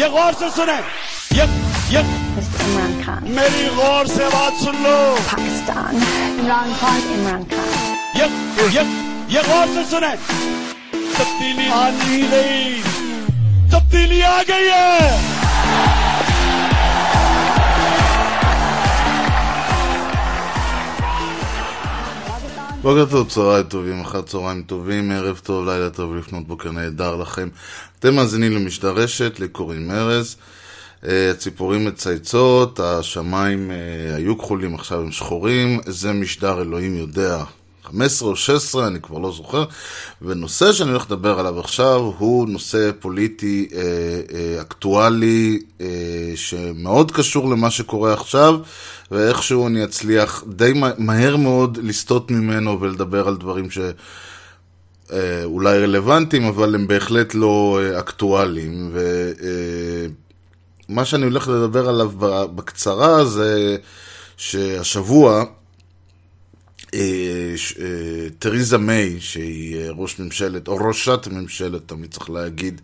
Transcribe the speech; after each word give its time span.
ये 0.00 0.08
गौर 0.16 0.32
से 0.40 0.50
सुने 0.56 0.78
ये 1.38 1.44
ये 1.94 2.02
Mr. 2.36 2.58
Imran 2.64 2.94
Khan. 3.04 3.22
मेरी 3.38 3.64
गौर 3.76 4.06
से 4.06 4.28
बात 4.34 4.54
सुन 4.64 4.76
लो 4.84 4.96
Pakistan. 5.30 5.92
Imran 6.40 6.70
Khan. 6.80 7.00
Imran 7.16 7.42
Khan. 7.52 7.66
ये 8.20 8.26
ये 8.76 8.82
ये 9.34 9.42
गौर 9.48 9.66
से 9.74 9.84
सुने 9.90 10.12
तब्दीली 11.18 11.68
आनी 11.80 12.22
गई 12.32 12.82
तब्दीली 13.72 14.20
आ 14.22 14.42
गई 14.50 14.68
है 14.74 15.36
בוקר 22.82 23.04
טוב, 23.10 23.28
צהריים 23.28 23.64
טובים, 23.64 24.00
אחר 24.00 24.22
צהריים 24.22 24.62
טובים, 24.62 25.10
ערב 25.10 25.40
טוב, 25.44 25.68
לילה 25.68 25.90
טוב, 25.90 26.16
לפנות 26.16 26.46
בוקר 26.46 26.70
נהדר 26.72 27.16
לכם. 27.16 27.48
אתם 28.03 28.15
מאזינים 28.15 28.51
למשדר 28.51 28.91
רשת, 28.91 29.39
לי 29.39 29.47
קוראים 29.47 29.91
ארז. 29.91 30.35
אה, 31.07 31.31
הציפורים 31.31 31.85
מצייצות, 31.85 32.79
השמיים 32.79 33.71
אה, 33.71 34.15
היו 34.15 34.37
כחולים, 34.37 34.75
עכשיו 34.75 34.99
הם 35.01 35.11
שחורים. 35.11 35.79
זה 35.85 36.13
משדר 36.13 36.61
אלוהים 36.61 36.95
יודע. 36.97 37.43
15 37.83 38.29
או 38.29 38.35
16, 38.35 38.87
אני 38.87 39.01
כבר 39.01 39.17
לא 39.17 39.31
זוכר. 39.31 39.63
ונושא 40.21 40.71
שאני 40.71 40.89
הולך 40.91 41.05
לדבר 41.05 41.39
עליו 41.39 41.59
עכשיו 41.59 42.11
הוא 42.17 42.49
נושא 42.49 42.91
פוליטי 42.99 43.67
אה, 43.73 44.61
אקטואלי 44.61 45.59
שמאוד 46.35 47.11
קשור 47.11 47.49
למה 47.49 47.71
שקורה 47.71 48.13
עכשיו, 48.13 48.59
ואיכשהו 49.11 49.67
אני 49.67 49.83
אצליח 49.83 50.43
די 50.47 50.73
מה- 50.73 50.91
מהר 50.97 51.37
מאוד 51.37 51.77
לסטות 51.83 52.31
ממנו 52.31 52.81
ולדבר 52.81 53.27
על 53.27 53.37
דברים 53.37 53.71
ש... 53.71 53.77
אה, 55.13 55.43
אולי 55.43 55.79
רלוונטיים, 55.79 56.43
אבל 56.43 56.75
הם 56.75 56.87
בהחלט 56.87 57.35
לא 57.35 57.79
אה, 57.81 57.99
אקטואליים. 57.99 58.91
ומה 60.89 61.05
שאני 61.05 61.23
הולך 61.25 61.47
לדבר 61.47 61.89
עליו 61.89 62.11
בקצרה 62.55 63.25
זה 63.25 63.77
שהשבוע 64.37 65.43
אה, 66.93 66.99
אה, 67.79 67.85
תריזה 68.39 68.77
מיי, 68.77 69.17
שהיא 69.19 69.77
אה, 69.77 69.87
ראש 69.97 70.19
ממשלת, 70.19 70.67
או 70.67 70.75
ראשת 70.87 71.27
ממשלת, 71.31 71.81
תמיד 71.85 72.11
צריך 72.13 72.29
להגיד, 72.29 72.81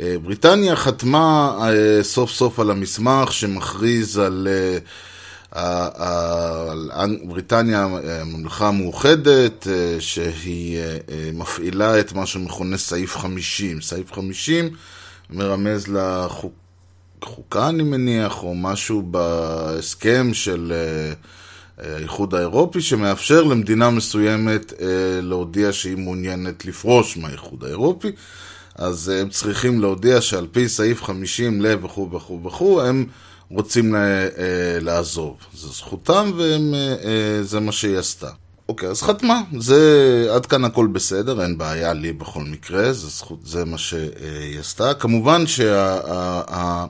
אה, 0.00 0.14
בריטניה 0.22 0.76
חתמה 0.76 1.58
אה, 1.62 2.02
סוף 2.02 2.30
סוף 2.30 2.60
על 2.60 2.70
המסמך 2.70 3.32
שמכריז 3.32 4.18
על 4.18 4.48
אה, 4.50 4.78
אנ- 4.78 4.82
בריטניה, 7.24 7.86
אה, 8.04 8.20
הממלכה 8.20 8.68
המאוחדת, 8.68 9.66
אה, 9.70 9.96
שהיא 10.00 10.78
אה, 10.78 10.98
אה, 11.10 11.30
מפעילה 11.32 12.00
את 12.00 12.12
מה 12.12 12.26
שמכונה 12.26 12.76
סעיף 12.76 13.16
50. 13.16 13.80
סעיף 13.80 14.12
50 14.12 14.70
מרמז 15.30 15.86
לחוקה, 15.88 17.68
אני 17.68 17.82
מניח, 17.82 18.42
או 18.42 18.54
משהו 18.54 19.02
בהסכם 19.02 20.30
של... 20.34 20.72
אה, 20.74 21.12
האיחוד 21.78 22.34
האירופי 22.34 22.80
שמאפשר 22.80 23.42
למדינה 23.42 23.90
מסוימת 23.90 24.72
אה, 24.80 24.86
להודיע 25.22 25.72
שהיא 25.72 25.96
מעוניינת 25.96 26.64
לפרוש 26.64 27.16
מהאיחוד 27.16 27.64
האירופי 27.64 28.12
אז 28.74 29.10
אה, 29.10 29.20
הם 29.20 29.28
צריכים 29.28 29.80
להודיע 29.80 30.20
שעל 30.20 30.46
פי 30.52 30.68
סעיף 30.68 31.02
50 31.02 31.62
ל 31.62 31.66
וכו' 31.82 32.10
וכו' 32.12 32.44
וכו' 32.44 32.82
הם 32.82 33.06
רוצים 33.50 33.94
לה, 33.94 33.98
אה, 33.98 34.78
לעזוב. 34.80 35.36
זו 35.54 35.68
זכותם 35.68 36.32
וזה 36.36 37.60
מה 37.60 37.72
שהיא 37.72 37.98
עשתה. 37.98 38.28
אוקיי, 38.68 38.88
אז 38.88 39.02
חתמה, 39.02 39.40
זה 39.58 40.28
עד 40.34 40.46
כאן 40.46 40.64
הכל 40.64 40.86
בסדר, 40.86 41.42
אין 41.42 41.58
בעיה 41.58 41.92
לי 41.92 42.12
בכל 42.12 42.42
מקרה, 42.42 42.92
זה, 42.92 43.08
זכות, 43.08 43.38
זה 43.44 43.64
מה 43.64 43.78
שהיא 43.78 44.60
עשתה. 44.60 44.94
כמובן 44.94 45.46
שה... 45.46 46.00
ה, 46.06 46.42
ה, 46.54 46.86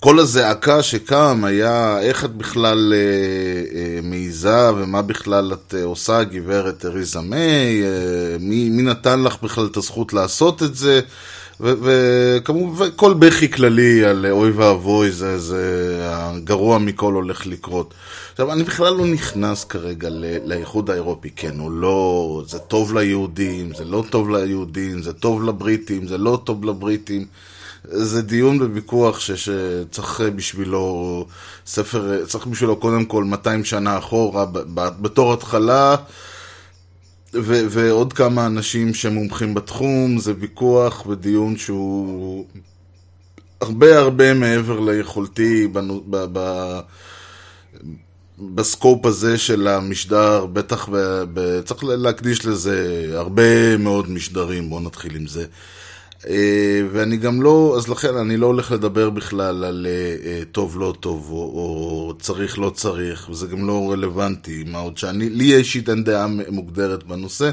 כל 0.00 0.18
הזעקה 0.18 0.82
שקם 0.82 1.44
היה 1.44 2.00
איך 2.00 2.24
את 2.24 2.34
בכלל 2.34 2.92
אה, 2.96 3.78
אה, 3.78 4.00
מעיזה 4.02 4.72
ומה 4.74 5.02
בכלל 5.02 5.52
את 5.52 5.74
אה, 5.78 5.84
עושה, 5.84 6.24
גברת 6.24 6.80
תריזה 6.80 7.20
מיי, 7.20 7.82
אה, 7.84 8.36
מי, 8.40 8.68
מי 8.68 8.82
נתן 8.82 9.22
לך 9.22 9.42
בכלל 9.42 9.66
את 9.66 9.76
הזכות 9.76 10.12
לעשות 10.12 10.62
את 10.62 10.74
זה, 10.74 11.00
וכמובן 11.60 12.86
כל 12.96 13.14
בכי 13.14 13.50
כללי 13.50 14.04
על 14.04 14.26
אוי 14.30 14.50
ואבוי, 14.50 15.10
זה, 15.10 15.38
זה 15.38 15.98
הגרוע 16.02 16.78
מכל 16.78 17.12
הולך 17.12 17.46
לקרות. 17.46 17.94
עכשיו, 18.32 18.52
אני 18.52 18.62
בכלל 18.62 18.94
לא 18.94 19.06
נכנס 19.06 19.64
כרגע 19.64 20.08
לאיחוד 20.44 20.90
האירופי, 20.90 21.30
כן 21.36 21.60
או 21.60 21.70
לא, 21.70 22.42
זה 22.46 22.58
טוב 22.58 22.94
ליהודים, 22.98 23.74
זה 23.74 23.84
לא 23.84 24.04
טוב 24.10 24.30
ליהודים, 24.30 25.02
זה 25.02 25.12
טוב 25.12 25.44
לבריטים, 25.44 26.06
זה 26.06 26.18
לא 26.18 26.40
טוב 26.44 26.64
לבריטים. 26.64 27.26
זה 27.84 28.22
דיון 28.22 28.62
וויכוח 28.62 29.20
ש- 29.20 29.30
שצריך 29.30 30.20
בשבילו 30.36 31.26
ספר, 31.66 32.24
צריך 32.26 32.46
בשבילו 32.46 32.76
קודם 32.76 33.04
כל 33.04 33.24
200 33.24 33.64
שנה 33.64 33.98
אחורה, 33.98 34.44
בתור 34.74 35.32
התחלה, 35.32 35.96
ו- 37.42 37.66
ועוד 37.70 38.12
כמה 38.12 38.46
אנשים 38.46 38.94
שמומחים 38.94 39.54
בתחום, 39.54 40.18
זה 40.18 40.32
ויכוח 40.38 41.06
ודיון 41.06 41.56
שהוא 41.56 42.46
הרבה 43.60 43.98
הרבה 43.98 44.34
מעבר 44.34 44.80
ליכולתי 44.80 45.66
בנו- 45.66 46.04
ב- 46.10 46.26
ב- 46.32 46.80
בסקופ 48.54 49.06
הזה 49.06 49.38
של 49.38 49.68
המשדר, 49.68 50.46
בטח 50.46 50.88
ב- 50.88 51.22
ב- 51.34 51.60
צריך 51.60 51.84
להקדיש 51.84 52.46
לזה 52.46 53.06
הרבה 53.14 53.76
מאוד 53.76 54.10
משדרים, 54.10 54.70
בואו 54.70 54.80
נתחיל 54.80 55.16
עם 55.16 55.26
זה. 55.26 55.44
אה, 56.28 56.80
ואני 56.92 57.16
גם 57.16 57.42
לא, 57.42 57.74
אז 57.76 57.88
לכן 57.88 58.16
אני 58.16 58.36
לא 58.36 58.46
הולך 58.46 58.72
לדבר 58.72 59.10
בכלל 59.10 59.64
על 59.64 59.86
אה, 59.90 60.30
אה, 60.30 60.42
טוב 60.52 60.78
לא 60.80 60.94
טוב, 61.00 61.30
או, 61.30 61.36
או 61.36 62.14
צריך 62.18 62.58
לא 62.58 62.70
צריך, 62.70 63.28
וזה 63.30 63.46
גם 63.46 63.66
לא 63.66 63.90
רלוונטי, 63.90 64.64
מה 64.66 64.78
עוד 64.78 64.98
שאני, 64.98 65.30
לי 65.30 65.56
אישית 65.56 65.88
אין 65.88 66.04
דעה 66.04 66.26
מוגדרת 66.48 67.04
בנושא, 67.04 67.50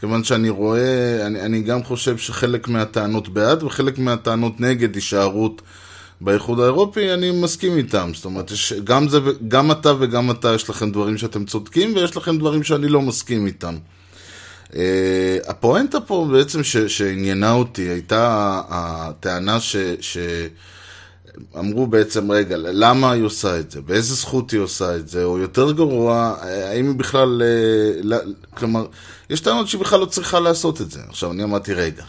כיוון 0.00 0.24
שאני 0.24 0.48
רואה, 0.48 1.26
אני, 1.26 1.40
אני 1.40 1.62
גם 1.62 1.84
חושב 1.84 2.18
שחלק 2.18 2.68
מהטענות 2.68 3.28
בעד 3.28 3.62
וחלק 3.62 3.98
מהטענות 3.98 4.60
נגד 4.60 4.94
הישארות 4.94 5.62
באיחוד 6.20 6.60
האירופי, 6.60 7.14
אני 7.14 7.30
מסכים 7.30 7.76
איתם, 7.76 8.10
זאת 8.14 8.24
אומרת, 8.24 8.50
יש, 8.50 8.72
גם, 8.72 9.08
זה, 9.08 9.18
גם 9.48 9.70
אתה 9.70 9.92
וגם 9.98 10.30
אתה 10.30 10.54
יש 10.54 10.70
לכם 10.70 10.90
דברים 10.90 11.18
שאתם 11.18 11.44
צודקים, 11.44 11.96
ויש 11.96 12.16
לכם 12.16 12.38
דברים 12.38 12.62
שאני 12.62 12.88
לא 12.88 13.02
מסכים 13.02 13.46
איתם. 13.46 13.74
Uh, 14.70 14.76
הפואנטה 15.46 16.00
פה 16.00 16.28
בעצם 16.32 16.64
ש, 16.64 16.76
שעניינה 16.76 17.52
אותי 17.52 17.82
הייתה 17.82 18.60
הטענה 18.68 19.60
ש, 19.60 19.76
שאמרו 21.54 21.86
בעצם, 21.86 22.30
רגע, 22.30 22.56
למה 22.58 23.12
היא 23.12 23.22
עושה 23.22 23.58
את 23.58 23.70
זה? 23.70 23.80
באיזה 23.80 24.14
זכות 24.14 24.50
היא 24.50 24.60
עושה 24.60 24.96
את 24.96 25.08
זה? 25.08 25.24
או 25.24 25.38
יותר 25.38 25.72
גרוע, 25.72 26.36
האם 26.42 26.86
היא 26.86 26.94
בכלל... 26.94 27.42
לא, 28.02 28.16
כלומר, 28.56 28.86
יש 29.30 29.40
טענות 29.40 29.68
שהיא 29.68 29.80
בכלל 29.80 30.00
לא 30.00 30.06
צריכה 30.06 30.40
לעשות 30.40 30.80
את 30.80 30.90
זה. 30.90 31.00
עכשיו, 31.08 31.32
אני 31.32 31.42
אמרתי, 31.42 31.74
רגע, 31.74 32.02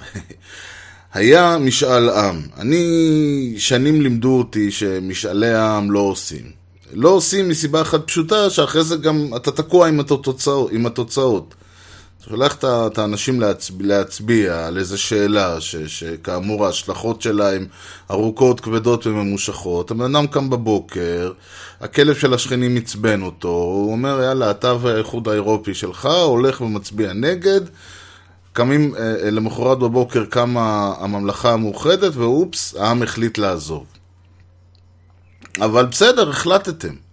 היה 1.14 1.58
משאל 1.58 2.10
עם. 2.10 2.42
אני, 2.58 3.56
שנים 3.58 4.02
לימדו 4.02 4.38
אותי 4.38 4.72
שמשאלי 4.72 5.56
עם 5.56 5.92
לא 5.92 6.00
עושים. 6.00 6.52
לא 6.94 7.10
עושים 7.10 7.50
מסיבה 7.50 7.82
אחת 7.82 8.08
פשוטה, 8.08 8.50
שאחרי 8.50 8.84
זה 8.84 8.96
גם 8.96 9.30
אתה 9.36 9.52
תקוע 9.52 9.88
עם 9.88 10.00
התוצאות. 10.00 10.72
עם 10.72 10.86
התוצאות. 10.86 11.56
שולח 12.30 12.58
את 12.64 12.98
האנשים 12.98 13.42
להצביע, 13.42 13.88
להצביע 13.88 14.68
על 14.68 14.78
איזו 14.78 15.02
שאלה, 15.02 15.62
ש, 15.62 15.76
שכאמור 15.76 16.66
ההשלכות 16.66 17.22
שלה 17.22 17.56
הן 17.56 17.68
ארוכות, 18.12 18.59
כבדות 18.59 19.08
וממושכות. 19.08 19.92
הבן 19.92 20.16
אדם 20.16 20.28
קם 20.28 20.50
בבוקר, 20.50 21.32
הכלב 21.82 22.16
של 22.16 22.34
השכנים 22.34 22.78
עצבן 22.78 23.22
אותו, 23.22 23.48
הוא 23.48 23.92
אומר, 23.92 24.22
יאללה, 24.22 24.52
אתה 24.52 24.74
והאיחוד 24.82 25.28
האירופי 25.28 25.74
שלך, 25.74 26.06
הולך 26.06 26.62
ומצביע 26.62 27.14
נגד. 27.14 27.62
קמים 28.53 28.96
אה, 28.96 29.32
למחרת 29.32 29.80
בבוקר 29.80 30.26
קמה 30.26 30.94
הממלכה 31.00 31.53
המאוחדת, 31.53 32.16
ואופס, 32.16 32.76
העם 32.76 33.03
החליט 33.03 33.38
לעזוב. 33.38 33.85
אבל 35.62 35.85
בסדר, 35.85 36.29
החלטתם. 36.29 37.10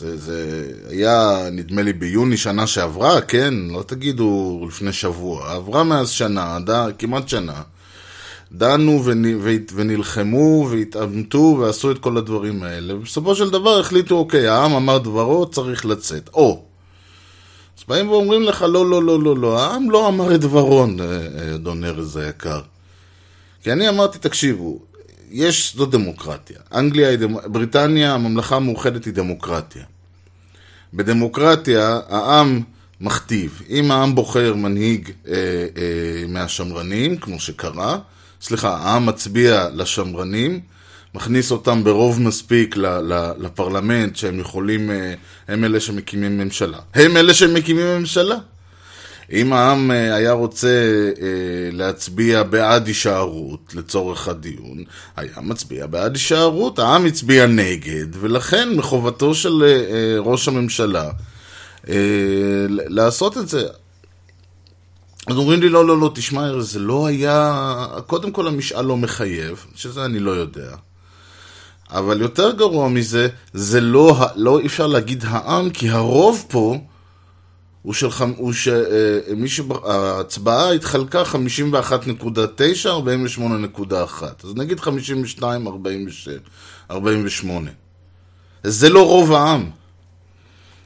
זה, 0.00 0.16
זה 0.16 0.66
היה, 0.88 1.48
נדמה 1.52 1.82
לי, 1.82 1.92
ביוני 1.92 2.36
שנה 2.36 2.66
שעברה, 2.66 3.20
כן? 3.20 3.54
לא 3.54 3.82
תגידו 3.86 4.60
לפני 4.68 4.92
שבוע. 4.92 5.52
עברה 5.52 5.84
מאז 5.84 6.10
שנה, 6.10 6.58
ד... 6.64 6.90
כמעט 6.98 7.28
שנה. 7.28 7.62
דנו 8.52 9.04
ונ... 9.04 9.24
ונלחמו 9.74 10.68
והתעמתו 10.70 11.56
ועשו 11.60 11.90
את 11.90 11.98
כל 11.98 12.16
הדברים 12.16 12.62
האלה. 12.62 12.96
ובסופו 12.96 13.34
של 13.34 13.50
דבר 13.50 13.80
החליטו, 13.80 14.14
אוקיי, 14.14 14.48
העם 14.48 14.72
אמר 14.72 14.98
דברו, 14.98 15.46
צריך 15.46 15.86
לצאת. 15.86 16.30
או. 16.34 16.64
אז 17.78 17.84
באים 17.88 18.10
ואומרים 18.10 18.42
לך, 18.42 18.62
לא, 18.62 18.90
לא, 18.90 19.02
לא, 19.02 19.22
לא, 19.22 19.36
לא, 19.36 19.60
העם 19.60 19.90
לא 19.90 20.08
אמר 20.08 20.34
את 20.34 20.40
דברו, 20.40 20.84
אה, 20.84 21.54
אדון 21.54 21.84
ארז 21.84 22.16
היקר. 22.16 22.60
כי 23.62 23.72
אני 23.72 23.88
אמרתי, 23.88 24.18
תקשיבו, 24.18 24.78
יש, 25.30 25.76
זו 25.76 25.86
דמוקרטיה. 25.86 26.56
אנגליה 26.74 27.08
היא 27.08 27.18
דמ... 27.18 27.52
בריטניה, 27.52 28.14
הממלכה 28.14 28.56
המאוחדת 28.56 29.04
היא 29.04 29.12
דמוקרטיה. 29.12 29.82
בדמוקרטיה, 30.94 32.00
העם 32.08 32.60
מכתיב. 33.00 33.62
אם 33.70 33.90
העם 33.90 34.14
בוחר 34.14 34.54
מנהיג 34.54 35.10
אה, 35.28 35.34
אה, 35.34 36.24
מהשמרנים, 36.28 37.16
כמו 37.16 37.40
שקרה, 37.40 37.98
סליחה, 38.42 38.76
העם 38.76 39.06
מצביע 39.06 39.68
לשמרנים, 39.74 40.60
מכניס 41.14 41.50
אותם 41.50 41.84
ברוב 41.84 42.20
מספיק 42.20 42.76
ל, 42.76 42.86
ל, 42.86 43.32
לפרלמנט 43.38 44.16
שהם 44.16 44.40
יכולים, 44.40 44.90
אה, 44.90 45.14
הם 45.48 45.64
אלה 45.64 45.80
שמקימים 45.80 46.38
ממשלה. 46.38 46.78
הם 46.94 47.16
אלה 47.16 47.34
שמקימים 47.34 47.98
ממשלה. 47.98 48.36
אם 49.32 49.52
העם 49.52 49.90
אה, 49.90 50.14
היה 50.14 50.32
רוצה 50.32 50.68
אה, 51.20 51.26
להצביע 51.72 52.42
בעד 52.42 52.86
הישארות 52.86 53.74
לצורך 53.74 54.28
הדיון, 54.28 54.84
היה 55.16 55.32
מצביע 55.42 55.86
בעד 55.86 56.12
הישארות, 56.12 56.78
העם 56.78 57.06
הצביע 57.06 57.46
נגד, 57.46 58.06
ולכן 58.20 58.68
מחובתו 58.76 59.34
של 59.34 59.62
אה, 59.62 60.18
ראש 60.18 60.48
הממשלה 60.48 61.10
לעשות 62.68 63.38
את 63.38 63.48
זה. 63.48 63.66
אז 65.26 65.36
אומרים 65.36 65.60
לי, 65.60 65.68
לא, 65.68 65.86
לא, 65.86 66.00
לא, 66.00 66.10
תשמע, 66.14 66.60
זה 66.60 66.78
לא 66.78 67.06
היה... 67.06 67.86
קודם 68.06 68.30
כל 68.30 68.46
המשאל 68.46 68.84
לא 68.84 68.96
מחייב, 68.96 69.66
שזה 69.74 70.04
אני 70.04 70.18
לא 70.18 70.30
יודע. 70.30 70.76
אבל 71.90 72.20
יותר 72.20 72.52
גרוע 72.52 72.88
מזה, 72.88 73.28
זה 73.52 73.80
לא, 73.80 74.16
לא 74.36 74.60
אפשר 74.66 74.86
להגיד 74.86 75.24
העם, 75.28 75.70
כי 75.70 75.90
הרוב 75.90 76.44
פה 76.48 76.78
הוא 77.82 77.94
של, 77.94 78.06
הוא 78.36 78.52
ש... 78.52 78.68
אה, 78.68 79.34
מי 79.36 79.48
שההצבעה 79.48 80.72
התחלקה 80.72 81.22
51.9, 81.22 81.28
48.1. 82.86 84.22
אז 84.44 84.54
נגיד 84.54 84.80
52, 84.80 85.68
48. 86.90 87.70
זה 88.62 88.88
לא 88.88 89.06
רוב 89.06 89.32
העם. 89.32 89.70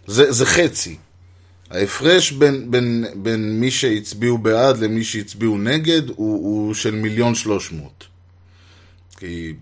זה, 0.07 0.33
זה 0.33 0.47
חצי. 0.47 0.97
ההפרש 1.71 2.33
בין, 2.33 2.71
בין, 2.71 3.05
בין 3.15 3.61
מי 3.61 3.71
שהצביעו 3.71 4.39
בעד 4.39 4.79
למי 4.79 5.05
שהצביעו 5.05 5.59
נגד 5.59 6.03
הוא, 6.09 6.17
הוא 6.17 6.75
של 6.75 6.95
מיליון 6.95 7.35
שלוש 7.35 7.73
מאות. 7.73 8.05
כי 9.17 9.55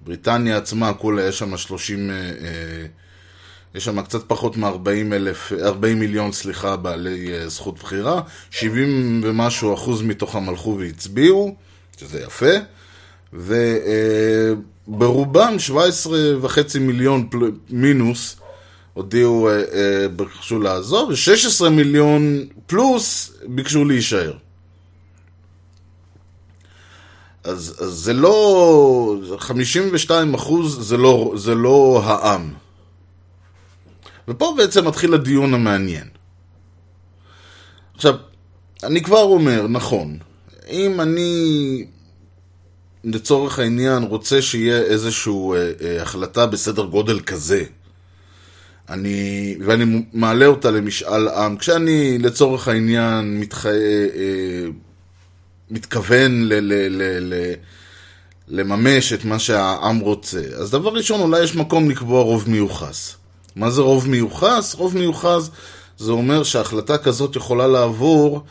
בריטניה 0.00 0.56
עצמה, 0.56 0.92
כולה 0.92 1.22
יש 1.22 1.38
שם 1.38 1.56
30... 1.56 2.10
אה, 2.10 2.14
אה, 2.14 2.86
יש 3.74 3.84
שם 3.84 4.02
קצת 4.02 4.22
פחות 4.26 4.56
מ-40 4.56 5.14
אלף, 5.14 5.52
40 5.62 5.98
מיליון, 5.98 6.32
סליחה, 6.32 6.76
בעלי 6.76 7.28
uh, 7.28 7.48
זכות 7.48 7.78
בחירה, 7.78 8.20
70 8.50 9.20
ומשהו 9.24 9.74
אחוז 9.74 10.02
מתוכם 10.02 10.48
הלכו 10.48 10.76
והצביעו, 10.80 11.54
שזה 12.00 12.20
יפה, 12.20 12.52
וברובם 14.88 15.54
uh, 15.56 15.58
17 15.58 16.18
וחצי 16.40 16.78
מיליון 16.78 17.28
פל... 17.30 17.38
מינוס 17.70 18.36
הודיעו, 18.94 19.48
uh, 19.50 19.52
ביקשו 20.16 20.58
לעזוב, 20.58 21.08
ו-16 21.08 21.68
מיליון 21.68 22.46
פלוס 22.66 23.32
ביקשו 23.46 23.84
להישאר. 23.84 24.32
אז, 27.44 27.76
אז 27.78 27.90
זה 27.90 28.12
לא, 28.12 29.16
52 29.38 30.34
אחוז 30.34 30.88
זה 30.88 30.96
לא, 30.96 31.32
זה 31.36 31.54
לא 31.54 32.02
העם. 32.04 32.50
ופה 34.30 34.54
בעצם 34.56 34.88
מתחיל 34.88 35.14
הדיון 35.14 35.54
המעניין. 35.54 36.08
עכשיו, 37.94 38.14
אני 38.82 39.02
כבר 39.02 39.22
אומר, 39.22 39.66
נכון, 39.66 40.18
אם 40.68 41.00
אני 41.00 41.84
לצורך 43.04 43.58
העניין 43.58 44.02
רוצה 44.02 44.42
שיהיה 44.42 44.82
איזושהי 44.82 45.32
אה, 45.32 45.72
אה, 45.82 46.02
החלטה 46.02 46.46
בסדר 46.46 46.84
גודל 46.84 47.20
כזה, 47.20 47.64
אני, 48.88 49.56
ואני 49.66 50.04
מעלה 50.12 50.46
אותה 50.46 50.70
למשאל 50.70 51.28
עם, 51.28 51.56
כשאני 51.56 52.18
לצורך 52.18 52.68
העניין 52.68 53.40
מתח... 53.40 53.66
אה, 53.66 53.72
אה, 53.72 54.66
מתכוון 55.70 56.44
ל... 56.48 56.52
ל, 56.52 56.72
ל, 56.88 57.34
ל 57.34 57.54
לממש 58.50 59.12
את 59.12 59.24
מה 59.24 59.38
שהעם 59.38 59.98
רוצה. 59.98 60.40
אז 60.56 60.70
דבר 60.70 60.90
ראשון, 60.90 61.20
אולי 61.20 61.42
יש 61.42 61.56
מקום 61.56 61.90
לקבוע 61.90 62.22
רוב 62.22 62.50
מיוחס. 62.50 63.19
מה 63.56 63.70
זה 63.70 63.80
רוב 63.80 64.08
מיוחס? 64.08 64.74
רוב 64.74 64.96
מיוחס 64.96 65.50
זה 65.98 66.12
אומר 66.12 66.42
שהחלטה 66.42 66.98
כזאת 66.98 67.36
יכולה 67.36 67.66
לעבור 67.66 68.44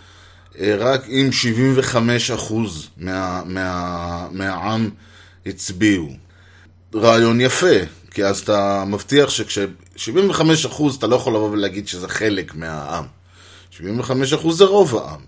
אה, 0.60 0.76
רק 0.80 1.06
אם 1.08 1.30
75% 2.50 2.54
מה, 2.98 3.42
מה, 3.46 4.28
מהעם 4.32 4.90
הצביעו. 5.46 6.10
רעיון 6.96 7.42
יפה, 7.42 7.76
כי 8.12 8.26
אז 8.26 8.40
אתה 8.40 8.84
מבטיח 8.88 9.30
שכש-75% 9.30 10.84
אתה 10.98 11.08
לא 11.08 11.16
יכול 11.16 11.34
לבוא 11.34 11.50
ולהגיד 11.50 11.88
שזה 11.88 12.08
חלק 12.08 12.56
מהעם. 12.56 13.06
75% 13.72 13.82
זה 14.52 14.66
רוב 14.66 14.96
העם. 14.96 15.22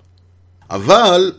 אבל 0.70 1.32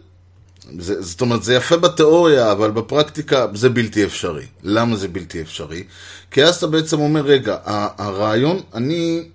זה, 0.78 1.02
זאת 1.02 1.20
אומרת, 1.20 1.42
זה 1.42 1.54
יפה 1.54 1.76
בתיאוריה, 1.76 2.52
אבל 2.52 2.70
בפרקטיקה 2.70 3.46
זה 3.54 3.68
בלתי 3.68 4.04
אפשרי. 4.04 4.46
למה 4.62 4.96
זה 4.96 5.08
בלתי 5.08 5.42
אפשרי? 5.42 5.84
כי 6.30 6.44
אז 6.44 6.56
אתה 6.56 6.66
בעצם 6.66 7.00
אומר, 7.00 7.20
רגע, 7.20 7.56
הרעיון, 7.98 8.60
אני... 8.74 9.28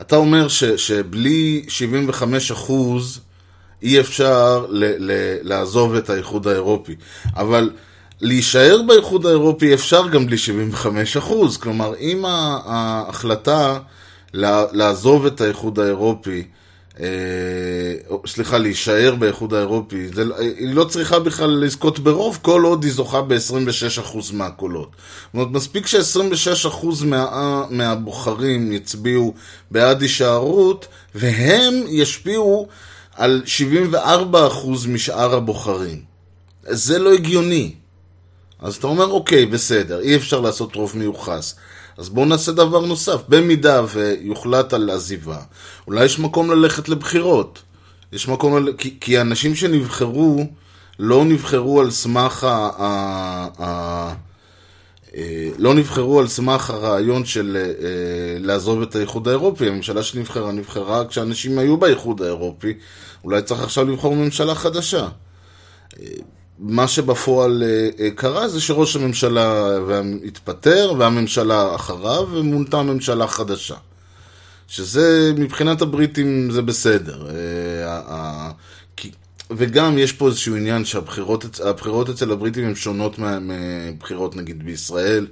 אתה 0.00 0.16
אומר 0.16 0.48
ש, 0.48 0.64
שבלי 0.64 1.64
75 1.68 2.50
אחוז 2.50 3.20
אי 3.82 4.00
אפשר 4.00 4.66
ל, 4.68 4.84
ל, 4.98 5.12
לעזוב 5.42 5.94
את 5.94 6.10
האיחוד 6.10 6.46
האירופי. 6.46 6.94
אבל 7.36 7.70
להישאר 8.20 8.82
באיחוד 8.86 9.26
האירופי 9.26 9.74
אפשר 9.74 10.08
גם 10.08 10.26
בלי 10.26 10.38
75 10.38 11.16
אחוז. 11.16 11.56
כלומר, 11.56 11.92
אם 12.00 12.24
ההחלטה 12.24 13.78
לעזוב 14.72 15.26
את 15.26 15.40
האיחוד 15.40 15.78
האירופי 15.78 16.44
סליחה, 18.26 18.58
להישאר 18.58 19.14
באיחוד 19.18 19.54
האירופי, 19.54 20.08
זה, 20.14 20.24
לא- 20.24 20.38
היא 20.38 20.74
לא 20.74 20.84
צריכה 20.84 21.18
בכלל 21.18 21.50
לזכות 21.50 21.98
ברוב, 21.98 22.38
כל 22.42 22.62
עוד 22.64 22.84
היא 22.84 22.92
זוכה 22.92 23.22
ב-26% 23.22 24.16
מהקולות. 24.32 24.88
זאת 24.90 25.34
אומרת, 25.34 25.48
מספיק 25.50 25.86
ש-26% 25.86 26.86
מה, 27.04 27.64
מהבוחרים 27.70 28.72
יצביעו 28.72 29.34
בעד 29.70 30.02
הישארות, 30.02 30.86
והם 31.14 31.74
ישפיעו 31.88 32.68
על 33.16 33.42
74% 33.92 33.96
משאר 34.88 35.34
הבוחרים. 35.34 36.02
זה 36.62 36.98
לא 36.98 37.12
הגיוני. 37.12 37.74
אז 38.60 38.76
אתה 38.76 38.86
אומר, 38.86 39.10
אוקיי, 39.10 39.46
בסדר, 39.46 40.00
אי 40.00 40.16
אפשר 40.16 40.40
לעשות 40.40 40.74
רוב 40.74 40.92
מיוחס. 40.96 41.54
אז 41.98 42.08
בואו 42.08 42.26
נעשה 42.26 42.52
דבר 42.52 42.86
נוסף. 42.86 43.22
במידה 43.28 43.82
ויוחלט 43.92 44.72
על 44.72 44.90
עזיבה, 44.90 45.38
אולי 45.86 46.04
יש 46.04 46.18
מקום 46.18 46.50
ללכת 46.50 46.88
לבחירות. 46.88 47.62
יש 48.12 48.28
מקום, 48.28 48.66
ל... 48.66 48.72
כי, 48.78 48.96
כי 49.00 49.18
האנשים 49.18 49.54
שנבחרו 49.54 50.46
לא 50.98 51.24
נבחרו 51.24 51.80
על 51.80 51.90
סמך 51.90 52.44
ה... 52.44 52.70
ה... 52.78 53.48
ה... 53.62 54.14
אה, 55.16 55.48
לא 55.58 55.74
נבחרו 55.74 56.20
על 56.20 56.28
סמך 56.28 56.70
הרעיון 56.70 57.24
של 57.24 57.56
אה, 57.56 58.38
לעזוב 58.40 58.82
את 58.82 58.96
האיחוד 58.96 59.28
האירופי. 59.28 59.68
הממשלה 59.68 60.02
שנבחרה 60.02 60.52
נבחרה 60.52 61.04
כשאנשים 61.06 61.58
היו 61.58 61.76
באיחוד 61.76 62.22
האירופי. 62.22 62.74
אולי 63.24 63.42
צריך 63.42 63.62
עכשיו 63.62 63.84
לבחור 63.84 64.14
ממשלה 64.14 64.54
חדשה. 64.54 65.08
מה 66.58 66.88
שבפועל 66.88 67.62
אה, 67.62 67.88
אה, 68.00 68.10
קרה 68.10 68.48
זה 68.48 68.60
שראש 68.60 68.96
הממשלה 68.96 69.76
התפטר 70.24 70.94
והממשלה 70.98 71.74
אחריו 71.74 72.26
ומונתה 72.32 72.82
ממשלה 72.82 73.26
חדשה. 73.26 73.74
שזה, 74.68 75.32
מבחינת 75.36 75.82
הבריטים 75.82 76.50
זה 76.50 76.62
בסדר. 76.62 77.26
אה, 77.30 78.50
וגם 79.50 79.98
יש 79.98 80.12
פה 80.12 80.26
איזשהו 80.26 80.56
עניין 80.56 80.84
שהבחירות 80.84 82.10
אצל 82.10 82.32
הבריטים 82.32 82.64
הן 82.64 82.74
שונות 82.74 83.16
מבחירות 83.18 84.36
נגיד 84.36 84.64
בישראל. 84.64 85.26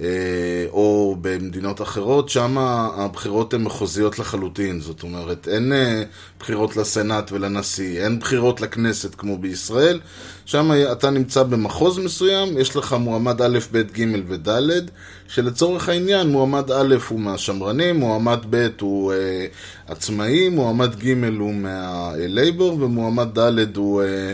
אה, 0.00 0.66
או 0.70 1.16
במדינות 1.20 1.82
אחרות, 1.82 2.28
שם 2.28 2.58
הבחירות 2.58 3.54
הן 3.54 3.62
מחוזיות 3.62 4.18
לחלוטין. 4.18 4.80
זאת 4.80 5.02
אומרת, 5.02 5.48
אין 5.48 5.72
אה, 5.72 6.02
בחירות 6.40 6.76
לסנאט 6.76 7.32
ולנשיא, 7.32 8.04
אין 8.04 8.18
בחירות 8.18 8.60
לכנסת 8.60 9.14
כמו 9.14 9.38
בישראל. 9.38 10.00
שם 10.46 10.70
אתה 10.92 11.10
נמצא 11.10 11.42
במחוז 11.42 11.98
מסוים, 11.98 12.58
יש 12.58 12.76
לך 12.76 12.92
מועמד 12.92 13.42
א', 13.42 13.58
ב', 13.72 13.82
ג' 13.98 14.04
וד', 14.28 14.90
שלצורך 15.28 15.88
העניין 15.88 16.28
מועמד 16.28 16.70
א' 16.70 16.96
הוא 17.08 17.20
מהשמרנים, 17.20 17.96
מועמד 17.96 18.40
ב' 18.50 18.68
הוא 18.80 19.12
אה, 19.12 19.46
עצמאי, 19.86 20.48
מועמד 20.48 20.94
ג' 21.04 21.24
הוא 21.38 21.54
מהלייבור, 21.54 22.82
ומועמד 22.82 23.38
ד' 23.38 23.76
הוא... 23.76 24.02
אה, 24.02 24.32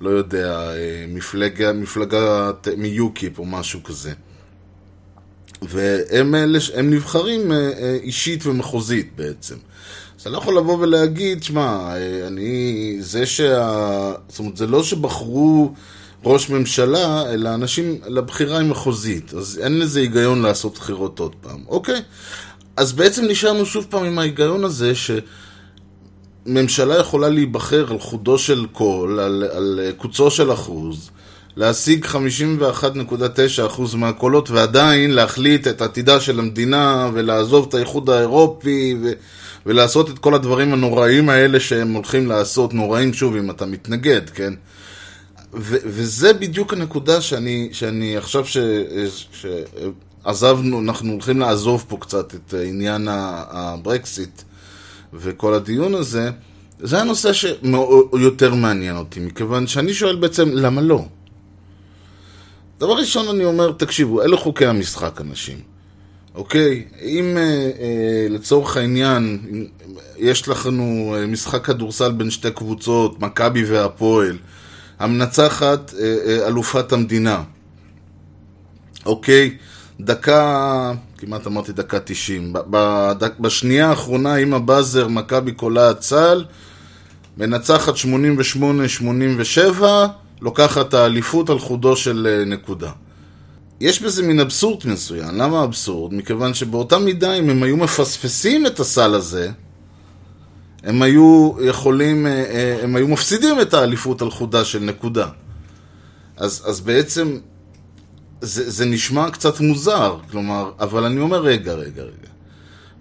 לא 0.00 0.10
יודע, 0.10 0.72
אה, 0.72 1.04
מפלגה, 1.08 1.72
מפלגה 1.72 2.50
מיוקיפ 2.76 3.38
או 3.38 3.44
משהו 3.44 3.82
כזה. 3.82 4.12
והם 5.62 6.34
אלה, 6.34 6.58
הם 6.74 6.90
נבחרים 6.90 7.52
אה, 7.52 7.56
אה, 7.56 7.98
אישית 8.02 8.46
ומחוזית 8.46 9.12
בעצם. 9.16 9.54
אז 10.16 10.20
אתה 10.20 10.30
לא 10.30 10.38
יכול 10.38 10.58
לבוא 10.58 10.76
ולהגיד, 10.78 11.42
שמע, 11.42 11.94
אה, 11.96 12.26
אני, 12.26 12.96
זה 13.00 13.26
שה... 13.26 14.12
זאת 14.28 14.38
אומרת, 14.38 14.56
זה 14.56 14.66
לא 14.66 14.82
שבחרו 14.82 15.72
ראש 16.24 16.50
ממשלה, 16.50 17.32
אלא 17.32 17.54
אנשים, 17.54 17.98
לבחירה 18.06 18.58
היא 18.58 18.68
מחוזית. 18.68 19.34
אז 19.34 19.60
אין 19.62 19.78
לזה 19.78 20.00
היגיון 20.00 20.42
לעשות 20.42 20.74
בחירות 20.74 21.18
עוד 21.18 21.34
פעם. 21.40 21.64
אוקיי? 21.68 22.02
אז 22.76 22.92
בעצם 22.92 23.24
נשארנו 23.24 23.66
שוב 23.66 23.86
פעם 23.90 24.04
עם 24.04 24.18
ההיגיון 24.18 24.64
הזה, 24.64 24.94
ש... 24.94 25.10
ממשלה 26.46 26.98
יכולה 26.98 27.28
להיבחר 27.28 27.86
על 27.90 27.98
חודו 27.98 28.38
של 28.38 28.66
קול, 28.72 29.20
על, 29.20 29.44
על 29.52 29.80
קוצו 29.96 30.30
של 30.30 30.52
אחוז, 30.52 31.10
להשיג 31.56 32.04
51.9% 32.04 33.96
מהקולות 33.96 34.50
ועדיין 34.50 35.10
להחליט 35.10 35.66
את 35.66 35.82
עתידה 35.82 36.20
של 36.20 36.38
המדינה 36.38 37.10
ולעזוב 37.12 37.66
את 37.68 37.74
האיחוד 37.74 38.10
האירופי 38.10 38.96
ו, 39.02 39.12
ולעשות 39.66 40.10
את 40.10 40.18
כל 40.18 40.34
הדברים 40.34 40.72
הנוראים 40.72 41.28
האלה 41.28 41.60
שהם 41.60 41.92
הולכים 41.92 42.26
לעשות, 42.26 42.74
נוראים 42.74 43.12
שוב 43.12 43.36
אם 43.36 43.50
אתה 43.50 43.66
מתנגד, 43.66 44.30
כן? 44.30 44.52
ו- 45.54 45.76
וזה 45.84 46.32
בדיוק 46.32 46.72
הנקודה 46.72 47.20
שאני, 47.20 47.68
שאני 47.72 48.16
עכשיו 48.16 48.46
ש... 48.46 48.56
שעזבנו, 49.32 50.80
אנחנו 50.80 51.12
הולכים 51.12 51.40
לעזוב 51.40 51.84
פה 51.88 51.96
קצת 52.00 52.34
את 52.34 52.54
עניין 52.66 53.08
הברקסיט 53.10 54.42
וכל 55.14 55.54
הדיון 55.54 55.94
הזה, 55.94 56.30
זה 56.80 57.00
הנושא 57.00 57.32
שיותר 57.32 58.54
מעניין 58.54 58.96
אותי, 58.96 59.20
מכיוון 59.20 59.66
שאני 59.66 59.94
שואל 59.94 60.16
בעצם, 60.16 60.48
למה 60.52 60.80
לא? 60.80 61.04
דבר 62.80 62.92
ראשון 62.92 63.28
אני 63.28 63.44
אומר, 63.44 63.72
תקשיבו, 63.72 64.22
אלה 64.22 64.36
חוקי 64.36 64.66
המשחק, 64.66 65.20
אנשים. 65.20 65.58
אוקיי? 66.34 66.84
אם 67.02 67.36
אה, 67.36 67.42
אה, 67.42 68.26
לצורך 68.30 68.76
העניין, 68.76 69.38
יש 70.16 70.48
לנו 70.48 71.16
אה, 71.16 71.26
משחק 71.26 71.64
כדורסל 71.64 72.12
בין 72.12 72.30
שתי 72.30 72.50
קבוצות, 72.50 73.20
מכבי 73.20 73.64
והפועל, 73.64 74.38
המנצחת 74.98 75.94
אה, 75.98 76.16
אה, 76.26 76.46
אלופת 76.46 76.92
המדינה. 76.92 77.42
אוקיי? 79.06 79.56
דקה, 80.00 80.92
כמעט 81.18 81.46
אמרתי 81.46 81.72
דקה 81.72 82.00
90. 82.00 82.52
בדק, 82.52 83.38
בשנייה 83.40 83.88
האחרונה 83.88 84.34
עם 84.34 84.54
הבאזר 84.54 85.08
מכבי 85.08 85.52
קולעת 85.52 85.98
צה"ל, 85.98 86.44
מנצחת 87.38 87.94
88-87, 89.80 89.82
לוקחת 90.40 90.94
האליפות 90.94 91.50
על 91.50 91.58
חודו 91.58 91.96
של 91.96 92.26
אה, 92.30 92.44
נקודה. 92.44 92.90
יש 93.80 94.02
בזה 94.02 94.22
מין 94.22 94.40
אבסורד 94.40 94.82
מסוים. 94.84 95.34
למה 95.34 95.64
אבסורד? 95.64 96.14
מכיוון 96.14 96.54
שבאותה 96.54 96.98
מידה, 96.98 97.34
אם 97.34 97.50
הם 97.50 97.62
היו 97.62 97.76
מפספסים 97.76 98.66
את 98.66 98.80
הסל 98.80 99.14
הזה, 99.14 99.50
הם 100.82 101.02
היו 101.02 101.52
יכולים, 101.60 102.26
אה, 102.26 102.32
אה, 102.32 102.78
הם 102.82 102.96
היו 102.96 103.08
מפסידים 103.08 103.60
את 103.60 103.74
האליפות 103.74 104.22
על 104.22 104.30
חודה 104.30 104.64
של 104.64 104.78
נקודה. 104.78 105.28
אז, 106.36 106.62
אז 106.66 106.80
בעצם 106.80 107.38
זה, 108.40 108.70
זה 108.70 108.84
נשמע 108.84 109.30
קצת 109.30 109.60
מוזר, 109.60 110.16
כלומר, 110.30 110.70
אבל 110.80 111.04
אני 111.04 111.20
אומר, 111.20 111.42
רגע, 111.42 111.72
רגע, 111.72 112.02
רגע. 112.02 112.28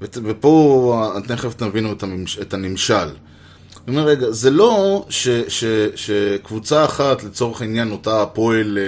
ופה 0.02 1.12
תכף 1.28 1.54
תבינו 1.54 1.92
את, 1.92 2.04
הממש, 2.04 2.40
את 2.40 2.54
הנמשל. 2.54 3.08
אני 3.88 3.98
אומר, 3.98 4.08
רגע, 4.08 4.32
זה 4.32 4.50
לא 4.50 5.06
ש, 5.10 5.28
ש, 5.48 5.64
שקבוצה 5.96 6.86
אחת, 6.86 7.24
לצורך 7.24 7.62
העניין, 7.62 7.92
אותה 7.92 8.22
הפועל 8.22 8.78
אה, 8.78 8.84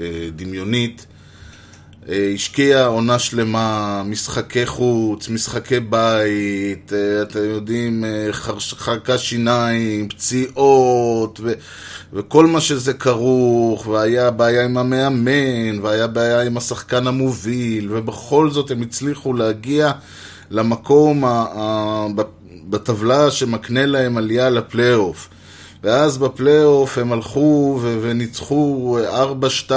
אה, 0.00 0.30
דמיונית, 0.36 1.06
אה, 2.08 2.30
השקיע 2.34 2.86
עונה 2.86 3.18
שלמה, 3.18 4.02
משחקי 4.06 4.66
חוץ, 4.66 5.28
משחקי 5.28 5.80
בית, 5.80 6.92
אה, 6.92 7.22
אתם 7.22 7.44
יודעים, 7.44 8.04
אה, 8.04 8.32
חרקה 8.32 9.18
שיניים, 9.18 10.08
פציעות, 10.08 11.40
ו, 11.42 11.52
וכל 12.12 12.46
מה 12.46 12.60
שזה 12.60 12.94
כרוך, 12.94 13.86
והיה 13.86 14.30
בעיה 14.30 14.64
עם 14.64 14.78
המאמן, 14.78 15.80
והיה 15.82 16.06
בעיה 16.06 16.42
עם 16.42 16.56
השחקן 16.56 17.06
המוביל, 17.06 17.88
ובכל 17.92 18.50
זאת 18.50 18.70
הם 18.70 18.82
הצליחו 18.82 19.32
להגיע 19.32 19.92
למקום 20.50 21.24
ה, 21.24 21.28
ה, 21.28 22.06
בטבלה 22.68 23.30
שמקנה 23.30 23.86
להם 23.86 24.16
עלייה 24.16 24.50
לפלייאוף. 24.50 25.28
ואז 25.84 26.18
בפלייאוף 26.18 26.98
הם 26.98 27.12
הלכו 27.12 27.80
וניצחו 28.02 28.98
4-2 29.68 29.70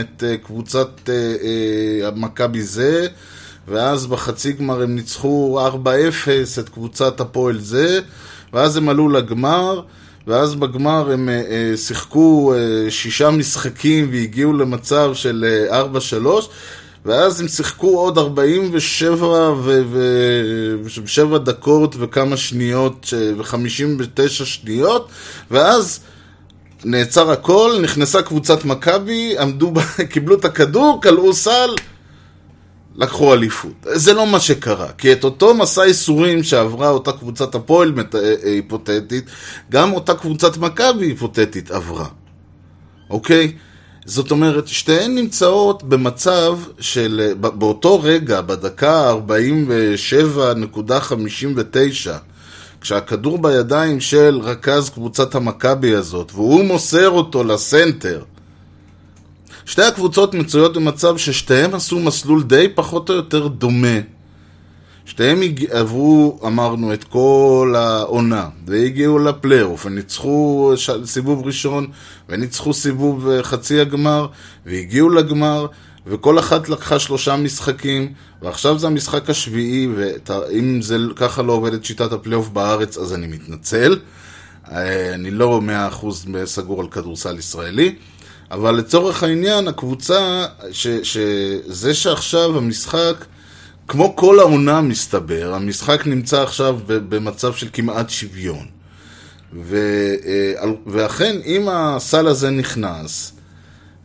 את 0.00 0.24
אה, 0.26 0.36
קבוצת 0.36 0.88
אה, 1.08 1.14
אה, 1.14 2.10
מכבי 2.16 2.62
זה, 2.62 3.06
ואז 3.68 4.06
בחצי 4.06 4.52
גמר 4.52 4.82
הם 4.82 4.94
ניצחו 4.94 5.60
4-0 5.84 6.60
את 6.60 6.68
קבוצת 6.68 7.20
הפועל 7.20 7.60
זה, 7.60 8.00
ואז 8.52 8.76
הם 8.76 8.88
עלו 8.88 9.08
לגמר, 9.08 9.82
ואז 10.26 10.54
בגמר 10.54 11.12
הם 11.12 11.28
שיחקו 11.76 12.54
שישה 12.88 13.30
משחקים 13.30 14.08
והגיעו 14.12 14.52
למצב 14.52 15.10
של 15.14 15.66
4-3, 15.70 16.26
ואז 17.08 17.40
הם 17.40 17.48
שיחקו 17.48 17.98
עוד 17.98 18.18
47 18.18 19.52
ו... 19.62 19.82
דקות 21.44 21.96
וכמה 21.98 22.36
שניות 22.36 23.14
ו-59 23.36 24.28
שניות 24.28 25.08
ואז 25.50 26.00
נעצר 26.84 27.30
הכל, 27.30 27.78
נכנסה 27.82 28.22
קבוצת 28.22 28.64
מכבי, 28.64 29.38
עמדו, 29.38 29.72
קיבלו 30.10 30.36
את 30.36 30.44
הכדור, 30.44 31.00
כלאו 31.02 31.32
סל, 31.32 31.70
לקחו 32.96 33.34
אליפות. 33.34 33.86
זה 33.92 34.14
לא 34.14 34.26
מה 34.26 34.40
שקרה, 34.40 34.92
כי 34.98 35.12
את 35.12 35.24
אותו 35.24 35.54
מסע 35.54 35.86
ייסורים 35.86 36.42
שעברה 36.42 36.88
אותה 36.88 37.12
קבוצת 37.12 37.54
הפועל 37.54 37.92
אה, 37.98 38.20
אה, 38.20 38.34
היפותטית, 38.42 39.24
גם 39.70 39.92
אותה 39.92 40.14
קבוצת 40.14 40.56
מכבי 40.56 41.06
היפותטית 41.06 41.70
עברה, 41.70 42.06
אוקיי? 43.10 43.52
זאת 44.08 44.30
אומרת, 44.30 44.68
שתיהן 44.68 45.14
נמצאות 45.14 45.82
במצב 45.82 46.58
של, 46.80 47.32
באותו 47.40 48.00
רגע, 48.02 48.40
בדקה 48.40 49.12
47.59, 49.12 49.14
כשהכדור 52.80 53.38
בידיים 53.38 54.00
של 54.00 54.40
רכז 54.42 54.90
קבוצת 54.90 55.34
המכבי 55.34 55.94
הזאת, 55.94 56.32
והוא 56.34 56.64
מוסר 56.64 57.10
אותו 57.10 57.44
לסנטר, 57.44 58.22
שתי 59.64 59.82
הקבוצות 59.82 60.34
מצויות 60.34 60.76
במצב 60.76 61.16
ששתיהן 61.16 61.74
עשו 61.74 61.98
מסלול 61.98 62.42
די 62.42 62.68
פחות 62.74 63.10
או 63.10 63.14
יותר 63.14 63.46
דומה. 63.46 63.98
שתיהם 65.08 65.40
עברו, 65.70 66.38
אמרנו, 66.46 66.94
את 66.94 67.04
כל 67.04 67.74
העונה, 67.76 68.48
והגיעו 68.66 69.18
לפלייאוף, 69.18 69.86
וניצחו 69.86 70.72
סיבוב 71.04 71.46
ראשון, 71.46 71.86
וניצחו 72.28 72.74
סיבוב 72.74 73.28
אה, 73.28 73.42
חצי 73.42 73.80
הגמר, 73.80 74.26
והגיעו 74.66 75.08
לגמר, 75.08 75.66
וכל 76.06 76.38
אחת 76.38 76.68
לקחה 76.68 76.98
שלושה 76.98 77.36
משחקים, 77.36 78.12
ועכשיו 78.42 78.78
זה 78.78 78.86
המשחק 78.86 79.30
השביעי, 79.30 79.88
ואם 79.94 80.82
זה 80.82 80.96
ככה 81.16 81.42
לא 81.42 81.52
עובדת 81.52 81.84
שיטת 81.84 82.12
הפלייאוף 82.12 82.48
בארץ, 82.48 82.98
אז 82.98 83.14
אני 83.14 83.26
מתנצל. 83.26 83.98
אה, 84.72 85.14
אני 85.14 85.30
לא 85.30 85.60
מאה 85.60 85.88
אחוז 85.88 86.26
סגור 86.44 86.80
על 86.80 86.88
כדורסל 86.88 87.38
ישראלי. 87.38 87.94
אבל 88.50 88.74
לצורך 88.74 89.22
העניין, 89.22 89.68
הקבוצה, 89.68 90.46
שזה 91.02 91.94
שעכשיו 91.94 92.58
המשחק 92.58 93.24
כמו 93.88 94.16
כל 94.16 94.38
העונה 94.38 94.80
מסתבר, 94.80 95.54
המשחק 95.54 96.06
נמצא 96.06 96.42
עכשיו 96.42 96.78
במצב 96.86 97.54
של 97.54 97.68
כמעט 97.72 98.10
שוויון. 98.10 98.66
ו, 99.62 99.76
אה, 100.26 100.70
ואכן, 100.86 101.36
אם 101.44 101.68
הסל 101.68 102.26
הזה 102.26 102.50
נכנס, 102.50 103.32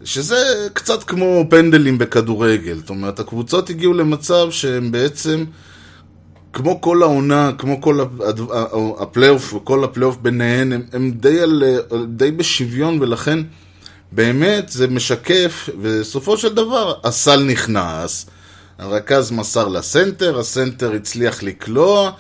שזה 0.03 0.67
קצת 0.73 1.03
כמו 1.03 1.45
פנדלים 1.49 1.97
בכדורגל, 1.97 2.77
זאת 2.77 2.89
אומרת, 2.89 3.19
הקבוצות 3.19 3.69
הגיעו 3.69 3.93
למצב 3.93 4.47
שהם 4.51 4.91
בעצם, 4.91 5.45
כמו 6.53 6.81
כל 6.81 7.03
העונה, 7.03 7.51
כמו 7.57 7.81
כל 7.81 7.99
הפלייאוף 8.99 9.53
וכל 9.53 9.83
הפלייאוף 9.83 10.17
ביניהן, 10.17 10.71
הם, 10.71 10.81
הם 10.93 11.11
די, 11.11 11.39
על, 11.39 11.63
די 12.07 12.31
בשוויון, 12.31 12.97
ולכן 13.01 13.39
באמת 14.11 14.69
זה 14.69 14.87
משקף, 14.87 15.69
ובסופו 15.77 16.37
של 16.37 16.55
דבר 16.55 16.93
הסל 17.03 17.43
נכנס. 17.43 18.25
הרכז 18.79 19.31
מסר 19.31 19.67
לסנטר, 19.67 20.39
הסנטר 20.39 20.93
הצליח 20.93 21.43
לקלוע, 21.43 22.11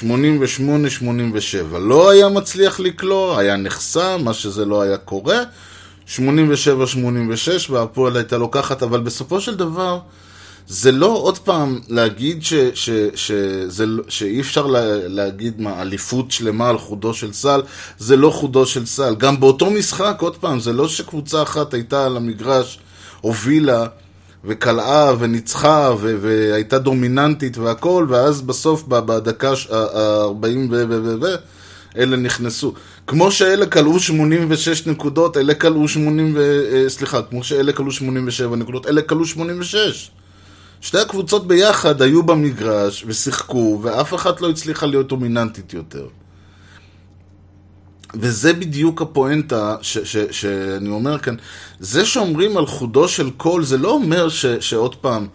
88-87. 0.00 0.04
לא 1.78 2.10
היה 2.10 2.28
מצליח 2.28 2.80
לקלוע, 2.80 3.38
היה 3.38 3.56
נחסם, 3.56 4.20
מה 4.24 4.34
שזה 4.34 4.64
לא 4.64 4.82
היה 4.82 4.96
קורה. 4.96 5.42
87-86 6.08 6.18
והפועל 7.70 8.16
הייתה 8.16 8.38
לוקחת, 8.38 8.82
אבל 8.82 9.00
בסופו 9.00 9.40
של 9.40 9.54
דבר 9.54 9.98
זה 10.68 10.92
לא 10.92 11.06
עוד 11.06 11.38
פעם 11.38 11.80
להגיד 11.88 12.44
ש, 12.44 12.54
ש, 12.74 12.90
ש, 13.14 13.30
זה, 13.66 13.86
לא, 13.86 14.02
שאי 14.08 14.40
אפשר 14.40 14.66
לה, 14.66 15.08
להגיד 15.08 15.60
מה, 15.60 15.82
אליפות 15.82 16.30
שלמה 16.30 16.68
על 16.68 16.78
חודו 16.78 17.14
של 17.14 17.32
סל, 17.32 17.62
זה 17.98 18.16
לא 18.16 18.30
חודו 18.30 18.66
של 18.66 18.86
סל. 18.86 19.14
גם 19.14 19.40
באותו 19.40 19.70
משחק, 19.70 20.16
עוד 20.20 20.36
פעם, 20.36 20.60
זה 20.60 20.72
לא 20.72 20.88
שקבוצה 20.88 21.42
אחת 21.42 21.74
הייתה 21.74 22.06
על 22.06 22.16
המגרש, 22.16 22.78
הובילה 23.20 23.86
וקלעה 24.46 25.14
וניצחה 25.18 25.94
ו- 26.00 26.16
והייתה 26.20 26.78
דומיננטית 26.78 27.58
והכל, 27.58 28.06
ואז 28.08 28.42
בסוף 28.42 28.82
בדקה 28.88 29.50
ה-40 29.50 30.46
ו... 30.70 30.84
ו... 30.88 31.14
ו... 31.20 31.26
אלה 31.96 32.16
נכנסו. 32.16 32.74
כמו 33.06 33.30
שאלה 33.30 33.66
כלאו 33.66 34.00
86 34.00 34.86
נקודות, 34.86 35.36
אלה 35.36 35.54
כלאו 35.54 35.88
80 35.88 36.32
ו... 36.36 36.64
אה, 36.72 36.88
סליחה, 36.88 37.22
כמו 37.22 37.44
שאלה 37.44 37.72
כלאו 37.72 37.92
87 37.92 38.56
נקודות, 38.56 38.86
אלה 38.86 39.02
כלאו 39.02 39.24
86. 39.24 40.10
שתי 40.80 40.98
הקבוצות 40.98 41.46
ביחד 41.46 42.02
היו 42.02 42.22
במגרש 42.22 43.04
ושיחקו, 43.06 43.80
ואף 43.82 44.14
אחת 44.14 44.40
לא 44.40 44.50
הצליחה 44.50 44.86
להיות 44.86 45.08
דומיננטית 45.08 45.72
יותר. 45.72 46.06
וזה 48.14 48.52
בדיוק 48.52 49.02
הפואנטה 49.02 49.76
ש- 49.82 49.98
ש- 49.98 50.40
שאני 50.40 50.88
אומר 50.88 51.18
כאן. 51.18 51.34
זה 51.80 52.04
שאומרים 52.04 52.56
על 52.56 52.66
חודו 52.66 53.08
של 53.08 53.30
קול, 53.30 53.64
זה 53.64 53.78
לא 53.78 53.90
אומר 53.90 54.28
ש- 54.28 54.46
שעוד 54.46 54.94
פעם, 54.96 55.26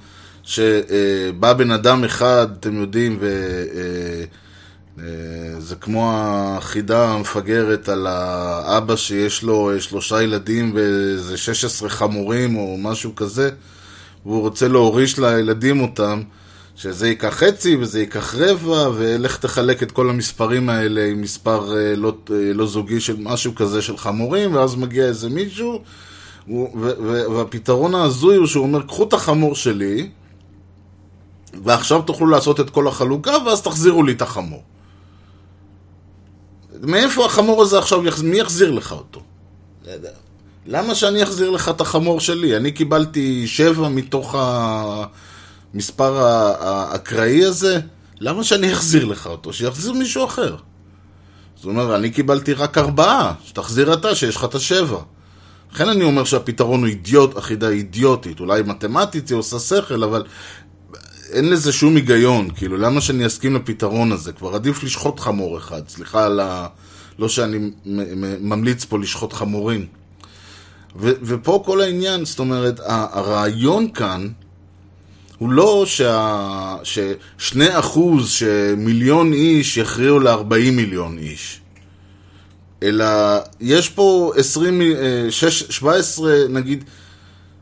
שבא 0.44 1.54
בן 1.54 1.72
אדם 1.72 2.04
אחד, 2.04 2.48
אתם 2.60 2.82
יודעים, 2.82 3.18
ו... 3.22 3.26
אה, 3.76 4.24
אה, 5.00 5.60
זה 5.60 5.76
כמו 5.76 6.12
החידה 6.58 7.10
המפגרת 7.12 7.90
על 7.90 8.08
האבא 8.08 8.96
שיש 8.96 9.44
לו 9.44 9.72
אה, 9.72 9.80
שלושה 9.82 10.22
ילדים 10.22 10.72
ואיזה 10.76 11.38
16 11.38 11.90
חמורים 11.90 12.56
או 12.56 12.78
משהו 12.80 13.16
כזה, 13.16 13.50
והוא 14.26 14.42
רוצה 14.42 14.68
להוריש 14.68 15.20
לילדים 15.20 15.82
אותם, 15.82 16.22
שזה 16.76 17.08
ייקח 17.08 17.34
חצי 17.34 17.76
וזה 17.76 18.00
ייקח 18.00 18.36
רבע, 18.36 18.90
ולך 18.96 19.38
תחלק 19.38 19.84
את 19.84 19.92
כל 19.92 20.10
המספרים 20.10 20.70
האלה 20.70 21.06
עם 21.06 21.22
מספר 21.22 21.78
אה, 21.78 21.96
לא, 21.96 22.14
אה, 22.32 22.54
לא 22.54 22.66
זוגי 22.66 23.02
של 23.02 23.16
משהו 23.20 23.56
כזה 23.56 23.82
של 23.82 23.98
חמורים, 23.98 24.56
ואז 24.56 24.76
מגיע 24.76 25.06
איזה 25.06 25.30
מישהו, 25.30 25.82
והפתרון 27.36 27.96
ההזוי 27.96 28.36
הוא 28.36 28.48
שהוא 28.48 28.64
אומר, 28.64 28.82
קחו 28.82 29.04
את 29.04 29.14
החמור 29.14 29.56
שלי, 29.56 30.10
ועכשיו 31.64 32.02
תוכלו 32.02 32.28
לעשות 32.28 32.60
את 32.60 32.70
כל 32.70 32.88
החלוקה, 32.88 33.34
ואז 33.46 33.62
תחזירו 33.62 34.04
לי 34.04 34.14
את 34.14 34.22
החמור. 34.22 34.64
מאיפה 36.82 37.26
החמור 37.26 37.62
הזה 37.62 37.78
עכשיו, 37.78 38.08
יחז... 38.08 38.22
מי 38.22 38.40
יחזיר 38.40 38.72
לך 38.72 38.92
אותו? 38.92 39.22
למה 40.66 40.96
שאני 40.96 41.24
אחזיר 41.24 41.50
לך 41.50 41.70
את 41.70 41.82
החמור 41.82 42.20
שלי? 42.20 42.58
אני 42.58 42.72
קיבלתי 42.72 43.48
שבע 43.48 43.90
מתוך 43.90 44.36
המספר 45.74 46.18
האקראי 46.60 47.46
הזה, 47.46 47.80
למה 48.20 48.44
שאני 48.44 48.74
אחזיר 48.74 49.06
לך 49.06 49.28
אותו? 49.28 49.54
שיחזיר 49.54 49.94
מישהו 49.94 50.26
אחר. 50.26 50.56
זאת 51.56 51.66
אומרת, 51.66 52.00
אני 52.00 52.12
קיבלתי 52.12 52.54
רק 52.54 52.78
ארבעה, 52.78 53.34
שתחזיר 53.46 53.94
אתה, 53.94 54.16
שיש 54.16 54.36
לך 54.36 54.44
את 54.44 54.56
השבע. 54.56 55.00
לכן 55.74 55.90
אני 55.90 56.04
אומר 56.04 56.24
שהפתרון 56.24 56.80
הוא 56.80 56.88
אידיוט, 56.88 57.38
אחידה 57.38 57.70
אידיוטית. 57.70 58.40
אולי 58.40 58.62
מתמטית 58.62 59.30
היא 59.30 59.38
עושה 59.38 59.60
שכל, 59.60 60.04
אבל 60.04 60.24
אין 61.32 61.50
לזה 61.50 61.72
שום 61.72 61.96
היגיון, 61.96 62.50
כאילו, 62.56 62.78
למה 62.78 63.02
שאני 63.02 63.26
אסכים 63.26 63.56
לפתרון 63.56 64.12
הזה? 64.12 64.32
כבר 64.34 64.56
עדיף 64.56 64.84
לשחוט 64.84 65.20
חמור 65.20 65.58
אחד, 65.58 65.82
סליחה 65.88 66.26
על 66.26 66.40
ה... 66.40 66.68
לא 67.20 67.30
שאני 67.30 67.72
ממליץ 68.40 68.86
פה 68.86 69.00
לשחוט 69.00 69.34
חמורים. 69.34 69.86
ו- 70.96 71.12
ופה 71.22 71.64
כל 71.66 71.82
העניין, 71.82 72.26
זאת 72.26 72.40
אומרת, 72.40 72.80
הרעיון 72.86 73.92
כאן 73.92 74.28
הוא 75.42 75.50
לא 75.50 75.84
שה... 75.86 76.76
ששני 76.84 77.80
אחוז 77.80 78.30
שמיליון 78.30 79.34
איש 79.34 79.78
יכריעו 79.78 80.20
ל-40 80.20 80.72
מיליון 80.72 81.18
איש. 81.18 81.60
אלא 82.84 83.06
יש 83.60 83.90
פה 83.90 84.32
20, 84.36 84.82
6, 85.30 85.64
17, 85.70 86.34
נגיד, 86.50 86.84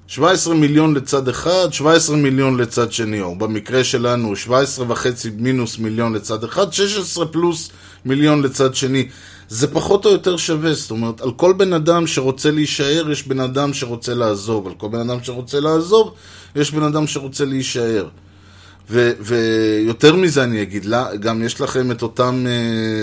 17 0.08 0.56
מיליון 0.56 0.94
לצד 0.94 1.28
אחד, 1.28 1.68
17 1.72 2.16
מיליון 2.16 2.58
לצד 2.58 2.92
שני, 2.92 3.22
או 3.22 3.36
במקרה 3.36 3.84
שלנו 3.84 4.36
17 4.36 4.86
וחצי 4.92 5.30
מינוס 5.38 5.80
מיליון 5.80 6.14
לצד 6.14 6.44
אחד, 6.44 6.74
16 6.74 7.26
פלוס 7.26 7.70
מיליון 8.06 8.42
לצד 8.42 8.76
שני. 8.76 9.08
זה 9.50 9.68
פחות 9.74 10.06
או 10.06 10.12
יותר 10.12 10.38
שווה, 10.38 10.74
זאת 10.74 10.92
אומרת, 10.92 11.22
על 11.22 11.32
כל 11.32 11.54
בן 11.54 11.74
אדם 11.74 12.08
שרוצה 12.08 12.52
להישאר, 12.52 13.12
יש 13.12 13.28
בן 13.28 13.40
אדם 13.40 13.74
שרוצה 13.74 14.14
לעזוב, 14.14 14.68
על 14.68 14.74
כל 14.74 14.88
בן 14.88 15.10
אדם 15.10 15.24
שרוצה 15.24 15.60
לעזוב, 15.60 16.14
יש 16.56 16.72
בן 16.72 16.84
אדם 16.84 17.08
שרוצה 17.08 17.46
להישאר. 17.46 18.08
ו- 18.90 19.12
ויותר 19.20 20.16
מזה 20.16 20.44
אני 20.44 20.62
אגיד, 20.62 20.86
לה, 20.86 21.16
גם 21.16 21.42
יש 21.42 21.62
לכם 21.62 21.92
את 21.92 22.02
אותם 22.02 22.46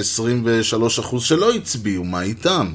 23% 0.00 1.20
שלא 1.20 1.54
הצביעו, 1.54 2.04
מה 2.04 2.22
איתם? 2.22 2.74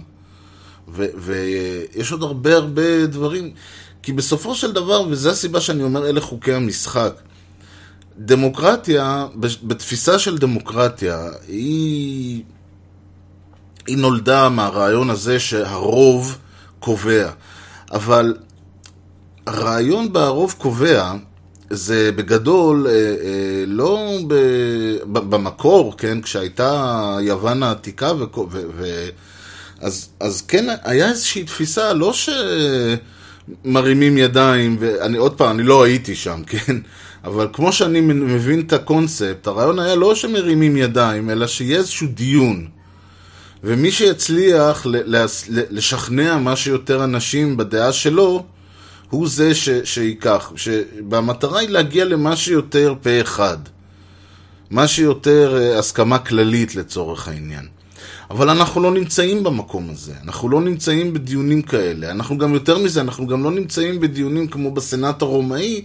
ויש 0.96 2.12
עוד 2.12 2.24
הרבה 2.24 2.56
הרבה 2.56 3.06
דברים. 3.06 3.52
כי 4.04 4.14
בסופו 4.14 4.56
של 4.56 4.72
דבר, 4.72 5.02
וזו 5.10 5.30
הסיבה 5.30 5.62
שאני 5.62 5.84
אומר, 5.84 6.10
אלה 6.10 6.22
חוקי 6.22 6.54
המשחק. 6.54 7.14
דמוקרטיה, 8.18 9.28
בתפיסה 9.64 10.20
של 10.20 10.38
דמוקרטיה, 10.38 11.30
היא, 11.48 12.44
היא 13.88 13.98
נולדה 13.98 14.50
מהרעיון 14.50 15.10
הזה 15.10 15.40
שהרוב 15.40 16.38
קובע. 16.80 17.30
אבל 17.92 18.36
הרעיון 19.48 20.14
בהרוב 20.14 20.56
קובע, 20.58 21.14
זה 21.70 22.12
בגדול 22.16 22.88
אה, 22.88 22.94
אה, 22.94 23.64
לא 23.68 24.18
במקור, 25.08 25.98
כן, 25.98 26.22
כשהייתה 26.22 27.18
יוון 27.22 27.64
העתיקה, 27.64 28.12
ו, 28.14 28.24
ו, 28.52 28.62
ו, 28.78 29.10
אז, 29.82 30.10
אז 30.20 30.42
כן, 30.42 30.76
היה 30.84 31.10
איזושהי 31.10 31.44
תפיסה, 31.44 31.94
לא 31.94 32.14
ש... 32.14 32.30
מרימים 33.66 34.18
ידיים, 34.18 34.78
ואני 34.80 35.18
עוד 35.18 35.34
פעם, 35.34 35.60
אני 35.60 35.64
לא 35.68 35.84
הייתי 35.84 36.16
שם, 36.16 36.42
כן? 36.50 36.78
אבל 37.24 37.48
כמו 37.54 37.72
שאני 37.72 38.02
מבין 38.02 38.60
את 38.60 38.74
הקונספט, 38.74 39.48
הרעיון 39.48 39.80
היה 39.80 39.96
לא 39.96 40.16
שמרימים 40.16 40.78
ידיים, 40.78 41.30
אלא 41.30 41.48
שיהיה 41.48 41.78
איזשהו 41.78 42.08
דיון. 42.08 42.68
ומי 43.64 43.92
שיצליח 43.92 44.86
לשכנע 45.70 46.38
מה 46.38 46.56
שיותר 46.56 47.04
אנשים 47.04 47.58
בדעה 47.58 47.92
שלו, 47.94 48.46
הוא 49.10 49.28
זה 49.28 49.56
ש, 49.56 49.70
שיקח. 49.84 50.52
והמטרה 51.10 51.60
היא 51.60 51.70
להגיע 51.70 52.06
למה 52.06 52.36
שיותר 52.36 52.94
פה 53.02 53.22
אחד. 53.22 53.58
מה 54.70 54.88
שיותר 54.88 55.58
אה, 55.62 55.80
הסכמה 55.80 56.20
כללית 56.20 56.76
לצורך 56.76 57.28
העניין. 57.28 57.66
אבל 58.30 58.50
אנחנו 58.50 58.82
לא 58.82 58.92
נמצאים 58.92 59.44
במקום 59.44 59.90
הזה, 59.90 60.14
אנחנו 60.24 60.50
לא 60.50 60.62
נמצאים 60.62 61.14
בדיונים 61.14 61.62
כאלה. 61.62 62.12
אנחנו 62.12 62.38
גם 62.38 62.54
יותר 62.54 62.78
מזה, 62.78 63.02
אנחנו 63.02 63.28
גם 63.28 63.44
לא 63.44 63.52
נמצאים 63.52 64.00
בדיונים 64.00 64.48
כמו 64.48 64.72
בסנאט 64.72 65.22
הרומאי, 65.22 65.82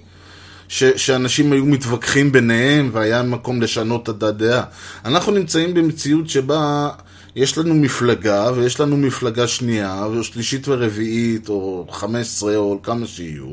ש- 0.69 0.85
שאנשים 0.97 1.53
היו 1.53 1.65
מתווכחים 1.65 2.33
ביניהם 2.33 2.91
והיה 2.93 3.23
מקום 3.23 3.62
לשנות 3.62 4.11
את 4.11 4.23
הדעה. 4.23 4.62
אנחנו 5.05 5.33
נמצאים 5.33 5.75
במציאות 5.75 6.29
שבה 6.29 6.89
יש 7.37 7.59
לנו 7.59 7.75
מפלגה, 7.75 8.51
ויש 8.55 8.81
לנו 8.81 8.96
מפלגה 8.96 9.49
שנייה, 9.49 10.05
או 10.05 10.25
שלישית 10.25 10.68
ורביעית, 10.68 11.49
או 11.49 11.87
חמש 11.90 12.27
עשרה, 12.27 12.57
או 12.57 12.79
כמה 12.83 13.07
שיהיו. 13.07 13.46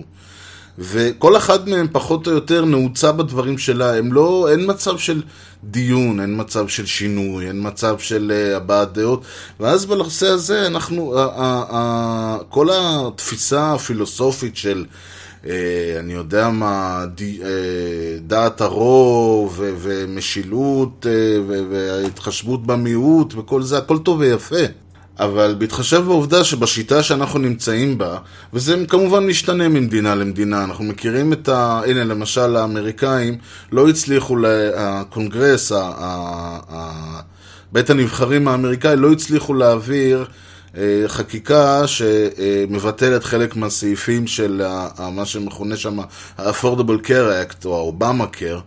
וכל 0.80 1.38
אחד 1.38 1.70
מהם 1.70 1.88
פחות 1.92 2.28
או 2.28 2.32
יותר 2.32 2.66
נעוצה 2.66 3.12
בדברים 3.12 3.58
שלה, 3.58 3.98
הם 3.98 4.14
לא, 4.14 4.48
אין 4.52 4.72
מצב 4.72 4.98
של 4.98 5.22
דיון, 5.64 6.20
אין 6.20 6.42
מצב 6.42 6.68
של 6.68 6.86
שינוי, 6.86 7.48
אין 7.48 7.68
מצב 7.68 8.00
של 8.00 8.32
uh, 8.32 8.58
הבעת 8.58 8.94
דעות, 8.94 9.24
ואז 9.60 9.86
בנושא 9.86 10.28
הזה 10.28 10.68
אנחנו, 10.68 11.16
uh, 11.16 11.38
uh, 11.38 11.72
uh, 11.72 12.44
כל 12.50 12.68
התפיסה 12.72 13.74
הפילוסופית 13.74 14.58
של, 14.58 14.86
אני 16.00 16.14
יודע 16.14 16.50
מה, 16.50 17.06
ד, 17.16 17.20
uh, 17.20 17.44
דעת 18.28 18.62
הרוב, 18.62 19.62
ומשילות, 19.78 21.06
ו, 21.48 21.62
וההתחשבות 21.72 22.66
במיעוט, 22.66 23.34
וכל 23.38 23.62
זה, 23.62 23.78
הכל 23.78 23.98
טוב 23.98 24.20
ויפה. 24.20 24.66
אבל 25.20 25.56
בהתחשב 25.58 26.04
בעובדה 26.06 26.44
שבשיטה 26.44 27.04
שאנחנו 27.04 27.40
נמצאים 27.40 27.98
בה, 27.98 28.18
וזה 28.54 28.86
כמובן 28.88 29.28
משתנה 29.28 29.68
ממדינה 29.68 30.16
למדינה, 30.16 30.64
אנחנו 30.64 30.84
מכירים 30.84 31.34
את 31.34 31.50
ה... 31.50 31.82
הנה 31.86 32.04
למשל 32.04 32.56
האמריקאים 32.56 33.38
לא 33.72 33.90
הצליחו, 33.90 34.38
הקונגרס, 34.76 35.72
ה... 35.72 35.92
ה... 36.70 37.20
בית 37.72 37.90
הנבחרים 37.90 38.48
האמריקאי 38.48 38.96
לא 38.96 39.12
הצליחו 39.12 39.54
להעביר 39.54 40.20
אה, 40.20 40.26
חקיקה 41.08 41.84
שמבטלת 41.88 43.24
חלק 43.24 43.56
מהסעיפים 43.56 44.28
של 44.28 44.62
מה 45.12 45.26
שמכונה 45.26 45.78
שם 45.78 46.00
ה-Affordable 46.00 47.08
Care 47.08 47.52
Act 47.52 47.66
או 47.66 47.94
ה-Obama 48.00 48.36
Care 48.38 48.62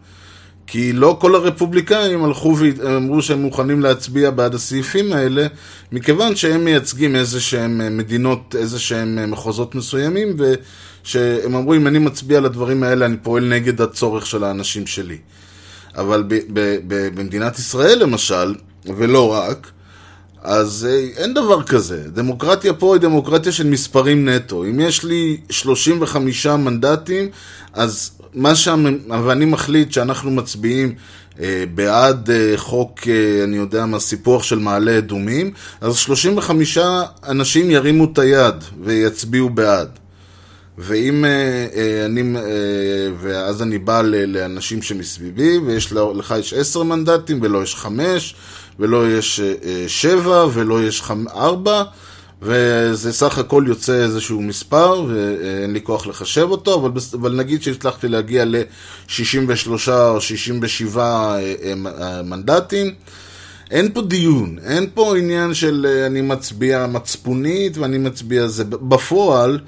כי 0.66 0.92
לא 0.92 1.16
כל 1.21 1.35
הרפובליקאים 1.35 2.25
הלכו 2.25 2.57
ואמרו 2.59 3.23
שהם 3.23 3.42
מוכנים 3.42 3.81
להצביע 3.81 4.31
בעד 4.31 4.55
הסעיפים 4.55 5.12
האלה, 5.12 5.47
מכיוון 5.92 6.37
שהם 6.37 6.64
מייצגים 6.64 7.16
איזה 7.16 7.40
שהם 7.40 7.97
מדינות, 7.97 8.55
איזה 8.59 8.79
שהם 8.79 9.31
מחוזות 9.31 9.75
מסוימים, 9.75 10.37
ושהם 10.38 11.55
אמרו, 11.57 11.75
אם 11.75 11.87
אני 11.87 11.99
מצביע 11.99 12.38
על 12.38 12.45
הדברים 12.45 12.83
האלה, 12.83 13.07
אני 13.07 13.16
פועל 13.23 13.45
נגד 13.45 13.81
הצורך 13.81 14.27
של 14.27 14.45
האנשים 14.45 14.87
שלי. 14.87 15.19
אבל 15.97 16.23
ב- 16.29 16.35
ב- 16.35 16.79
ב- 16.87 17.14
במדינת 17.14 17.59
ישראל 17.59 17.99
למשל, 18.03 18.55
ולא 18.97 19.33
רק, 19.33 19.71
אז 20.48 20.88
אה, 20.90 21.22
אין 21.22 21.35
דבר 21.35 21.62
כזה. 21.62 22.02
דמוקרטיה 22.12 22.72
פה 22.72 22.94
היא 22.94 23.00
דמוקרטיה 23.00 23.52
של 23.52 23.66
מספרים 23.66 24.28
נטו. 24.28 24.64
אם 24.64 24.80
יש 24.80 25.04
לי 25.04 25.37
35 25.50 26.46
מנדטים, 26.46 27.28
אז 27.72 28.11
מה 28.35 28.54
שם, 28.54 28.85
ואני 29.24 29.44
מחליט 29.44 29.92
שאנחנו 29.92 30.30
מצביעים 30.30 30.94
אה, 31.40 31.64
בעד 31.74 32.30
אה, 32.30 32.52
חוק, 32.56 33.00
אה, 33.09 33.44
אני 33.44 33.56
יודע 33.56 33.87
מה, 33.87 34.00
סיפוח 34.00 34.42
של 34.42 34.59
מעלה 34.59 34.98
אדומים, 34.98 35.50
אז 35.80 35.96
35 35.96 36.78
אנשים 37.28 37.70
ירימו 37.70 38.04
את 38.12 38.18
היד 38.18 38.54
ויצביעו 38.85 39.50
בעד. 39.50 39.88
ואם 40.78 41.24
אה, 41.24 41.30
אה, 41.76 42.04
אני, 42.06 42.37
אה, 42.37 42.42
ואז 43.20 43.62
אני 43.62 43.78
בא 43.78 44.02
ל- 44.02 44.37
לאנשים 44.37 44.82
שמסביבי, 44.82 45.59
ויש 45.59 45.92
לך 45.92 46.35
יש 46.38 46.52
עשר 46.54 46.82
מנדטים, 46.82 47.38
ולא 47.42 47.62
יש 47.62 47.74
חמש, 47.74 48.35
ולא 48.78 49.10
יש 49.10 49.40
אה, 49.40 49.84
שבע, 49.88 50.46
ולא 50.52 50.84
יש 50.84 51.02
ארבע, 51.34 51.82
וזה 52.42 53.12
סך 53.12 53.38
הכל 53.38 53.64
יוצא 53.68 53.92
איזשהו 53.92 54.42
מספר, 54.42 55.04
ואין 55.08 55.72
לי 55.72 55.80
כוח 55.82 56.06
לחשב 56.06 56.46
אותו, 56.50 56.74
אבל, 56.74 56.90
אבל 57.12 57.32
נגיד 57.32 57.62
שהצלחתי 57.62 58.08
להגיע 58.08 58.44
ל-63 58.44 59.90
או 59.90 60.20
67 60.20 61.02
אה, 61.02 61.54
אה, 62.00 62.22
מנדטים. 62.22 62.94
אין 63.70 63.92
פה 63.92 64.02
דיון, 64.02 64.56
אין 64.64 64.86
פה 64.94 65.16
עניין 65.16 65.54
של 65.54 65.86
אני 66.06 66.20
מצביע 66.20 66.86
מצפונית 66.86 67.78
ואני 67.78 67.98
מצביע 67.98 68.46
זה. 68.46 68.64
בפועל, 68.64 69.58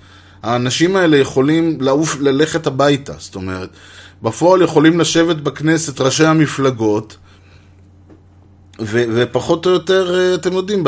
האנשים 0.43 0.97
האלה 0.97 1.17
יכולים 1.17 1.81
לעוף, 1.81 2.17
ללכת 2.21 2.67
הביתה. 2.67 3.13
זאת 3.19 3.35
אומרת, 3.35 3.69
בפועל 4.23 4.63
יכולים 4.63 5.01
לשבת 5.01 5.37
בכנסת 5.37 6.01
ראשי 6.01 6.25
המפלגות, 6.27 7.17
ו- 8.81 9.05
ופחות 9.15 9.67
או 9.67 9.71
יותר, 9.71 10.15
אה, 10.15 10.35
אתם 10.35 10.53
יודעים, 10.53 10.85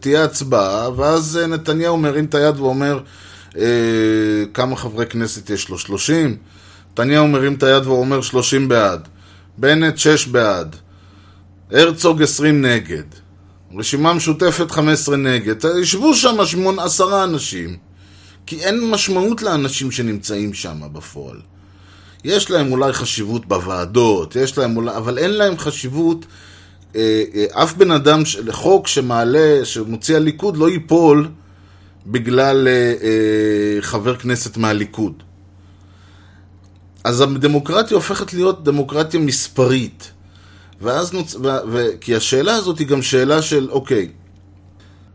תהיה 0.00 0.24
הצבעה, 0.24 0.90
ואז 0.96 1.38
אה, 1.42 1.46
נתניהו 1.46 1.96
מרים 1.96 2.24
את 2.24 2.34
היד 2.34 2.60
ואומר, 2.60 3.00
אה, 3.58 3.62
כמה 4.54 4.76
חברי 4.76 5.06
כנסת 5.06 5.50
יש 5.50 5.68
לו? 5.68 5.78
30? 5.78 6.36
נתניהו 6.92 7.28
מרים 7.28 7.54
את 7.54 7.62
היד 7.62 7.86
ואומר 7.86 8.22
30 8.22 8.68
בעד. 8.68 9.08
בנט 9.58 9.98
6 9.98 10.26
בעד. 10.26 10.76
הרצוג 11.70 12.22
20 12.22 12.62
נגד. 12.66 13.02
רשימה 13.78 14.14
משותפת 14.14 14.70
15 14.70 15.16
נגד. 15.16 15.54
ישבו 15.80 16.14
שם 16.14 16.46
שמון, 16.46 16.78
עשרה 16.78 17.24
אנשים. 17.24 17.76
כי 18.46 18.58
אין 18.64 18.90
משמעות 18.90 19.42
לאנשים 19.42 19.90
שנמצאים 19.90 20.54
שם 20.54 20.80
בפועל. 20.92 21.40
יש 22.24 22.50
להם 22.50 22.72
אולי 22.72 22.92
חשיבות 22.92 23.46
בוועדות, 23.46 24.36
יש 24.36 24.58
להם 24.58 24.76
אולי, 24.76 24.96
אבל 24.96 25.18
אין 25.18 25.30
להם 25.30 25.58
חשיבות, 25.58 26.26
אף 27.52 27.74
בן 27.74 27.90
אדם, 27.90 28.22
חוק 28.50 28.86
שמעלה, 28.86 29.64
שמוציא 29.64 30.16
הליכוד 30.16 30.56
לא 30.56 30.70
ייפול 30.70 31.28
בגלל 32.06 32.68
אה, 32.68 32.72
אה, 32.72 33.82
חבר 33.82 34.16
כנסת 34.16 34.56
מהליכוד. 34.56 35.22
אז 37.04 37.20
הדמוקרטיה 37.20 37.94
הופכת 37.94 38.34
להיות 38.34 38.64
דמוקרטיה 38.64 39.20
מספרית. 39.20 40.10
ואז 40.80 41.12
נוצ... 41.12 41.34
ו... 41.34 41.48
ו... 41.72 41.86
כי 42.00 42.16
השאלה 42.16 42.54
הזאת 42.54 42.78
היא 42.78 42.86
גם 42.86 43.02
שאלה 43.02 43.42
של, 43.42 43.68
אוקיי, 43.70 44.08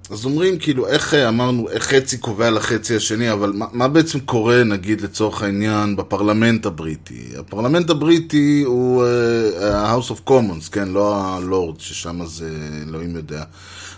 אז 0.10 0.26
אומרים 0.26 0.58
כאילו, 0.60 0.88
איך 0.88 1.14
אה, 1.14 1.30
אמרנו, 1.30 1.70
איך 1.70 1.84
חצי 1.84 2.18
קובע 2.18 2.50
לחצי 2.50 2.96
השני, 2.96 3.32
אבל 3.32 3.52
מה, 3.56 3.66
מה 3.74 3.88
בעצם 3.88 4.20
קורה, 4.20 4.64
נגיד, 4.64 5.02
לצורך 5.02 5.42
העניין, 5.42 5.96
בפרלמנט 5.96 6.66
הבריטי? 6.66 7.24
הפרלמנט 7.40 7.90
הבריטי 7.90 8.64
הוא 8.66 9.04
uh, 9.04 9.64
ה-House 9.64 10.12
of 10.12 10.30
Commons, 10.30 10.72
כן, 10.72 10.88
לא 10.88 11.16
הלורד, 11.16 11.80
ששם 11.80 12.26
זה 12.26 12.50
אלוהים 12.90 13.16
יודע. 13.16 13.44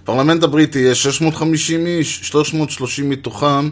בפרלמנט 0.04 0.44
הבריטי 0.44 0.80
יש 0.80 1.04
650 1.04 1.86
איש, 1.86 2.20
330 2.24 3.10
מתוכם, 3.10 3.70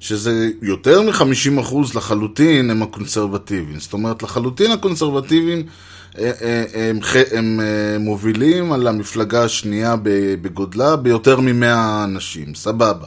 שזה 0.00 0.50
יותר 0.62 1.02
מ-50% 1.02 1.74
לחלוטין 1.94 2.70
הם 2.70 2.82
הקונסרבטיבים. 2.82 3.80
זאת 3.80 3.92
אומרת, 3.92 4.22
לחלוטין 4.22 4.72
הקונסרבטיבים 4.72 5.58
אה, 5.58 5.62
אה, 5.62 5.91
הם, 6.18 7.02
ח- 7.02 7.32
הם 7.32 7.60
אה, 7.60 7.98
מובילים 7.98 8.72
על 8.72 8.86
המפלגה 8.86 9.44
השנייה 9.44 9.96
בגודלה 10.42 10.96
ביותר 10.96 11.40
מ-100 11.40 12.04
אנשים, 12.04 12.54
סבבה. 12.54 13.06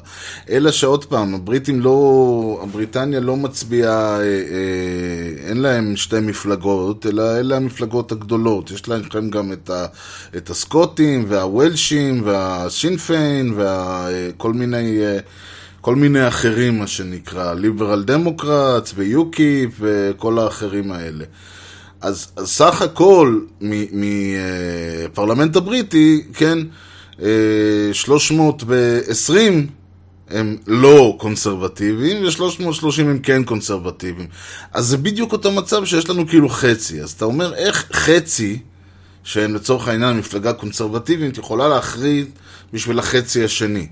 אלא 0.50 0.72
שעוד 0.72 1.06
פעם, 1.06 1.36
הבריטים 1.36 1.82
לא, 1.82 2.60
הבריטניה 2.64 3.20
לא 3.20 3.38
מצביעה, 3.38 4.20
אה, 4.20 4.24
אה, 4.24 5.50
אין 5.50 5.58
להם 5.62 5.96
שתי 5.96 6.20
מפלגות, 6.20 7.06
אלא 7.06 7.40
אלה 7.40 7.56
המפלגות 7.56 8.12
הגדולות. 8.12 8.72
יש 8.72 8.88
להם 8.88 9.30
גם 9.30 9.52
את, 9.54 9.70
ה, 9.70 9.86
את 10.38 10.50
הסקוטים 10.50 11.26
והוולשים 11.28 12.22
והשינפיין 12.26 13.54
וכל 13.58 14.54
מיני... 14.54 15.00
אה, 15.02 15.20
כל 15.82 15.96
מיני 15.96 16.28
אחרים, 16.28 16.80
מה 16.80 16.88
שנקרא, 16.88 17.54
ליברל 17.54 18.04
דמוקרטס 18.04 18.94
ויוקיפ 18.96 19.70
וכל 19.80 20.40
האחרים 20.40 20.92
האלה. 20.92 21.26
אז, 22.06 22.28
אז 22.36 22.50
סך 22.50 22.82
הכל 22.82 23.40
מפרלמנט 25.12 25.56
הבריטי, 25.56 26.24
כן, 26.34 26.58
אה, 27.22 27.90
320 27.94 29.68
הם 30.30 30.58
לא 30.68 31.16
קונסרבטיביים, 31.20 32.26
ו-330 32.26 33.02
הם 33.02 33.20
כן 33.20 33.44
קונסרבטיביים. 33.44 34.28
אז 34.74 34.86
זה 34.86 34.98
בדיוק 34.98 35.32
אותו 35.32 35.52
מצב 35.52 35.86
שיש 35.86 36.10
לנו 36.10 36.28
כאילו 36.28 36.50
חצי. 36.50 37.02
אז 37.02 37.12
אתה 37.12 37.26
אומר, 37.26 37.54
איך 37.54 37.88
חצי, 37.94 38.60
שהם 39.24 39.56
לצורך 39.56 39.88
העניין 39.88 40.18
מפלגה 40.18 40.54
קונסרבטיבית, 40.54 41.38
יכולה 41.38 41.68
להכריז 41.68 42.26
בשביל 42.74 43.00
החצי 43.00 43.44
השני? 43.44 43.88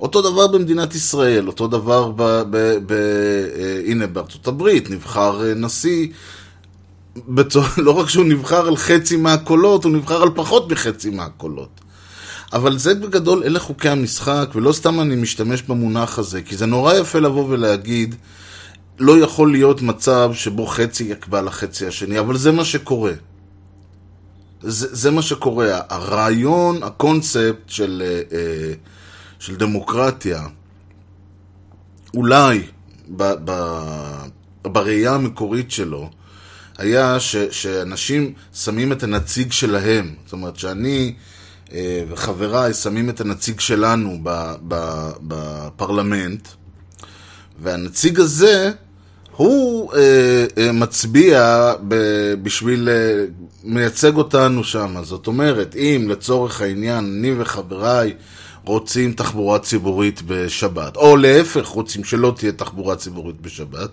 אותו 0.00 0.22
דבר 0.22 0.46
במדינת 0.46 0.94
ישראל, 0.94 1.46
אותו 1.46 1.66
דבר 1.66 2.10
ב... 2.16 2.22
ב, 2.50 2.56
ב 2.86 2.92
אה, 2.92 3.80
הנה, 3.86 4.06
בארצות 4.06 4.46
הברית 4.46 4.90
נבחר 4.90 5.44
אה, 5.44 5.54
נשיא, 5.54 6.06
בצור, 7.28 7.64
לא 7.78 7.90
רק 7.90 8.08
שהוא 8.08 8.24
נבחר 8.24 8.66
על 8.66 8.76
חצי 8.76 9.16
מהקולות, 9.16 9.84
הוא 9.84 9.92
נבחר 9.92 10.22
על 10.22 10.30
פחות 10.34 10.72
מחצי 10.72 11.10
מהקולות. 11.10 11.80
אבל 12.52 12.78
זה 12.78 12.94
בגדול, 12.94 13.42
אלה 13.44 13.60
חוקי 13.60 13.88
המשחק, 13.88 14.48
ולא 14.54 14.72
סתם 14.72 15.00
אני 15.00 15.16
משתמש 15.16 15.62
במונח 15.62 16.18
הזה, 16.18 16.42
כי 16.42 16.56
זה 16.56 16.66
נורא 16.66 16.94
יפה 16.94 17.18
לבוא 17.18 17.46
ולהגיד, 17.48 18.14
לא 18.98 19.18
יכול 19.18 19.52
להיות 19.52 19.82
מצב 19.82 20.30
שבו 20.34 20.66
חצי 20.66 21.04
יקבע 21.04 21.42
לחצי 21.42 21.86
השני, 21.86 22.18
אבל 22.18 22.36
זה 22.36 22.52
מה 22.52 22.64
שקורה. 22.64 23.12
זה, 24.62 24.94
זה 24.94 25.10
מה 25.10 25.22
שקורה. 25.22 25.80
הרעיון, 25.88 26.82
הקונספט 26.82 27.68
של, 27.68 28.02
אה, 28.06 28.38
אה, 28.38 28.72
של 29.38 29.56
דמוקרטיה, 29.56 30.46
אולי 32.14 32.62
ב, 33.16 33.32
ב, 33.44 33.52
בראייה 34.62 35.14
המקורית 35.14 35.70
שלו, 35.70 36.10
היה 36.78 37.20
ש, 37.20 37.36
שאנשים 37.36 38.32
שמים 38.54 38.92
את 38.92 39.02
הנציג 39.02 39.52
שלהם. 39.52 40.14
זאת 40.24 40.32
אומרת, 40.32 40.56
שאני 40.56 41.14
אה, 41.72 42.04
וחבריי 42.08 42.74
שמים 42.74 43.10
את 43.10 43.20
הנציג 43.20 43.60
שלנו 43.60 44.18
ב, 44.22 44.54
ב, 44.68 45.10
בפרלמנט, 45.22 46.48
והנציג 47.62 48.20
הזה, 48.20 48.70
הוא 49.36 49.92
אה, 49.94 50.46
אה, 50.58 50.72
מצביע 50.72 51.72
ב, 51.88 51.94
בשביל, 52.42 52.88
אה, 52.88 53.24
מייצג 53.64 54.16
אותנו 54.16 54.64
שם. 54.64 54.96
זאת 55.02 55.26
אומרת, 55.26 55.76
אם 55.76 56.06
לצורך 56.08 56.60
העניין 56.60 57.04
אני 57.04 57.34
וחבריי 57.38 58.14
רוצים 58.66 59.12
תחבורה 59.12 59.58
ציבורית 59.58 60.22
בשבת, 60.26 60.96
או 60.96 61.16
להפך, 61.16 61.66
רוצים 61.66 62.04
שלא 62.04 62.32
תהיה 62.36 62.52
תחבורה 62.52 62.96
ציבורית 62.96 63.40
בשבת, 63.40 63.90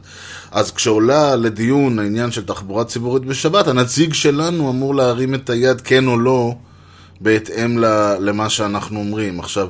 אז 0.51 0.71
כשעולה 0.71 1.36
לדיון 1.36 1.99
העניין 1.99 2.31
של 2.31 2.45
תחבורה 2.45 2.86
ציבורית 2.86 3.23
בשבת, 3.23 3.67
הנציג 3.67 4.13
שלנו 4.13 4.69
אמור 4.69 4.95
להרים 4.95 5.36
את 5.36 5.49
היד 5.49 5.81
כן 5.81 6.07
או 6.07 6.19
לא, 6.19 6.55
בהתאם 7.21 7.77
למה 8.19 8.49
שאנחנו 8.49 8.99
אומרים. 8.99 9.39
עכשיו, 9.39 9.67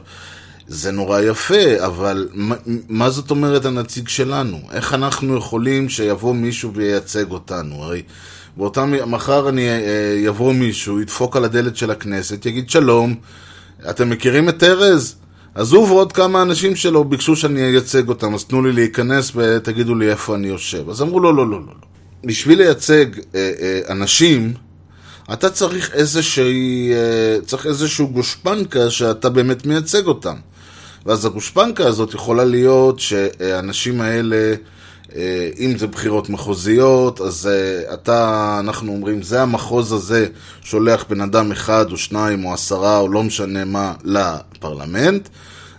זה 0.67 0.91
נורא 0.91 1.21
יפה, 1.21 1.85
אבל 1.85 2.27
מה, 2.33 2.55
מה 2.89 3.09
זאת 3.09 3.31
אומרת 3.31 3.65
הנציג 3.65 4.07
שלנו? 4.07 4.59
איך 4.71 4.93
אנחנו 4.93 5.37
יכולים 5.37 5.89
שיבוא 5.89 6.35
מישהו 6.35 6.73
וייצג 6.73 7.31
אותנו? 7.31 7.83
הרי 7.83 8.01
באותם, 8.57 8.93
מחר 9.07 9.49
אני 9.49 9.69
אה, 9.69 10.15
יבוא 10.17 10.53
מישהו, 10.53 11.01
ידפוק 11.01 11.37
על 11.37 11.45
הדלת 11.45 11.75
של 11.75 11.91
הכנסת, 11.91 12.45
יגיד 12.45 12.69
שלום, 12.69 13.15
אתם 13.89 14.10
מכירים 14.10 14.50
את 14.50 14.63
ארז? 14.63 15.15
אז 15.56 15.72
הוא 15.72 15.88
ועוד 15.88 16.12
כמה 16.12 16.41
אנשים 16.41 16.76
שלו 16.76 17.04
ביקשו 17.04 17.36
שאני 17.36 17.62
אייצג 17.62 18.10
אותם, 18.10 18.34
אז 18.34 18.43
תנו 18.43 18.62
לי 18.62 18.74
להיכנס 18.74 19.32
ותגידו 19.36 19.96
לי 19.96 20.10
איפה 20.10 20.36
אני 20.36 20.48
יושב. 20.48 20.89
אז 20.89 21.02
אמרו 21.02 21.19
לא, 21.19 21.36
לא, 21.36 21.48
לא, 21.48 21.52
לא. 21.52 21.67
לא. 21.67 21.88
בשביל 22.26 22.58
לייצג 22.58 23.06
אה, 23.36 23.52
אה, 23.62 23.80
אנשים, 23.89 24.54
אתה 25.34 25.50
צריך 25.50 25.93
איזושהי, 25.93 26.91
אה, 26.93 27.41
צריך 27.46 27.65
איזשהו 27.65 28.08
גושפנקה 28.08 28.89
שאתה 28.89 29.30
באמת 29.30 29.65
מייצג 29.65 30.06
אותם. 30.06 30.36
ואז 31.06 31.26
הגושפנקה 31.26 31.88
הזאת 31.88 32.13
יכולה 32.13 32.46
להיות 32.46 33.00
שהאנשים 33.00 34.02
האלה, 34.02 34.36
אה, 34.36 34.54
אם 35.60 35.78
זה 35.78 35.88
בחירות 35.88 36.30
מחוזיות, 36.30 37.21
אז 37.21 37.47
אה, 37.52 37.93
אתה, 37.93 38.58
אנחנו 38.60 38.91
אומרים, 38.91 39.21
זה 39.21 39.41
המחוז 39.41 39.91
הזה 39.91 40.28
שולח 40.62 41.06
בן 41.10 41.21
אדם 41.21 41.52
אחד 41.52 41.91
או 41.91 41.97
שניים 41.97 42.45
או 42.45 42.54
עשרה 42.54 42.97
או 42.97 43.08
לא 43.10 43.23
משנה 43.23 43.65
מה 43.65 43.93
לפרלמנט. 44.04 45.30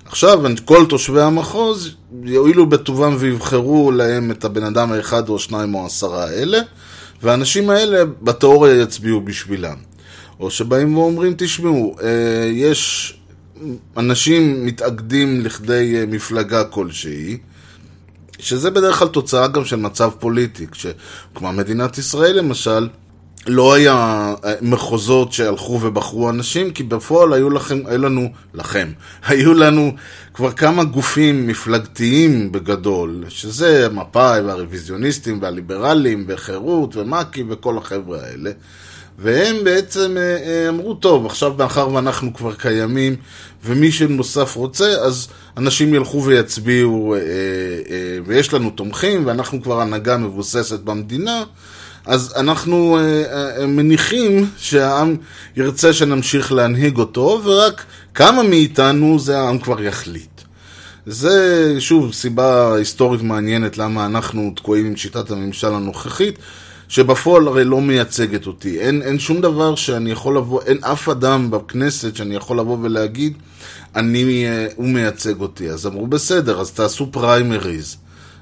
עכשיו 0.04 0.42
כל 0.64 0.86
תושבי 0.88 1.20
המחוז 1.20 1.94
יואילו 2.22 2.66
בטובם 2.66 3.16
ויבחרו 3.18 3.90
להם 3.90 4.30
את 4.30 4.44
הבן 4.44 4.64
אדם 4.64 4.92
האחד 4.92 5.28
או 5.28 5.38
שניים 5.38 5.74
או 5.74 5.86
עשרה 5.86 6.24
האלה, 6.24 6.58
והאנשים 7.22 7.70
האלה 7.70 8.04
בתיאוריה 8.22 8.82
יצביעו 8.82 9.20
בשבילם. 9.20 9.76
או 10.40 10.50
שבאים 10.50 10.98
ואומרים, 10.98 11.34
תשמעו, 11.38 11.96
אה, 12.02 12.50
יש 12.52 13.14
אנשים 13.96 14.66
מתאגדים 14.66 15.40
לכדי 15.40 15.96
אה, 16.00 16.06
מפלגה 16.06 16.64
כלשהי, 16.64 17.38
שזה 18.38 18.70
בדרך 18.70 18.98
כלל 18.98 19.08
תוצאה 19.08 19.48
גם 19.48 19.64
של 19.64 19.76
מצב 19.76 20.10
פוליטי, 20.18 20.66
כשכמו 20.66 21.52
מדינת 21.52 21.98
ישראל 21.98 22.38
למשל, 22.38 22.88
לא 23.46 23.74
היה 23.74 24.34
אה, 24.44 24.54
מחוזות 24.62 25.32
שהלכו 25.32 25.80
ובחרו 25.82 26.30
אנשים, 26.30 26.70
כי 26.70 26.82
בפועל 26.82 27.32
היו 27.32 27.50
לכם, 27.50 27.78
היו 27.86 27.98
לנו, 27.98 28.28
לכם, 28.54 28.92
היו 29.28 29.54
לנו 29.54 29.92
כבר 30.34 30.52
כמה 30.52 30.84
גופים 30.84 31.46
מפלגתיים 31.46 32.52
בגדול, 32.52 33.24
שזה 33.28 33.88
מפא"י 33.92 34.40
והרוויזיוניסטים 34.40 35.42
והליברלים 35.42 36.24
וחירות 36.28 36.96
ומק"י 36.96 37.44
וכל 37.48 37.78
החבר'ה 37.78 38.18
האלה. 38.22 38.50
והם 39.18 39.64
בעצם 39.64 40.16
אה, 40.16 40.22
אה, 40.22 40.68
אמרו, 40.68 40.94
טוב, 40.94 41.26
עכשיו 41.26 41.54
מאחר 41.58 41.88
ואנחנו 41.92 42.34
כבר 42.34 42.54
קיימים 42.54 43.16
ומי 43.64 43.92
שנוסף 43.92 44.56
רוצה, 44.56 44.84
אז 44.84 45.28
אנשים 45.56 45.94
ילכו 45.94 46.24
ויצביעו, 46.24 47.14
ויש 48.26 48.52
לנו 48.52 48.70
תומכים 48.70 49.26
ואנחנו 49.26 49.62
כבר 49.62 49.80
הנהגה 49.80 50.16
מבוססת 50.16 50.80
במדינה, 50.80 51.42
אז 52.06 52.32
אנחנו 52.36 52.98
מניחים 53.68 54.46
שהעם 54.58 55.16
ירצה 55.56 55.92
שנמשיך 55.92 56.52
להנהיג 56.52 56.98
אותו, 56.98 57.40
ורק 57.44 57.84
כמה 58.14 58.42
מאיתנו 58.42 59.18
זה 59.18 59.38
העם 59.38 59.58
כבר 59.58 59.82
יחליט. 59.82 60.34
זה, 61.06 61.76
שוב, 61.78 62.12
סיבה 62.12 62.74
היסטורית 62.74 63.22
מעניינת 63.22 63.78
למה 63.78 64.06
אנחנו 64.06 64.52
תקועים 64.56 64.86
עם 64.86 64.96
שיטת 64.96 65.30
הממשל 65.30 65.74
הנוכחית, 65.74 66.38
שבפועל 66.94 67.48
הרי 67.48 67.64
לא 67.64 67.80
מייצגת 67.80 68.46
אותי. 68.46 68.80
אין, 68.80 69.02
אין 69.02 69.18
שום 69.18 69.40
דבר 69.40 69.74
שאני 69.74 70.10
יכול 70.10 70.36
לבוא, 70.36 70.62
אין 70.62 70.78
אף 70.84 71.08
אדם 71.08 71.50
בכנסת 71.50 72.16
שאני 72.16 72.34
יכול 72.34 72.58
לבוא 72.58 72.78
ולהגיד, 72.82 73.38
אני, 73.96 74.46
uh, 74.46 74.72
הוא 74.76 74.88
מייצג 74.88 75.40
אותי. 75.40 75.70
אז 75.70 75.86
אמרו, 75.86 76.06
בסדר, 76.06 76.60
אז 76.60 76.72
תעשו 76.72 77.12
פריימריז. 77.12 77.96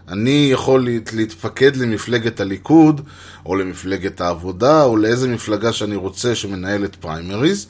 אני 0.09 0.49
יכול 0.53 0.89
להתפקד 1.13 1.77
למפלגת 1.77 2.41
הליכוד, 2.41 3.01
או 3.47 3.57
למפלגת 3.57 4.21
העבודה, 4.21 4.85
או 4.85 4.97
לאיזה 4.97 5.29
מפלגה 5.29 5.73
שאני 5.73 5.97
רוצה 5.97 6.35
שמנהלת 6.35 6.97
פריימריז, 6.97 7.67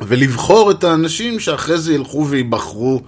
ולבחור 0.00 0.70
את 0.70 0.84
האנשים 0.84 1.40
שאחרי 1.40 1.78
זה 1.78 1.94
ילכו 1.94 2.26
וייבחרו. 2.30 3.02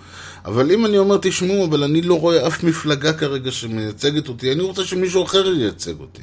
אבל 0.44 0.72
אם 0.72 0.86
אני 0.86 0.98
אומר, 0.98 1.18
תשמעו, 1.22 1.64
אבל 1.64 1.82
אני 1.82 2.02
לא 2.02 2.20
רואה 2.20 2.46
אף 2.46 2.64
מפלגה 2.64 3.12
כרגע 3.12 3.50
שמייצגת 3.50 4.28
אותי, 4.28 4.52
אני 4.52 4.62
רוצה 4.62 4.84
שמישהו 4.84 5.24
אחר 5.24 5.46
ייצג 5.54 6.00
אותי. 6.00 6.22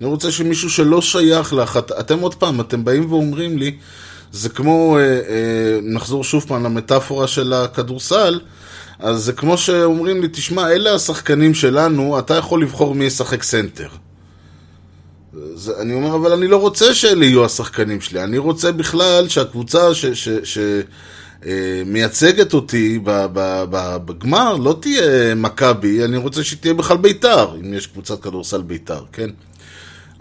אני 0.00 0.08
רוצה 0.08 0.32
שמישהו 0.32 0.70
שלא 0.70 1.02
שייך 1.02 1.52
לאחת... 1.52 1.92
אתם 1.92 2.18
עוד 2.20 2.34
פעם, 2.34 2.60
אתם 2.60 2.84
באים 2.84 3.12
ואומרים 3.12 3.58
לי, 3.58 3.76
זה 4.32 4.48
כמו, 4.48 4.98
אה, 4.98 5.02
אה, 5.02 5.78
נחזור 5.82 6.24
שוב 6.24 6.44
פעם 6.48 6.64
למטאפורה 6.64 7.26
של 7.26 7.52
הכדורסל, 7.52 8.40
אז 8.98 9.24
זה 9.24 9.32
כמו 9.32 9.58
שאומרים 9.58 10.22
לי, 10.22 10.28
תשמע, 10.28 10.70
אלה 10.70 10.94
השחקנים 10.94 11.54
שלנו, 11.54 12.18
אתה 12.18 12.34
יכול 12.34 12.62
לבחור 12.62 12.94
מי 12.94 13.04
ישחק 13.04 13.42
סנטר. 13.42 13.88
זה, 15.54 15.72
אני 15.80 15.94
אומר, 15.94 16.14
אבל 16.14 16.32
אני 16.32 16.48
לא 16.48 16.56
רוצה 16.56 16.94
שאלה 16.94 17.24
יהיו 17.24 17.44
השחקנים 17.44 18.00
שלי, 18.00 18.24
אני 18.24 18.38
רוצה 18.38 18.72
בכלל 18.72 19.28
שהקבוצה 19.28 19.88
שמייצגת 19.94 20.82
אה, 21.46 21.82
אותי 22.52 22.98
בגמר 24.04 24.56
לא 24.56 24.78
תהיה 24.80 25.34
מכבי, 25.34 26.04
אני 26.04 26.16
רוצה 26.16 26.44
שהיא 26.44 26.58
תהיה 26.58 26.74
בכלל 26.74 26.96
ביתר, 26.96 27.56
אם 27.60 27.74
יש 27.74 27.86
קבוצת 27.86 28.22
כדורסל 28.22 28.62
ביתר, 28.62 29.04
כן? 29.12 29.30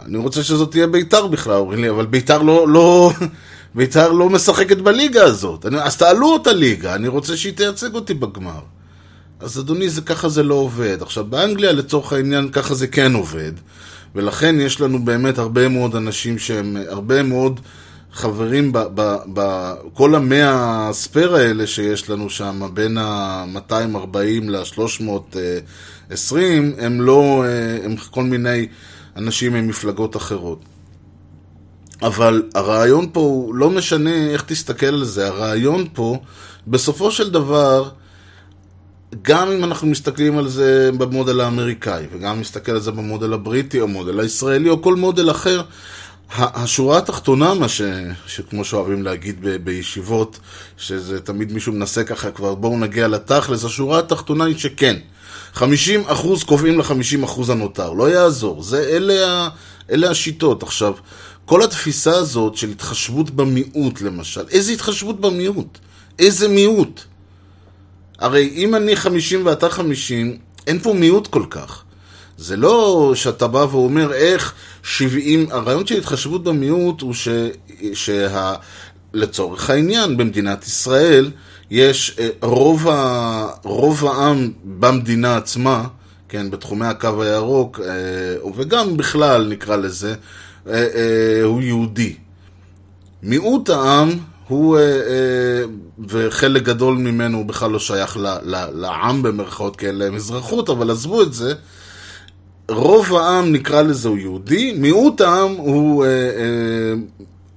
אני 0.06 0.18
רוצה 0.18 0.44
שזאת 0.44 0.72
תהיה 0.72 0.88
ביתר 0.88 1.28
בכלל, 1.28 1.54
אומרים 1.54 1.82
לי, 1.82 1.90
אבל 1.90 2.06
ביתר 2.06 2.42
לא, 2.42 2.68
לא, 2.68 3.12
בית"ר 3.76 4.12
לא 4.12 4.30
משחקת 4.30 4.78
בליגה 4.78 5.24
הזאת. 5.24 5.66
אני, 5.66 5.82
אז 5.82 5.98
תעלו 5.98 6.28
אותה 6.28 6.54
ליגה, 6.54 6.96
אני 6.96 7.08
רוצה 7.08 7.38
שהיא 7.38 7.54
תייצג 7.54 7.96
אותי 7.96 8.14
בגמר. 8.14 8.60
אז 9.40 9.60
אדוני, 9.60 9.90
זה, 9.90 10.02
ככה 10.02 10.30
זה 10.30 10.44
לא 10.44 10.54
עובד. 10.54 10.98
עכשיו, 11.02 11.26
באנגליה 11.26 11.72
לצורך 11.72 12.14
העניין 12.14 12.50
ככה 12.52 12.74
זה 12.74 12.88
כן 12.88 13.14
עובד, 13.14 13.52
ולכן 14.16 14.56
יש 14.60 14.82
לנו 14.82 15.06
באמת 15.06 15.38
הרבה 15.38 15.68
מאוד 15.68 15.96
אנשים 15.96 16.40
שהם, 16.40 16.78
הרבה 16.90 17.24
מאוד 17.24 17.60
חברים 18.16 18.72
בכל 19.34 20.16
המאה 20.16 20.90
הספייר 20.90 21.36
האלה 21.36 21.68
שיש 21.68 22.10
לנו 22.10 22.30
שם, 22.30 22.70
בין 22.74 22.98
ה-240 22.98 24.18
ל-320, 24.44 26.36
הם 26.78 27.02
לא, 27.02 27.44
אה, 27.46 27.86
הם 27.86 27.96
כל 27.96 28.24
מיני 28.24 28.68
אנשים 29.18 29.54
ממפלגות 29.54 30.16
אחרות. 30.16 30.60
אבל 32.02 32.44
הרעיון 32.56 33.10
פה 33.12 33.20
הוא 33.20 33.56
לא 33.56 33.70
משנה 33.70 34.30
איך 34.30 34.44
תסתכל 34.44 34.86
על 34.86 35.04
זה, 35.04 35.28
הרעיון 35.28 35.86
פה, 35.94 36.18
בסופו 36.68 37.12
של 37.12 37.30
דבר, 37.30 37.90
גם 39.22 39.52
אם 39.52 39.64
אנחנו 39.64 39.88
מסתכלים 39.88 40.38
על 40.38 40.48
זה 40.48 40.90
במודל 40.98 41.42
האמריקאי, 41.42 42.06
וגם 42.14 42.32
אם 42.36 42.42
נסתכל 42.42 42.72
על 42.72 42.80
זה 42.80 42.92
במודל 42.92 43.34
הבריטי, 43.34 43.80
או 43.80 43.88
מודל 43.88 44.20
הישראלי, 44.20 44.70
או 44.70 44.82
כל 44.82 44.96
מודל 44.96 45.32
אחר, 45.32 45.62
השורה 46.34 46.98
התחתונה, 46.98 47.54
מה 47.54 47.70
ש... 47.70 47.82
שכמו 48.28 48.66
שאוהבים 48.66 49.04
להגיד 49.04 49.36
ב... 49.42 49.56
בישיבות, 49.56 50.40
שזה 50.78 51.22
תמיד 51.22 51.54
מישהו 51.54 51.74
מנסה 51.74 52.04
ככה, 52.04 52.32
כבר 52.32 52.56
בואו 52.56 52.80
נגיע 52.80 53.08
לתכלס, 53.08 53.66
השורה 53.66 54.00
התחתונה 54.00 54.46
היא 54.46 54.58
שכן, 54.58 54.98
50% 55.56 55.62
קובעים 56.46 56.80
ל-50% 56.80 57.52
הנותר, 57.52 57.94
לא 57.94 58.10
יעזור, 58.10 58.64
זה, 58.64 58.84
אלה, 58.84 59.28
ה... 59.32 59.50
אלה 59.92 60.10
השיטות. 60.10 60.64
עכשיו, 60.64 60.94
כל 61.46 61.64
התפיסה 61.64 62.12
הזאת 62.12 62.56
של 62.56 62.70
התחשבות 62.70 63.30
במיעוט, 63.30 64.02
למשל, 64.02 64.44
איזה 64.52 64.72
התחשבות 64.72 65.22
במיעוט? 65.22 65.78
איזה 66.20 66.48
מיעוט? 66.48 67.02
הרי 68.20 68.50
אם 68.56 68.76
אני 68.76 68.96
50 68.96 69.46
ואתה 69.46 69.70
50, 69.70 70.38
אין 70.68 70.80
פה 70.80 70.94
מיעוט 70.94 71.28
כל 71.28 71.46
כך. 71.50 71.85
זה 72.38 72.58
לא 72.58 73.12
שאתה 73.16 73.48
בא 73.48 73.66
ואומר 73.72 74.14
איך 74.14 74.54
70... 74.84 75.48
הרעיון 75.52 75.86
של 75.88 75.98
התחשבות 75.98 76.44
במיעוט 76.44 77.02
הוא 77.02 77.14
ש... 77.14 77.28
שה... 77.94 78.56
לצורך 79.16 79.70
העניין, 79.70 80.18
במדינת 80.18 80.68
ישראל 80.68 81.32
יש 81.72 82.16
אה, 82.20 82.30
רוב, 82.42 82.88
ה... 82.88 83.48
רוב 83.64 84.06
העם 84.06 84.52
במדינה 84.64 85.38
עצמה, 85.38 85.84
כן, 86.30 86.52
בתחומי 86.52 86.86
הקו 86.86 87.24
הירוק, 87.24 87.80
אה, 87.80 88.52
וגם 88.56 88.98
בכלל 88.98 89.48
נקרא 89.48 89.76
לזה, 89.76 90.16
אה, 90.68 91.42
הוא 91.44 91.62
יהודי. 91.62 92.16
מיעוט 93.24 93.70
העם 93.70 94.10
הוא, 94.48 94.78
וחלק 96.08 96.64
גדול 96.64 96.98
ממנו 96.98 97.48
בכלל 97.48 97.72
לא 97.72 97.80
שייך 97.80 98.18
לעם 98.74 99.24
במרכאות, 99.24 99.76
כי 99.76 99.88
אין 99.88 100.16
אזרחות, 100.16 100.70
אבל 100.70 100.92
עזבו 100.92 101.22
את 101.22 101.34
זה. 101.34 101.54
רוב 102.70 103.16
העם 103.16 103.52
נקרא 103.52 103.82
לזה 103.82 104.10
הוא 104.10 104.18
יהודי, 104.18 104.74
מיעוט 104.78 105.22
העם 105.22 105.52
הוא 105.52 106.06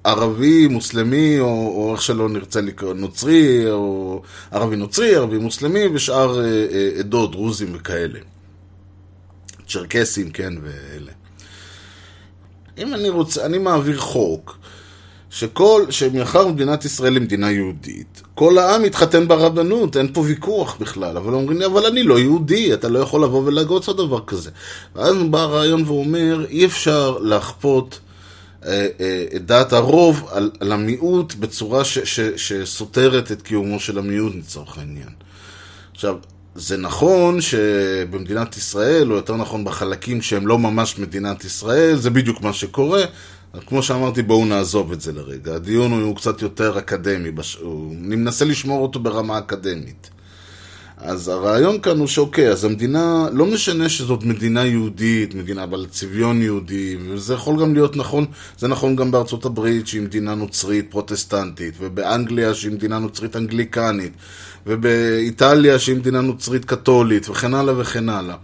ערבי, 0.03 0.67
מוסלמי, 0.67 1.39
או, 1.39 1.45
או 1.47 1.93
איך 1.93 2.01
שלא 2.01 2.29
נרצה 2.29 2.61
לקרוא, 2.61 2.93
נוצרי, 2.93 3.71
או 3.71 4.21
ערבי 4.51 4.75
נוצרי, 4.75 5.15
ערבי 5.15 5.37
מוסלמי, 5.37 5.87
ושאר 5.93 6.39
עדות, 6.99 7.31
דרוזים 7.31 7.75
וכאלה. 7.75 8.19
צ'רקסים, 9.67 10.31
כן, 10.31 10.53
ואלה. 10.61 11.11
אם 12.77 12.93
אני 12.93 13.09
רוצה, 13.09 13.45
אני 13.45 13.57
מעביר 13.57 13.97
חוק 13.97 14.57
שכל, 15.29 15.85
שמאחר 15.89 16.47
מדינת 16.47 16.85
ישראל 16.85 17.13
היא 17.13 17.21
מדינה 17.21 17.51
יהודית, 17.51 18.21
כל 18.35 18.57
העם 18.57 18.85
יתחתן 18.85 19.27
ברבנות, 19.27 19.97
אין 19.97 20.13
פה 20.13 20.21
ויכוח 20.21 20.77
בכלל, 20.79 21.17
אבל 21.17 21.33
אומרים 21.33 21.59
לי, 21.59 21.65
אבל 21.65 21.85
אני 21.85 22.03
לא 22.03 22.19
יהודי, 22.19 22.73
אתה 22.73 22.89
לא 22.89 22.99
יכול 22.99 23.23
לבוא 23.23 23.43
ולהגות 23.45 23.87
על 23.87 23.93
דבר 23.93 24.19
כזה. 24.27 24.49
ואז 24.95 25.15
בא 25.29 25.39
הרעיון 25.39 25.83
ואומר, 25.87 26.45
אי 26.49 26.65
אפשר 26.65 27.17
לכפות 27.21 27.99
אה, 28.65 28.87
אה, 28.99 29.25
את 29.35 29.45
דעת 29.45 29.73
הרוב 29.73 30.27
על, 30.31 30.51
על 30.59 30.71
המיעוט 30.71 31.35
בצורה 31.35 31.83
ש, 31.83 31.99
ש, 31.99 32.19
שסותרת 32.19 33.31
את 33.31 33.41
קיומו 33.41 33.79
של 33.79 33.97
המיעוט 33.97 34.33
לצורך 34.35 34.77
העניין. 34.77 35.09
עכשיו, 35.91 36.15
זה 36.55 36.77
נכון 36.77 37.41
שבמדינת 37.41 38.57
ישראל, 38.57 39.11
או 39.11 39.15
יותר 39.15 39.35
נכון 39.35 39.65
בחלקים 39.65 40.21
שהם 40.21 40.47
לא 40.47 40.59
ממש 40.59 40.97
מדינת 40.97 41.45
ישראל, 41.45 41.95
זה 41.95 42.09
בדיוק 42.09 42.41
מה 42.41 42.53
שקורה. 42.53 43.03
כמו 43.67 43.83
שאמרתי, 43.83 44.21
בואו 44.21 44.45
נעזוב 44.45 44.91
את 44.91 45.01
זה 45.01 45.13
לרגע. 45.13 45.55
הדיון 45.55 45.91
הוא 45.91 46.15
קצת 46.15 46.41
יותר 46.41 46.79
אקדמי, 46.79 47.31
אני 48.05 48.15
מנסה 48.15 48.45
לשמור 48.45 48.81
אותו 48.81 48.99
ברמה 48.99 49.37
אקדמית. 49.37 50.09
אז 50.97 51.27
הרעיון 51.27 51.79
כאן 51.79 51.99
הוא 51.99 52.07
שאוקיי, 52.07 52.49
אז 52.49 52.65
המדינה, 52.65 53.27
לא 53.33 53.45
משנה 53.45 53.89
שזאת 53.89 54.23
מדינה 54.23 54.65
יהודית, 54.65 55.35
מדינה 55.35 55.65
בעלת 55.65 55.91
צביון 55.91 56.41
יהודי, 56.41 56.97
וזה 57.09 57.33
יכול 57.33 57.61
גם 57.61 57.73
להיות 57.73 57.95
נכון, 57.95 58.25
זה 58.57 58.67
נכון 58.67 58.95
גם 58.95 59.11
בארצות 59.11 59.45
הברית 59.45 59.87
שהיא 59.87 60.01
מדינה 60.01 60.35
נוצרית 60.35 60.91
פרוטסטנטית, 60.91 61.73
ובאנגליה 61.79 62.53
שהיא 62.53 62.71
מדינה 62.71 62.99
נוצרית 62.99 63.35
אנגליקנית, 63.35 64.13
ובאיטליה 64.67 65.79
שהיא 65.79 65.95
מדינה 65.95 66.21
נוצרית 66.21 66.65
קתולית, 66.65 67.29
וכן 67.29 67.53
הלאה 67.53 67.79
וכן 67.79 68.09
הלאה. 68.09 68.35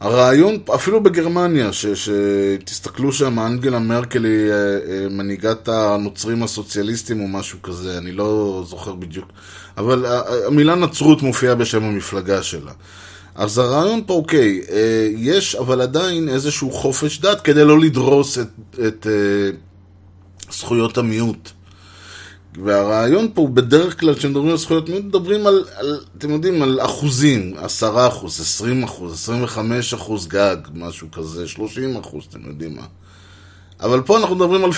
הרעיון, 0.00 0.58
אפילו 0.74 1.02
בגרמניה, 1.02 1.70
שתסתכלו 1.72 3.12
שם, 3.12 3.38
אנגלה 3.38 3.78
מרקל 3.78 4.24
היא 4.24 4.50
אה, 4.50 4.54
אה, 4.54 5.08
מנהיגת 5.08 5.68
הנוצרים 5.68 6.42
הסוציאליסטים 6.42 7.20
או 7.20 7.28
משהו 7.28 7.62
כזה, 7.62 7.98
אני 7.98 8.12
לא 8.12 8.62
זוכר 8.68 8.94
בדיוק, 8.94 9.28
אבל 9.76 10.06
המילה 10.46 10.74
נצרות 10.74 11.22
מופיעה 11.22 11.54
בשם 11.54 11.84
המפלגה 11.84 12.42
שלה. 12.42 12.72
אז 13.34 13.58
הרעיון 13.58 14.02
פה, 14.06 14.14
אוקיי, 14.14 14.60
אה, 14.70 15.08
יש 15.16 15.54
אבל 15.54 15.80
עדיין 15.80 16.28
איזשהו 16.28 16.70
חופש 16.70 17.20
דת 17.20 17.40
כדי 17.40 17.64
לא 17.64 17.80
לדרוס 17.80 18.38
את, 18.38 18.48
את 18.86 19.06
אה, 19.06 19.50
זכויות 20.52 20.98
המיעוט. 20.98 21.50
והרעיון 22.64 23.28
פה 23.34 23.40
הוא 23.40 23.48
בדרך 23.50 24.00
כלל, 24.00 24.14
כשמדברים 24.14 24.48
על 24.50 24.56
זכויות 24.56 24.88
מיעוט, 24.88 25.04
מדברים 25.04 25.46
על, 25.46 25.64
על, 25.74 26.00
אתם 26.18 26.30
יודעים, 26.30 26.62
על 26.62 26.80
אחוזים, 26.80 27.54
10 27.58 28.08
אחוז, 28.08 28.40
20 28.40 28.82
אחוז, 28.82 29.12
25 29.12 29.94
אחוז 29.94 30.26
גג, 30.26 30.56
משהו 30.74 31.10
כזה, 31.10 31.48
30 31.48 31.96
אחוז, 31.96 32.24
אתם 32.30 32.40
יודעים 32.46 32.76
מה. 32.76 32.86
אבל 33.80 34.00
פה 34.00 34.18
אנחנו 34.18 34.34
מדברים 34.36 34.64
על 34.64 34.70
50-50. 34.70 34.74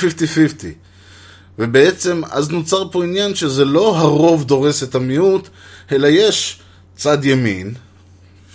ובעצם, 1.59 2.21
אז 2.31 2.51
נוצר 2.51 2.89
פה 2.91 3.05
עניין 3.05 3.35
שזה 3.35 3.65
לא 3.65 3.97
הרוב 3.97 4.45
דורס 4.45 4.83
את 4.83 4.95
המיעוט, 4.95 5.49
אלא 5.93 6.07
יש 6.07 6.59
צד 6.97 7.25
ימין, 7.25 7.75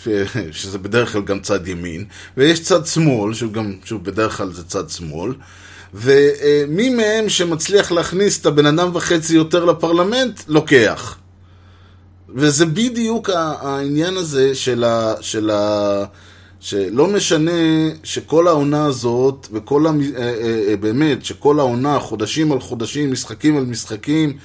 ש- 0.04 0.08
שזה 0.52 0.78
בדרך 0.78 1.12
כלל 1.12 1.22
גם 1.22 1.40
צד 1.40 1.68
ימין, 1.68 2.06
ויש 2.38 2.62
צד 2.62 2.86
שמאל, 2.86 3.34
שהוא 3.34 3.54
גם, 3.54 3.74
שהוא 3.86 4.00
בדרך 4.02 4.38
כלל 4.38 4.54
זה 4.54 4.64
צד 4.64 4.90
שמאל, 4.90 5.34
ומי 5.94 6.90
מהם 6.90 7.30
שמצליח 7.30 7.92
להכניס 7.92 8.42
את 8.42 8.46
הבן 8.46 8.66
אדם 8.66 8.90
וחצי 8.94 9.36
יותר 9.36 9.66
לפרלמנט, 9.66 10.40
לוקח. 10.48 11.18
וזה 12.36 12.66
בדיוק 12.66 13.30
ה- 13.30 13.54
העניין 13.62 14.18
הזה 14.18 14.56
של 14.56 14.84
ה... 14.84 15.14
של 15.22 15.50
ה 15.50 16.04
שלא 16.60 17.08
משנה 17.08 17.52
שכל 18.04 18.48
העונה 18.48 18.86
הזאת, 18.86 19.48
וכל 19.54 19.88
המ... 19.88 20.02
אה, 20.02 20.08
אה, 20.18 20.34
אה, 20.70 20.76
באמת, 20.78 21.26
שכל 21.26 21.60
העונה, 21.60 22.00
חודשים 22.00 22.52
על 22.52 22.60
חודשים, 22.60 23.12
משחקים 23.12 23.58
על 23.58 23.66
משחקים, 23.66 24.38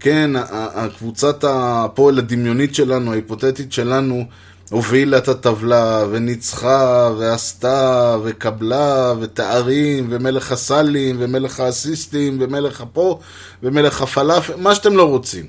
כן, 0.00 0.36
ה- 0.36 0.40
ה- 0.40 0.84
הקבוצת 0.84 1.44
הפועל 1.48 2.18
הדמיונית 2.18 2.74
שלנו, 2.74 3.12
ההיפותטית 3.12 3.72
שלנו, 3.72 4.24
הובילה 4.70 5.18
את 5.18 5.28
הטבלה, 5.28 6.04
וניצחה, 6.10 7.10
ועשתה, 7.18 8.16
וקבלה, 8.24 9.12
ותארים, 9.20 10.06
ומלך 10.10 10.52
הסלים, 10.52 11.16
ומלך 11.18 11.60
האסיסטים, 11.60 12.36
ומלך 12.40 12.80
הפה, 12.80 13.18
ומלך 13.62 14.02
הפלאפל, 14.02 14.56
מה 14.56 14.74
שאתם 14.74 14.96
לא 14.96 15.08
רוצים. 15.08 15.46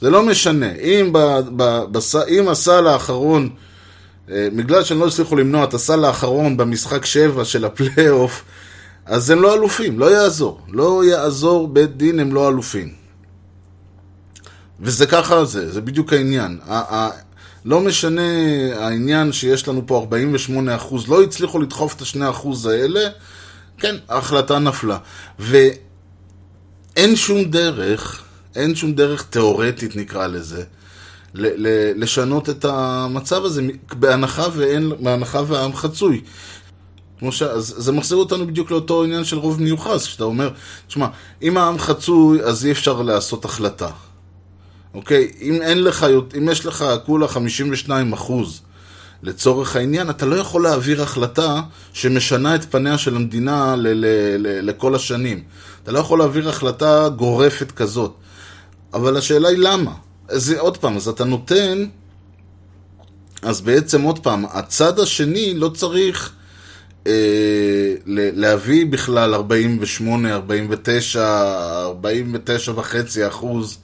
זה 0.00 0.10
לא 0.10 0.22
משנה. 0.22 0.72
אם, 0.72 1.10
ב, 1.12 1.18
ב, 1.56 1.84
בס, 1.92 2.16
אם 2.16 2.48
הסל 2.48 2.86
האחרון, 2.86 3.50
אה, 4.30 4.48
בגלל 4.56 4.84
שהם 4.84 4.98
לא 4.98 5.06
הצליחו 5.06 5.36
למנוע 5.36 5.64
את 5.64 5.74
הסל 5.74 6.04
האחרון 6.04 6.56
במשחק 6.56 7.04
שבע 7.04 7.44
של 7.44 7.64
הפלייאוף, 7.64 8.44
אז 9.06 9.30
הם 9.30 9.42
לא 9.42 9.54
אלופים, 9.54 9.98
לא 9.98 10.10
יעזור. 10.10 10.60
לא 10.68 11.04
יעזור 11.04 11.68
בית 11.68 11.96
דין, 11.96 12.20
הם 12.20 12.34
לא 12.34 12.48
אלופים. 12.48 12.92
וזה 14.80 15.06
ככה 15.06 15.44
זה, 15.44 15.72
זה 15.72 15.80
בדיוק 15.80 16.12
העניין. 16.12 16.58
לא 17.64 17.80
משנה 17.80 18.22
העניין 18.74 19.32
שיש 19.32 19.68
לנו 19.68 19.82
פה 19.86 20.06
48%, 20.10 20.94
לא 21.08 21.22
הצליחו 21.22 21.58
לדחוף 21.58 21.96
את 21.96 22.00
ה-2% 22.00 22.68
האלה, 22.68 23.00
כן, 23.78 23.96
ההחלטה 24.08 24.58
נפלה. 24.58 24.98
ואין 25.38 27.16
שום 27.16 27.44
דרך, 27.44 28.22
אין 28.56 28.74
שום 28.74 28.92
דרך 28.92 29.22
תיאורטית 29.22 29.96
נקרא 29.96 30.26
לזה, 30.26 30.64
ל- 31.34 31.66
ל- 31.66 32.02
לשנות 32.02 32.50
את 32.50 32.64
המצב 32.64 33.44
הזה, 33.44 33.62
בהנחה 33.92 34.46
ואין, 34.54 34.92
בהנחה 35.00 35.42
והעם 35.46 35.74
חצוי. 35.74 36.20
כמו 37.18 37.32
ש... 37.32 37.42
אז 37.42 37.74
זה 37.78 37.92
מחזיר 37.92 38.18
אותנו 38.18 38.46
בדיוק 38.46 38.70
לאותו 38.70 39.04
עניין 39.04 39.24
של 39.24 39.38
רוב 39.38 39.62
מיוחס, 39.62 40.06
כשאתה 40.06 40.24
אומר, 40.24 40.50
תשמע, 40.86 41.06
אם 41.42 41.56
העם 41.56 41.78
חצוי, 41.78 42.42
אז 42.42 42.66
אי 42.66 42.70
אפשר 42.70 43.02
לעשות 43.02 43.44
החלטה. 43.44 43.88
אוקיי? 44.94 45.30
אם 45.40 45.62
אין 45.62 45.82
לך, 45.84 46.06
אם 46.38 46.48
יש 46.48 46.66
לך 46.66 46.84
כולה 47.06 47.28
52 47.28 48.12
אחוז 48.12 48.60
לצורך 49.22 49.76
העניין, 49.76 50.10
אתה 50.10 50.26
לא 50.26 50.36
יכול 50.36 50.62
להעביר 50.62 51.02
החלטה 51.02 51.60
שמשנה 51.92 52.54
את 52.54 52.64
פניה 52.64 52.98
של 52.98 53.16
המדינה 53.16 53.76
ל- 53.76 53.88
ל- 53.88 54.36
ל- 54.38 54.68
לכל 54.68 54.94
השנים. 54.94 55.42
אתה 55.82 55.92
לא 55.92 55.98
יכול 55.98 56.18
להעביר 56.18 56.48
החלטה 56.48 57.08
גורפת 57.08 57.72
כזאת. 57.72 58.14
אבל 58.94 59.16
השאלה 59.16 59.48
היא 59.48 59.58
למה? 59.58 59.92
אז 60.28 60.54
עוד 60.58 60.76
פעם, 60.76 60.96
אז 60.96 61.08
אתה 61.08 61.24
נותן, 61.24 61.86
אז 63.42 63.60
בעצם 63.60 64.02
עוד 64.02 64.18
פעם, 64.18 64.44
הצד 64.50 64.98
השני 64.98 65.54
לא 65.54 65.68
צריך 65.68 66.32
אה, 67.06 67.12
להביא 68.06 68.86
בכלל 68.86 69.34
48, 69.34 70.34
49, 70.34 71.82
49 71.82 72.72
וחצי 72.76 73.26
אחוז, 73.26 73.78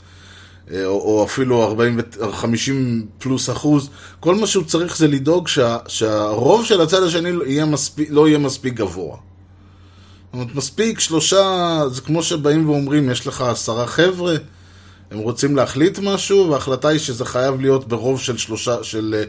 או, 0.72 0.87
או 0.87 1.24
אפילו 1.24 1.62
40, 1.64 2.00
ו- 2.20 2.33
50 2.33 3.07
פלוס 3.18 3.50
אחוז, 3.50 3.90
כל 4.20 4.35
מה 4.35 4.46
שהוא 4.46 4.64
צריך 4.64 4.96
זה 4.96 5.09
לדאוג 5.09 5.48
שה, 5.48 5.79
שהרוב 5.88 6.64
של 6.64 6.81
הצד 6.81 7.03
השני 7.03 7.33
לא 7.33 7.44
יהיה 7.44 7.64
מספיק, 7.64 8.09
לא 8.11 8.29
יהיה 8.29 8.38
מספיק 8.38 8.74
גבוה. 8.74 9.16
זאת 9.16 10.33
אומרת, 10.33 10.55
מספיק 10.55 11.00
שלושה, 11.00 11.83
זה 11.90 12.00
כמו 12.00 12.22
שבאים 12.22 12.70
ואומרים, 12.70 13.11
יש 13.11 13.27
לך 13.27 13.40
עשרה 13.40 13.87
חבר'ה, 13.87 14.35
הם 15.11 15.18
רוצים 15.18 15.57
להחליט 15.57 15.98
משהו, 15.98 16.50
וההחלטה 16.50 16.88
היא 16.88 16.98
שזה 16.98 17.24
חייב 17.24 17.61
להיות 17.61 17.88
ברוב 17.88 18.20
של 18.20 18.37
שלושה, 18.37 18.85
של, 18.85 19.14
אה, 19.18 19.20
אה, 19.20 19.27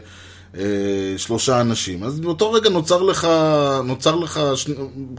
שלושה 1.16 1.60
אנשים. 1.60 2.02
אז 2.02 2.20
באותו 2.20 2.52
רגע 2.52 2.70
נוצר 2.70 3.02
לך, 3.02 3.28
נוצר 3.84 4.14
לך, 4.14 4.40
ש... 4.54 4.66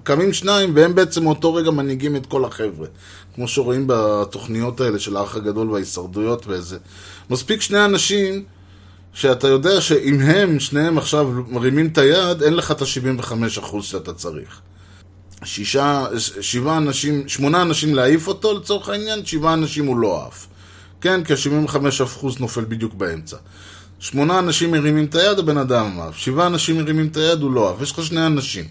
קמים 0.03 0.33
שניים, 0.33 0.71
והם 0.75 0.95
בעצם 0.95 1.23
מאותו 1.23 1.53
רגע 1.53 1.71
מנהיגים 1.71 2.15
את 2.15 2.25
כל 2.25 2.45
החבר'ה. 2.45 2.87
כמו 3.35 3.47
שרואים 3.47 3.83
בתוכניות 3.87 4.81
האלה 4.81 4.99
של 4.99 5.17
האח 5.17 5.35
הגדול 5.35 5.71
וההישרדויות 5.71 6.47
ואיזה. 6.47 6.77
מספיק 7.29 7.61
שני 7.61 7.85
אנשים 7.85 8.43
שאתה 9.13 9.47
יודע 9.47 9.81
שאם 9.81 10.21
הם, 10.21 10.59
שניהם 10.59 10.97
עכשיו 10.97 11.29
מרימים 11.47 11.87
את 11.87 11.97
היד, 11.97 12.43
אין 12.43 12.53
לך 12.53 12.71
את 12.71 12.81
ה-75% 12.81 13.81
שאתה 13.81 14.13
צריך. 14.13 14.61
שישה, 15.43 16.05
שבעה 16.41 16.77
אנשים, 16.77 17.27
שמונה 17.27 17.61
אנשים 17.61 17.95
להעיף 17.95 18.27
אותו 18.27 18.53
לצורך 18.53 18.89
העניין, 18.89 19.25
שבעה 19.25 19.53
אנשים 19.53 19.85
הוא 19.85 19.97
לא 19.97 20.25
עף. 20.27 20.47
כן, 21.01 21.23
כי 21.23 21.33
ה-75% 21.33 22.25
נופל 22.39 22.65
בדיוק 22.67 22.93
באמצע. 22.93 23.37
שמונה 23.99 24.39
אנשים 24.39 24.71
מרימים 24.71 25.05
את 25.05 25.15
היד, 25.15 25.39
הבן 25.39 25.57
אדם 25.57 25.99
עף. 25.99 26.17
שבעה 26.17 26.47
אנשים 26.47 26.77
מרימים 26.77 27.07
את 27.07 27.17
היד, 27.17 27.41
הוא 27.41 27.51
לא 27.51 27.69
עף. 27.69 27.81
יש 27.81 27.91
לך 27.91 28.05
שני 28.05 28.25
אנשים. 28.25 28.65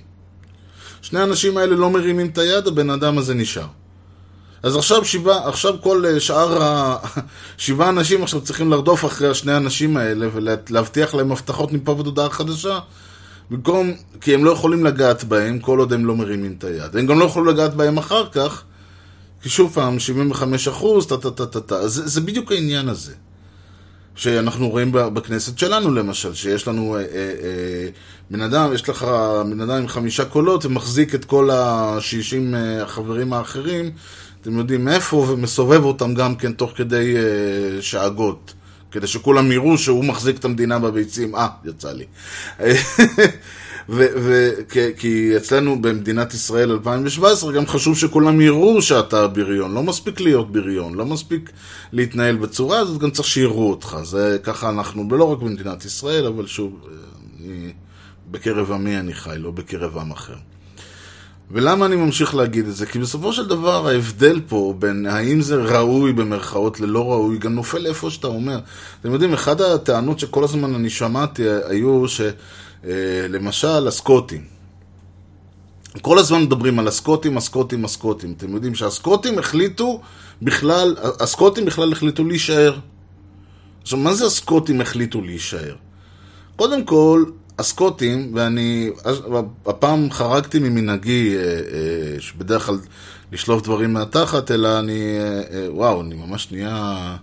שני 1.03 1.21
האנשים 1.21 1.57
האלה 1.57 1.77
לא 1.77 1.91
מרימים 1.91 2.27
את 2.27 2.39
היד, 2.39 2.67
הבן 2.67 2.91
אדם 2.91 3.19
הזה 3.19 3.35
נשאר. 3.35 3.67
אז 4.63 4.77
עכשיו 4.77 5.05
שבעה, 5.05 5.49
עכשיו 5.49 5.75
כל 5.83 6.05
אה, 6.07 6.21
שאר 6.21 6.63
ה... 6.63 6.97
שבעה 7.59 7.89
אנשים 7.89 8.23
עכשיו 8.23 8.41
צריכים 8.41 8.71
לרדוף 8.71 9.05
אחרי 9.05 9.29
השני 9.29 9.53
האנשים 9.53 9.97
האלה 9.97 10.27
ולהבטיח 10.33 11.15
להם 11.15 11.33
הבטחות 11.33 11.73
מפה 11.73 11.93
ועד 11.93 12.07
הודעה 12.07 12.31
חדשה. 12.31 12.79
במקום, 13.51 13.95
כי 14.21 14.35
הם 14.35 14.45
לא 14.45 14.51
יכולים 14.51 14.85
לגעת 14.85 15.25
בהם 15.25 15.59
כל 15.59 15.79
עוד 15.79 15.93
הם 15.93 16.07
לא 16.07 16.17
מרימים 16.17 16.55
את 16.59 16.65
היד. 16.65 16.97
הם 16.97 17.07
גם 17.07 17.19
לא 17.19 17.25
יכולים 17.25 17.49
לגעת 17.49 17.75
בהם 17.75 17.99
אחר 17.99 18.29
כך, 18.33 18.63
כי 19.43 19.49
שוב 19.49 19.73
פעם, 19.75 19.99
75 19.99 20.69
אחוז, 20.69 21.07
טה 21.07 21.17
טה 21.17 21.31
טה 21.31 21.47
טה 21.47 21.61
טה. 21.61 21.89
זה 21.89 22.21
בדיוק 22.21 22.53
העניין 22.53 22.89
הזה. 22.89 23.13
שאנחנו 24.17 24.69
רואים 24.69 24.93
בכנסת 24.93 25.59
שלנו 25.59 25.95
למשל, 25.95 26.35
שיש 26.35 26.69
לנו 26.69 26.97
אה, 26.97 27.01
אה, 27.01 27.07
אה, 27.15 27.89
בן 28.31 28.41
אדם, 28.41 28.73
יש 28.75 28.89
לך 28.89 29.07
בן 29.51 29.61
אדם 29.61 29.77
עם 29.77 29.89
חמישה 29.89 30.25
קולות 30.25 30.65
ומחזיק 30.65 31.15
את 31.15 31.25
כל 31.25 31.51
ה-60 31.51 32.55
אה, 32.55 32.83
החברים 32.83 33.33
האחרים, 33.33 33.91
אתם 34.41 34.59
יודעים 34.59 34.85
מאיפה, 34.85 35.17
ומסובב 35.17 35.85
אותם 35.85 36.15
גם 36.15 36.35
כן 36.35 36.53
תוך 36.53 36.73
כדי 36.77 37.17
אה, 37.17 37.83
שאגות. 37.83 38.53
כדי 38.91 39.07
שכולם 39.07 39.53
יראו 39.53 39.79
שהוא 39.79 40.05
מחזיק 40.05 40.39
את 40.39 40.45
המדינה 40.45 40.79
בביצים. 40.79 41.35
אה, 41.35 41.49
יצא 41.65 41.93
לי. 41.93 42.05
כי- 44.97 45.37
אצלנו 45.37 45.83
במדינת 45.83 46.35
ישראל 46.35 46.71
2017 46.71 47.53
גם 47.53 47.67
חשוב 47.67 47.99
שכולם 47.99 48.41
יראו 48.41 48.83
שאתה 48.83 49.27
בריון. 49.27 49.75
לא 49.75 49.83
מספיק 49.83 50.21
להיות 50.21 50.53
בריון, 50.53 50.95
לא 50.95 51.07
מספיק 51.07 51.51
להתנהל 51.93 52.37
בצורה 52.37 52.79
הזאת, 52.79 52.99
גם 52.99 53.11
צריך 53.11 53.29
שיראו 53.29 53.71
אותך. 53.71 53.97
זה 54.03 54.39
ככה 54.43 54.69
אנחנו, 54.69 55.09
ולא 55.11 55.33
רק 55.33 55.39
במדינת 55.39 55.85
ישראל, 55.85 56.27
אבל 56.27 56.47
שוב, 56.47 56.73
אני, 57.41 57.73
בקרב 58.31 58.73
עמי 58.73 58.99
אני 58.99 59.15
חי, 59.15 59.35
לא 59.39 59.51
בקרב 59.51 59.99
עם 59.99 60.11
אחר. 60.11 60.35
ולמה 61.51 61.87
אני 61.87 61.97
ממשיך 61.97 62.35
להגיד 62.35 62.67
את 62.69 62.77
זה? 62.77 62.87
כי 62.87 62.99
בסופו 62.99 63.33
של 63.33 63.47
דבר 63.49 63.89
ההבדל 63.89 64.41
פה 64.49 64.75
בין 64.79 65.07
האם 65.07 65.41
זה 65.41 65.57
ראוי 65.57 66.13
במרכאות 66.13 66.81
ללא 66.81 67.13
ראוי, 67.13 67.39
גם 67.39 67.55
נופל 67.55 67.87
איפה 67.87 68.11
שאתה 68.11 68.27
אומר. 68.27 68.59
אתם 69.01 69.13
יודעים, 69.13 69.33
אחת 69.33 69.61
הטענות 69.61 70.19
שכל 70.19 70.45
הזמן 70.45 70.75
אני 70.75 70.91
שמעתי 70.91 71.43
היו 71.69 72.09
שלמשל 72.85 73.89
הסקוטים. 73.89 74.45
כל 76.01 76.19
הזמן 76.19 76.43
מדברים 76.43 76.79
על 76.79 76.89
הסקוטים, 76.89 77.37
הסקוטים, 77.37 77.85
הסקוטים. 77.85 78.35
אתם 78.37 78.55
יודעים 78.55 78.75
שהסקוטים 78.75 79.39
החליטו 79.39 80.01
בכלל, 80.43 80.97
הסקוטים 81.21 81.65
בכלל 81.65 81.93
החליטו 81.93 82.25
להישאר. 82.25 82.79
עכשיו, 83.83 83.99
מה 83.99 84.15
זה 84.15 84.27
הסקוטים 84.27 84.81
החליטו 84.81 85.21
להישאר? 85.21 85.75
קודם 86.57 86.85
כל, 86.85 87.25
הסקוטים, 87.59 88.33
ואני 88.35 88.91
הפעם 89.67 90.11
חרגתי 90.11 90.59
ממנהגי, 90.59 91.37
אה, 91.37 91.43
אה, 91.43 92.21
שבדרך 92.21 92.67
כלל 92.67 92.79
לשלוף 93.33 93.63
דברים 93.63 93.93
מהתחת, 93.93 94.51
אלא 94.51 94.79
אני, 94.79 95.19
אה, 95.19 95.43
אה, 95.53 95.67
וואו, 95.73 96.01
אני 96.01 96.15
ממש 96.15 96.53
נהיה, 96.53 97.17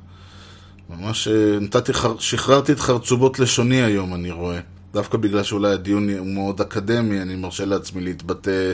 ממש 0.89 1.27
אה, 1.27 1.59
נתתי, 1.61 1.93
חר... 1.93 2.17
שחררתי 2.19 2.71
את 2.71 2.79
חרצובות 2.79 3.39
לשוני 3.39 3.81
היום, 3.81 4.13
אני 4.13 4.31
רואה. 4.31 4.59
דווקא 4.93 5.17
בגלל 5.17 5.43
שאולי 5.43 5.71
הדיון 5.71 6.09
הוא 6.09 6.27
מאוד 6.27 6.61
אקדמי, 6.61 7.21
אני 7.21 7.35
מרשה 7.35 7.65
לעצמי 7.65 8.01
להתבטא 8.01 8.73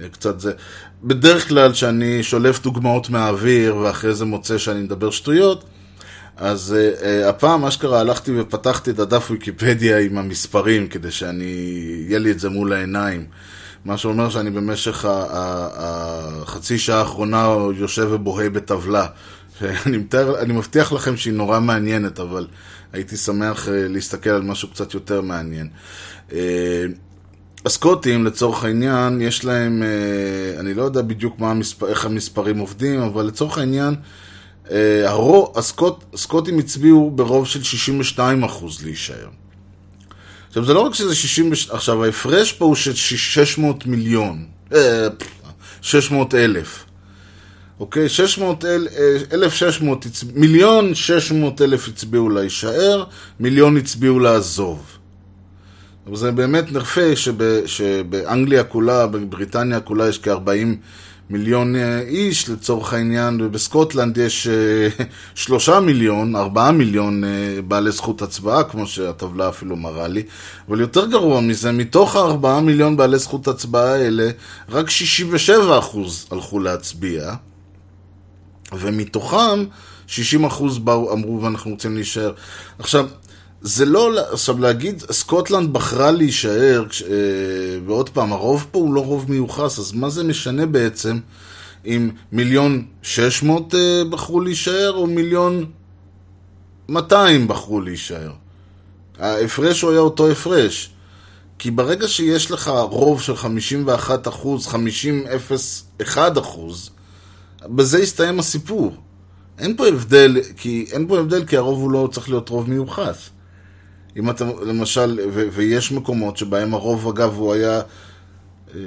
אה, 0.00 0.08
קצת 0.08 0.40
זה. 0.40 0.52
בדרך 1.02 1.48
כלל, 1.48 1.72
כשאני 1.72 2.22
שולף 2.22 2.62
דוגמאות 2.62 3.10
מהאוויר, 3.10 3.76
ואחרי 3.76 4.14
זה 4.14 4.24
מוצא 4.24 4.58
שאני 4.58 4.80
מדבר 4.80 5.10
שטויות, 5.10 5.64
אז 6.36 6.76
uh, 6.76 7.00
uh, 7.00 7.28
הפעם, 7.28 7.64
אשכרה, 7.64 8.00
הלכתי 8.00 8.40
ופתחתי 8.40 8.90
את 8.90 8.98
הדף 8.98 9.30
ויקיפדיה 9.30 9.98
עם 9.98 10.18
המספרים, 10.18 10.88
כדי 10.88 11.10
שאני, 11.10 11.44
יהיה 12.08 12.18
לי 12.18 12.30
את 12.30 12.40
זה 12.40 12.48
מול 12.48 12.72
העיניים. 12.72 13.26
מה 13.84 13.98
שאומר 13.98 14.30
שאני 14.30 14.50
במשך 14.50 15.04
החצי 15.08 16.78
שעה 16.78 16.98
האחרונה 16.98 17.48
יושב 17.76 18.08
ובוהה 18.10 18.50
בטבלה. 18.50 19.06
אני, 19.86 19.96
מתאר, 19.96 20.40
אני 20.40 20.52
מבטיח 20.52 20.92
לכם 20.92 21.16
שהיא 21.16 21.34
נורא 21.34 21.60
מעניינת, 21.60 22.20
אבל 22.20 22.46
הייתי 22.92 23.16
שמח 23.16 23.68
uh, 23.68 23.70
להסתכל 23.70 24.30
על 24.30 24.42
משהו 24.42 24.68
קצת 24.68 24.94
יותר 24.94 25.20
מעניין. 25.20 25.68
Uh, 26.30 26.32
הסקוטים, 27.66 28.24
לצורך 28.24 28.64
העניין, 28.64 29.20
יש 29.20 29.44
להם, 29.44 29.82
uh, 29.82 30.60
אני 30.60 30.74
לא 30.74 30.82
יודע 30.82 31.02
בדיוק 31.02 31.36
המספר, 31.40 31.88
איך 31.88 32.04
המספרים 32.04 32.58
עובדים, 32.58 33.00
אבל 33.00 33.24
לצורך 33.24 33.58
העניין, 33.58 33.94
אה, 34.70 35.10
הרוב, 35.10 35.52
הסקוט, 35.56 36.04
הסקוטים 36.14 36.58
הצביעו 36.58 37.10
ברוב 37.10 37.46
של 37.46 37.62
62 37.62 38.44
אחוז 38.44 38.84
להישאר. 38.84 39.28
עכשיו, 40.48 40.64
זה 40.64 40.74
לא 40.74 40.80
רק 40.80 40.94
שזה 40.94 41.14
60... 41.14 41.52
עכשיו, 41.70 42.04
ההפרש 42.04 42.52
פה 42.52 42.64
הוא 42.64 42.74
של 42.74 42.94
600 42.94 43.86
מיליון. 43.86 44.46
600 45.82 46.34
אה, 46.34 46.44
אלף. 46.44 46.84
אוקיי? 47.80 48.08
600 48.08 48.64
אל... 48.64 48.88
1,600, 49.32 50.06
אה, 50.06 50.10
מיליון 50.34 50.94
600 50.94 51.62
אלף 51.62 51.88
הצביעו 51.88 52.28
להישאר, 52.28 53.04
מיליון 53.40 53.76
הצביעו 53.76 54.18
לעזוב. 54.18 54.82
אבל 56.06 56.16
זה 56.16 56.32
באמת 56.32 56.72
נרפה 56.72 57.16
שב... 57.16 57.66
שבאנגליה 57.66 58.64
כולה, 58.64 59.06
בבריטניה 59.06 59.80
כולה 59.80 60.08
יש 60.08 60.18
כ-40 60.18 60.76
מיליון 61.30 61.76
אה, 61.76 62.00
איש 62.00 62.48
לצורך 62.48 62.92
העניין, 62.92 63.40
ובסקוטלנד 63.40 64.18
יש 64.18 64.46
אה, 64.46 64.88
שלושה 65.34 65.80
מיליון, 65.80 66.36
ארבעה 66.36 66.72
מיליון 66.72 67.24
בעלי 67.68 67.90
זכות 67.90 68.22
הצבעה, 68.22 68.64
כמו 68.64 68.86
שהטבלה 68.86 69.48
אפילו 69.48 69.76
מראה 69.76 70.08
לי, 70.08 70.22
אבל 70.68 70.80
יותר 70.80 71.06
גרוע 71.06 71.40
מזה, 71.40 71.72
מתוך 71.72 72.16
הארבעה 72.16 72.60
מיליון 72.60 72.96
בעלי 72.96 73.18
זכות 73.18 73.48
הצבעה 73.48 73.94
האלה, 73.94 74.30
רק 74.68 74.90
67 74.90 75.78
אחוז 75.78 76.26
הלכו 76.30 76.60
להצביע, 76.60 77.34
ומתוכם 78.72 79.64
60 80.06 80.44
אחוז 80.44 80.78
באו, 80.78 81.12
אמרו 81.12 81.42
ואנחנו 81.42 81.70
רוצים 81.70 81.94
להישאר. 81.94 82.32
עכשיו, 82.78 83.06
זה 83.60 83.84
לא, 83.84 84.20
עכשיו 84.32 84.58
להגיד, 84.58 85.02
סקוטלנד 85.10 85.72
בחרה 85.72 86.10
להישאר, 86.10 86.84
אה, 87.08 87.14
ועוד 87.86 88.08
פעם, 88.08 88.32
הרוב 88.32 88.66
פה 88.70 88.78
הוא 88.78 88.94
לא 88.94 89.00
רוב 89.00 89.30
מיוחס, 89.30 89.78
אז 89.78 89.92
מה 89.92 90.10
זה 90.10 90.24
משנה 90.24 90.66
בעצם 90.66 91.18
אם 91.86 92.10
מיליון 92.32 92.84
שש 93.02 93.42
מאות 93.42 93.74
אה, 93.74 94.02
בחרו 94.10 94.40
להישאר, 94.40 94.92
או 94.96 95.06
מיליון 95.06 95.64
מאתיים 96.88 97.48
בחרו 97.48 97.80
להישאר? 97.80 98.30
ההפרש 99.18 99.82
הוא 99.82 99.90
היה 99.90 100.00
אותו 100.00 100.30
הפרש. 100.30 100.90
כי 101.58 101.70
ברגע 101.70 102.08
שיש 102.08 102.50
לך 102.50 102.70
רוב 102.90 103.22
של 103.22 103.36
51 103.36 104.28
אחוז, 104.28 104.68
50-0-1 106.02 106.18
אחוז, 106.40 106.90
בזה 107.64 108.02
יסתיים 108.02 108.38
הסיפור. 108.38 108.94
אין 109.58 109.76
פה 109.76 109.86
הבדל, 109.86 110.36
כי 110.56 110.86
אין 110.92 111.08
פה 111.08 111.18
הבדל 111.18 111.44
כי 111.44 111.56
הרוב 111.56 111.78
הוא 111.78 111.90
לא 111.90 112.08
צריך 112.12 112.28
להיות 112.28 112.48
רוב 112.48 112.70
מיוחס. 112.70 113.30
אם 114.16 114.30
אתה, 114.30 114.44
למשל, 114.66 115.20
ו- 115.32 115.48
ויש 115.52 115.92
מקומות 115.92 116.36
שבהם 116.36 116.74
הרוב, 116.74 117.08
אגב, 117.08 117.34
הוא 117.36 117.52
היה, 117.52 117.80
אה, 118.74 118.80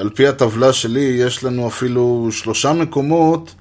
על 0.00 0.10
פי 0.10 0.26
הטבלה 0.28 0.72
שלי, 0.72 1.00
יש 1.00 1.44
לנו 1.44 1.68
אפילו 1.68 2.28
שלושה 2.30 2.72
מקומות 2.72 3.54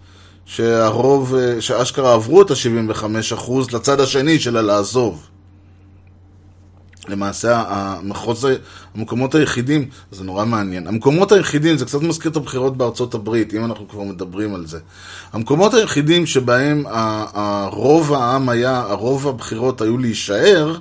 שהרוב, 0.46 1.36
אה, 1.36 1.62
שאשכרה 1.62 2.14
עברו 2.14 2.42
את 2.42 2.52
ה-75% 2.52 3.74
לצד 3.74 4.00
השני 4.00 4.40
של 4.40 4.58
הלעזוב. 4.58 5.29
למעשה 7.08 7.64
המחוז, 7.68 8.48
המקומות 8.96 9.36
היחידים, 9.36 9.90
זה 10.12 10.24
נורא 10.24 10.46
מעניין, 10.46 10.88
המקומות 10.88 11.32
היחידים, 11.32 11.78
זה 11.78 11.86
קצת 11.86 12.02
מזכיר 12.02 12.32
את 12.32 12.36
הבחירות 12.36 12.78
בארצות 12.78 13.14
הברית, 13.14 13.54
אם 13.54 13.66
אנחנו 13.66 13.88
כבר 13.88 14.04
מדברים 14.04 14.56
על 14.56 14.68
זה. 14.68 14.80
המקומות 15.34 15.74
היחידים 15.74 16.26
שבהם 16.26 16.84
הרוב 17.34 18.14
העם 18.14 18.50
היה, 18.50 18.80
הרוב 18.80 19.28
הבחירות 19.28 19.82
היו 19.82 19.98
להישאר, 19.98 20.78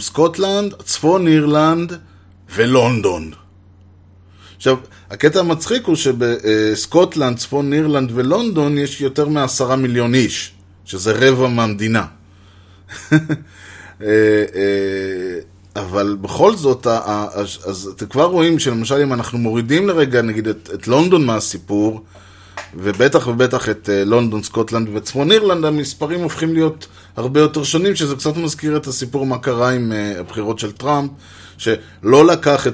סקוטלנד, 0.00 0.74
צפון 0.84 1.28
אירלנד 1.28 1.92
ולונדון. 2.54 3.30
עכשיו, 4.56 4.76
הקטע 5.10 5.40
המצחיק 5.40 5.86
הוא 5.86 5.96
שבסקוטלנד, 5.96 7.38
צפון 7.38 7.72
אירלנד 7.72 8.10
ולונדון 8.14 8.78
יש 8.78 9.00
יותר 9.00 9.28
מעשרה 9.28 9.76
מיליון 9.76 10.14
איש, 10.14 10.52
שזה 10.84 11.12
רבע 11.12 11.48
מהמדינה. 11.48 12.04
אה, 14.02 14.08
אה, 14.54 15.38
אבל 15.76 16.16
בכל 16.20 16.56
זאת, 16.56 16.86
אז 16.86 17.92
אתם 17.96 18.06
כבר 18.06 18.24
רואים 18.24 18.58
שלמשל 18.58 18.94
אם 18.94 19.12
אנחנו 19.12 19.38
מורידים 19.38 19.88
לרגע 19.88 20.22
נגיד 20.22 20.48
את, 20.48 20.70
את 20.74 20.88
לונדון 20.88 21.26
מהסיפור, 21.26 22.00
ובטח 22.74 23.26
ובטח 23.26 23.68
את 23.68 23.90
אה, 23.90 24.04
לונדון, 24.04 24.42
סקוטלנד 24.42 24.88
וצפון 24.92 25.32
אירלנד, 25.32 25.64
המספרים 25.64 26.20
הופכים 26.20 26.54
להיות 26.54 26.86
הרבה 27.16 27.40
יותר 27.40 27.64
שונים, 27.64 27.96
שזה 27.96 28.16
קצת 28.16 28.36
מזכיר 28.36 28.76
את 28.76 28.86
הסיפור 28.86 29.26
מה 29.26 29.38
קרה 29.38 29.70
עם 29.70 29.92
הבחירות 30.18 30.58
של 30.58 30.72
טראמפ, 30.72 31.10
שלא 31.58 32.26
לקח 32.26 32.66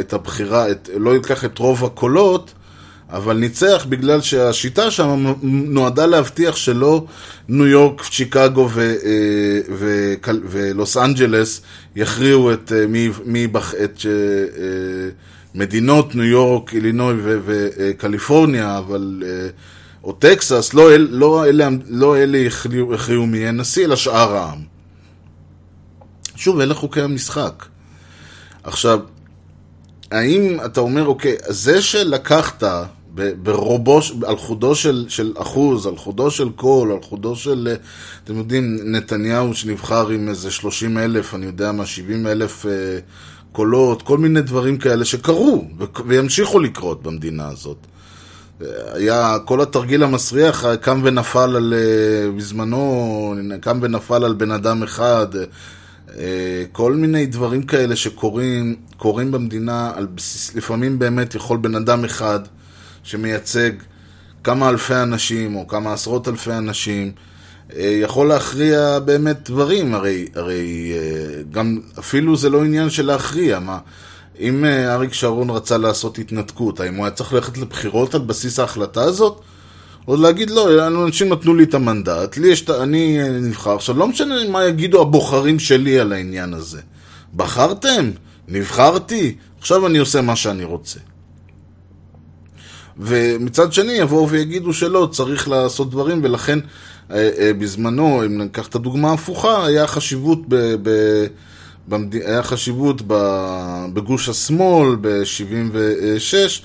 את 0.00 0.12
הבחירה, 0.12 0.70
את, 0.70 0.90
לא 0.96 1.14
לקח 1.14 1.44
את 1.44 1.58
רוב 1.58 1.84
הקולות, 1.84 2.52
אבל 3.14 3.36
ניצח 3.36 3.86
בגלל 3.88 4.20
שהשיטה 4.20 4.90
שם 4.90 5.34
נועדה 5.42 6.06
להבטיח 6.06 6.56
שלא 6.56 7.04
ניו 7.48 7.66
יורק, 7.66 8.02
שיקגו 8.02 8.68
ו, 8.72 8.80
אה, 8.80 9.60
ו, 9.68 10.14
ולוס 10.26 10.96
אנג'לס 10.96 11.60
יכריעו 11.96 12.52
את 12.52 12.72
מי, 12.88 13.10
מי 13.24 13.46
בח, 13.46 13.74
את... 13.74 14.06
מדינות 15.54 16.14
ניו 16.14 16.24
יורק, 16.24 16.74
אילינוי 16.74 17.14
וקליפורניה, 17.20 18.78
אבל... 18.78 19.22
אה, 19.26 19.48
או 20.04 20.12
טקסס, 20.12 20.74
לא, 20.74 20.90
לא 20.96 21.46
אלה, 21.46 21.68
לא 21.88 22.16
אלה 22.16 22.38
הכריעו 22.94 23.26
מי 23.26 23.38
יהיה 23.38 23.52
נשיא, 23.52 23.84
אלא 23.84 23.96
שאר 23.96 24.36
העם. 24.36 24.58
שוב, 26.36 26.60
אלה 26.60 26.74
חוקי 26.74 27.00
המשחק. 27.00 27.64
עכשיו, 28.62 29.00
האם 30.10 30.58
אתה 30.64 30.80
אומר, 30.80 31.06
אוקיי, 31.06 31.36
זה 31.48 31.82
שלקחת 31.82 32.62
ברובו, 33.42 34.00
על 34.26 34.36
חודו 34.36 34.74
של, 34.74 35.06
של 35.08 35.32
אחוז, 35.38 35.86
על 35.86 35.96
חודו 35.96 36.30
של 36.30 36.48
קול, 36.50 36.92
על 36.92 37.02
חודו 37.02 37.36
של, 37.36 37.68
אה, 37.70 37.76
אתם 38.24 38.36
יודעים, 38.36 38.78
נתניהו 38.84 39.54
שנבחר 39.54 40.08
עם 40.08 40.28
איזה 40.28 40.50
30 40.50 40.98
אלף, 40.98 41.34
אני 41.34 41.46
יודע 41.46 41.72
מה, 41.72 41.86
70 41.86 42.26
אלף 42.26 42.66
אה, 42.66 42.98
קולות, 43.52 44.02
כל 44.02 44.18
מיני 44.18 44.42
דברים 44.42 44.78
כאלה 44.78 45.04
שקרו 45.04 45.64
וימשיכו 46.06 46.60
לקרות 46.60 47.02
במדינה 47.02 47.48
הזאת. 47.48 47.76
היה 48.92 49.36
כל 49.44 49.60
התרגיל 49.60 50.02
המסריח 50.02 50.64
קם 50.80 51.00
ונפל 51.04 51.56
על, 51.56 51.74
אה, 51.76 52.30
בזמנו, 52.30 53.34
קם 53.60 53.78
ונפל 53.82 54.24
על 54.24 54.34
בן 54.34 54.50
אדם 54.50 54.82
אחד, 54.82 55.26
אה, 56.18 56.64
כל 56.72 56.92
מיני 56.92 57.26
דברים 57.26 57.62
כאלה 57.62 57.96
שקורים 57.96 58.76
קורים 58.96 59.32
במדינה 59.32 59.92
על 59.94 60.06
בסיס, 60.06 60.54
לפעמים 60.54 60.98
באמת 60.98 61.34
יכול 61.34 61.56
בן 61.56 61.74
אדם 61.74 62.04
אחד 62.04 62.40
שמייצג 63.04 63.70
כמה 64.44 64.68
אלפי 64.68 64.94
אנשים 64.94 65.56
או 65.56 65.68
כמה 65.68 65.92
עשרות 65.92 66.28
אלפי 66.28 66.52
אנשים 66.52 67.12
אה, 67.76 67.98
יכול 68.02 68.28
להכריע 68.28 68.98
באמת 68.98 69.50
דברים, 69.50 69.94
הרי, 69.94 70.26
הרי 70.34 70.92
אה, 70.92 71.42
גם 71.50 71.80
אפילו 71.98 72.36
זה 72.36 72.50
לא 72.50 72.64
עניין 72.64 72.90
של 72.90 73.06
להכריע, 73.06 73.58
מה? 73.58 73.78
אם 74.40 74.64
אה, 74.64 74.94
אריק 74.94 75.12
שרון 75.12 75.50
רצה 75.50 75.78
לעשות 75.78 76.18
התנתקות, 76.18 76.80
האם 76.80 76.94
הוא 76.94 77.04
היה 77.04 77.14
צריך 77.14 77.32
ללכת 77.32 77.58
לבחירות 77.58 78.14
על 78.14 78.20
בסיס 78.20 78.58
ההחלטה 78.58 79.02
הזאת? 79.02 79.40
או 80.08 80.16
להגיד 80.16 80.50
לא, 80.50 80.86
אנשים 80.86 81.28
נתנו 81.28 81.54
לי 81.54 81.64
את 81.64 81.74
המנדט, 81.74 82.36
לי 82.36 82.48
יש, 82.48 82.70
אני 82.70 83.18
נבחר. 83.40 83.74
עכשיו, 83.74 83.98
לא 83.98 84.06
משנה 84.06 84.34
מה 84.48 84.64
יגידו 84.64 85.02
הבוחרים 85.02 85.58
שלי 85.58 86.00
על 86.00 86.12
העניין 86.12 86.54
הזה. 86.54 86.80
בחרתם? 87.36 88.10
נבחרתי? 88.48 89.36
עכשיו 89.58 89.86
אני 89.86 89.98
עושה 89.98 90.20
מה 90.20 90.36
שאני 90.36 90.64
רוצה. 90.64 91.00
ומצד 92.98 93.72
שני 93.72 93.92
יבואו 93.92 94.28
ויגידו 94.28 94.72
שלא, 94.72 95.08
צריך 95.12 95.48
לעשות 95.48 95.90
דברים, 95.90 96.20
ולכן 96.24 96.58
אה, 97.10 97.30
אה, 97.38 97.52
בזמנו, 97.58 98.24
אם 98.26 98.42
ניקח 98.42 98.66
את 98.66 98.74
הדוגמה 98.74 99.10
ההפוכה, 99.10 99.66
היה 99.66 99.86
חשיבות 99.86 100.38
ב... 100.48 100.74
ב 100.82 100.90
במד... 101.88 102.14
היה 102.14 102.42
חשיבות 102.42 103.02
בגוש 103.92 104.28
השמאל 104.28 104.96
ב-76, 105.00 106.62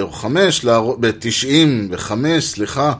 או 0.00 0.12
5, 0.12 0.64
ב-95, 1.00 2.10
סליחה, 2.40 2.92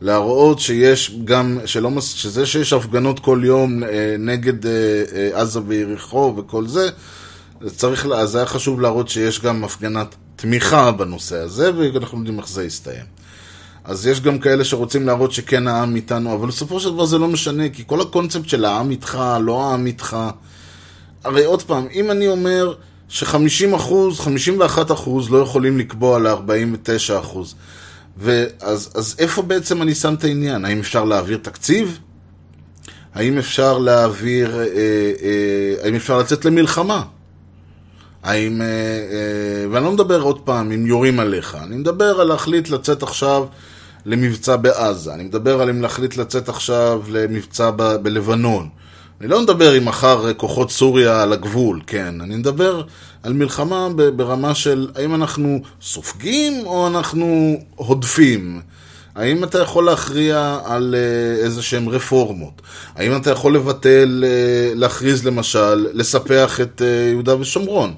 להראות 0.00 0.60
שיש 0.60 1.16
גם, 1.24 1.58
שלא, 1.64 1.90
שזה 2.00 2.46
שיש 2.46 2.72
הפגנות 2.72 3.20
כל 3.20 3.40
יום 3.44 3.84
אה, 3.84 4.16
נגד 4.18 4.66
אה, 4.66 4.72
אה, 5.14 5.40
עזה 5.40 5.60
ויריחו 5.66 6.34
וכל 6.36 6.66
זה, 6.66 6.88
צריך, 7.76 8.06
אז 8.06 8.34
היה 8.34 8.46
חשוב 8.46 8.80
להראות 8.80 9.08
שיש 9.08 9.40
גם 9.40 9.64
הפגנת 9.64 10.14
תמיכה 10.36 10.92
בנושא 10.92 11.36
הזה, 11.36 11.70
ואנחנו 11.76 12.18
יודעים 12.18 12.38
איך 12.38 12.48
זה 12.48 12.64
יסתיים. 12.64 13.04
אז 13.84 14.06
יש 14.06 14.20
גם 14.20 14.38
כאלה 14.38 14.64
שרוצים 14.64 15.06
להראות 15.06 15.32
שכן 15.32 15.68
העם 15.68 15.96
איתנו, 15.96 16.34
אבל 16.34 16.48
בסופו 16.48 16.80
של 16.80 16.90
דבר 16.90 17.04
זה 17.04 17.18
לא 17.18 17.28
משנה, 17.28 17.68
כי 17.68 17.82
כל 17.86 18.00
הקונספט 18.00 18.48
של 18.48 18.64
העם 18.64 18.90
איתך, 18.90 19.18
לא 19.40 19.64
העם 19.64 19.86
איתך, 19.86 20.16
הרי 21.24 21.44
עוד 21.44 21.62
פעם, 21.62 21.86
אם 21.94 22.10
אני 22.10 22.28
אומר 22.28 22.74
ש-50 23.08 23.76
אחוז, 23.76 24.20
51 24.20 24.90
אחוז 24.90 25.30
לא 25.30 25.38
יכולים 25.38 25.78
לקבוע 25.78 26.18
ל-49 26.18 27.20
אחוז, 27.20 27.54
ואז 28.18 28.90
אז 28.94 29.16
איפה 29.18 29.42
בעצם 29.42 29.82
אני 29.82 29.94
שם 29.94 30.14
את 30.14 30.24
העניין? 30.24 30.64
האם 30.64 30.78
אפשר 30.78 31.04
להעביר 31.04 31.38
תקציב? 31.42 31.98
האם 33.14 33.38
אפשר 33.38 33.78
להעביר, 33.78 34.60
אה, 34.60 34.64
אה, 34.64 35.84
האם 35.84 35.94
אפשר 35.94 36.18
לצאת 36.18 36.44
למלחמה? 36.44 37.02
האם, 38.22 38.62
אה, 38.62 38.66
אה, 38.66 39.70
ואני 39.70 39.84
לא 39.84 39.92
מדבר 39.92 40.20
עוד 40.20 40.40
פעם 40.40 40.72
אם 40.72 40.86
יורים 40.86 41.20
עליך, 41.20 41.56
אני 41.62 41.76
מדבר 41.76 42.20
על 42.20 42.26
להחליט 42.26 42.68
לצאת 42.68 43.02
עכשיו 43.02 43.46
למבצע 44.06 44.56
בעזה, 44.56 45.14
אני 45.14 45.22
מדבר 45.24 45.60
על 45.60 45.68
אם 45.68 45.82
להחליט 45.82 46.16
לצאת 46.16 46.48
עכשיו 46.48 47.02
למבצע 47.08 47.70
ב- 47.76 47.96
בלבנון. 47.96 48.68
אני 49.20 49.30
לא 49.30 49.42
מדבר 49.42 49.78
אם 49.78 49.84
מחר 49.84 50.34
כוחות 50.34 50.70
סוריה 50.70 51.22
על 51.22 51.32
הגבול, 51.32 51.80
כן, 51.86 52.20
אני 52.20 52.36
מדבר 52.36 52.82
על 53.22 53.32
מלחמה 53.32 53.88
ברמה 54.16 54.54
של 54.54 54.88
האם 54.94 55.14
אנחנו 55.14 55.60
סופגים 55.82 56.66
או 56.66 56.86
אנחנו 56.86 57.56
הודפים. 57.76 58.60
האם 59.16 59.44
אתה 59.44 59.58
יכול 59.58 59.84
להכריע 59.84 60.58
על 60.64 60.94
אה, 60.98 61.44
איזה 61.44 61.62
שהן 61.62 61.88
רפורמות? 61.88 62.62
האם 62.96 63.16
אתה 63.16 63.30
יכול 63.30 63.54
לבטל, 63.54 64.24
אה, 64.26 64.74
להכריז 64.74 65.26
למשל, 65.26 65.86
לספח 65.92 66.60
את 66.60 66.82
אה, 66.82 67.10
יהודה 67.10 67.40
ושומרון? 67.40 67.94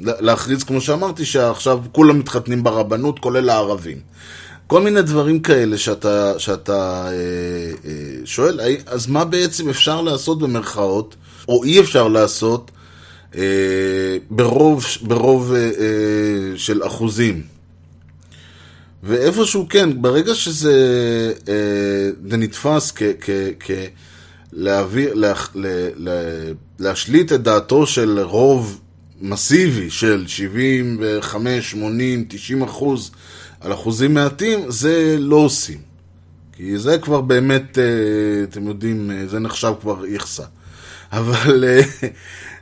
לה- 0.00 0.12
להכריז, 0.20 0.64
כמו 0.64 0.80
שאמרתי, 0.80 1.24
שעכשיו 1.24 1.78
כולם 1.92 2.18
מתחתנים 2.18 2.62
ברבנות, 2.64 3.18
כולל 3.18 3.50
הערבים. 3.50 3.96
כל 4.66 4.80
מיני 4.82 5.02
דברים 5.02 5.40
כאלה 5.40 5.78
שאתה, 5.78 6.32
שאתה 6.38 7.06
אה, 7.06 7.12
אה, 7.84 7.92
שואל, 8.24 8.60
אז 8.86 9.06
מה 9.06 9.24
בעצם 9.24 9.68
אפשר 9.68 10.00
לעשות 10.02 10.38
במרכאות, 10.38 11.16
או 11.48 11.64
אי 11.64 11.80
אפשר 11.80 12.08
לעשות, 12.08 12.70
אה, 13.36 13.42
ברוב, 14.30 14.84
ברוב 15.02 15.52
אה, 15.52 15.58
אה, 15.60 15.70
של 16.56 16.86
אחוזים? 16.86 17.57
ואיפשהו 19.02 19.66
כן, 19.68 20.02
ברגע 20.02 20.34
שזה 20.34 20.74
אה, 21.48 22.10
נתפס 22.38 22.92
כ... 22.96 23.02
כ, 23.20 23.30
כ 23.60 23.70
להעביר, 24.52 25.14
לה, 25.14 25.32
לה, 25.54 25.88
לה, 25.96 26.12
להשליט 26.78 27.32
את 27.32 27.42
דעתו 27.42 27.86
של 27.86 28.20
רוב 28.20 28.80
מסיבי 29.20 29.90
של 29.90 30.24
75, 30.26 31.70
80, 31.70 32.24
90 32.28 32.62
אחוז 32.62 33.10
על 33.60 33.72
אחוזים 33.72 34.14
מעטים, 34.14 34.70
זה 34.70 35.16
לא 35.18 35.36
עושים. 35.36 35.78
כי 36.52 36.78
זה 36.78 36.98
כבר 36.98 37.20
באמת, 37.20 37.78
אה, 37.78 37.84
אתם 38.42 38.66
יודעים, 38.66 39.10
אה, 39.10 39.26
זה 39.26 39.38
נחשב 39.38 39.72
כבר 39.80 40.04
איכסה. 40.04 40.44
אבל, 41.12 41.64
אה, 41.64 41.80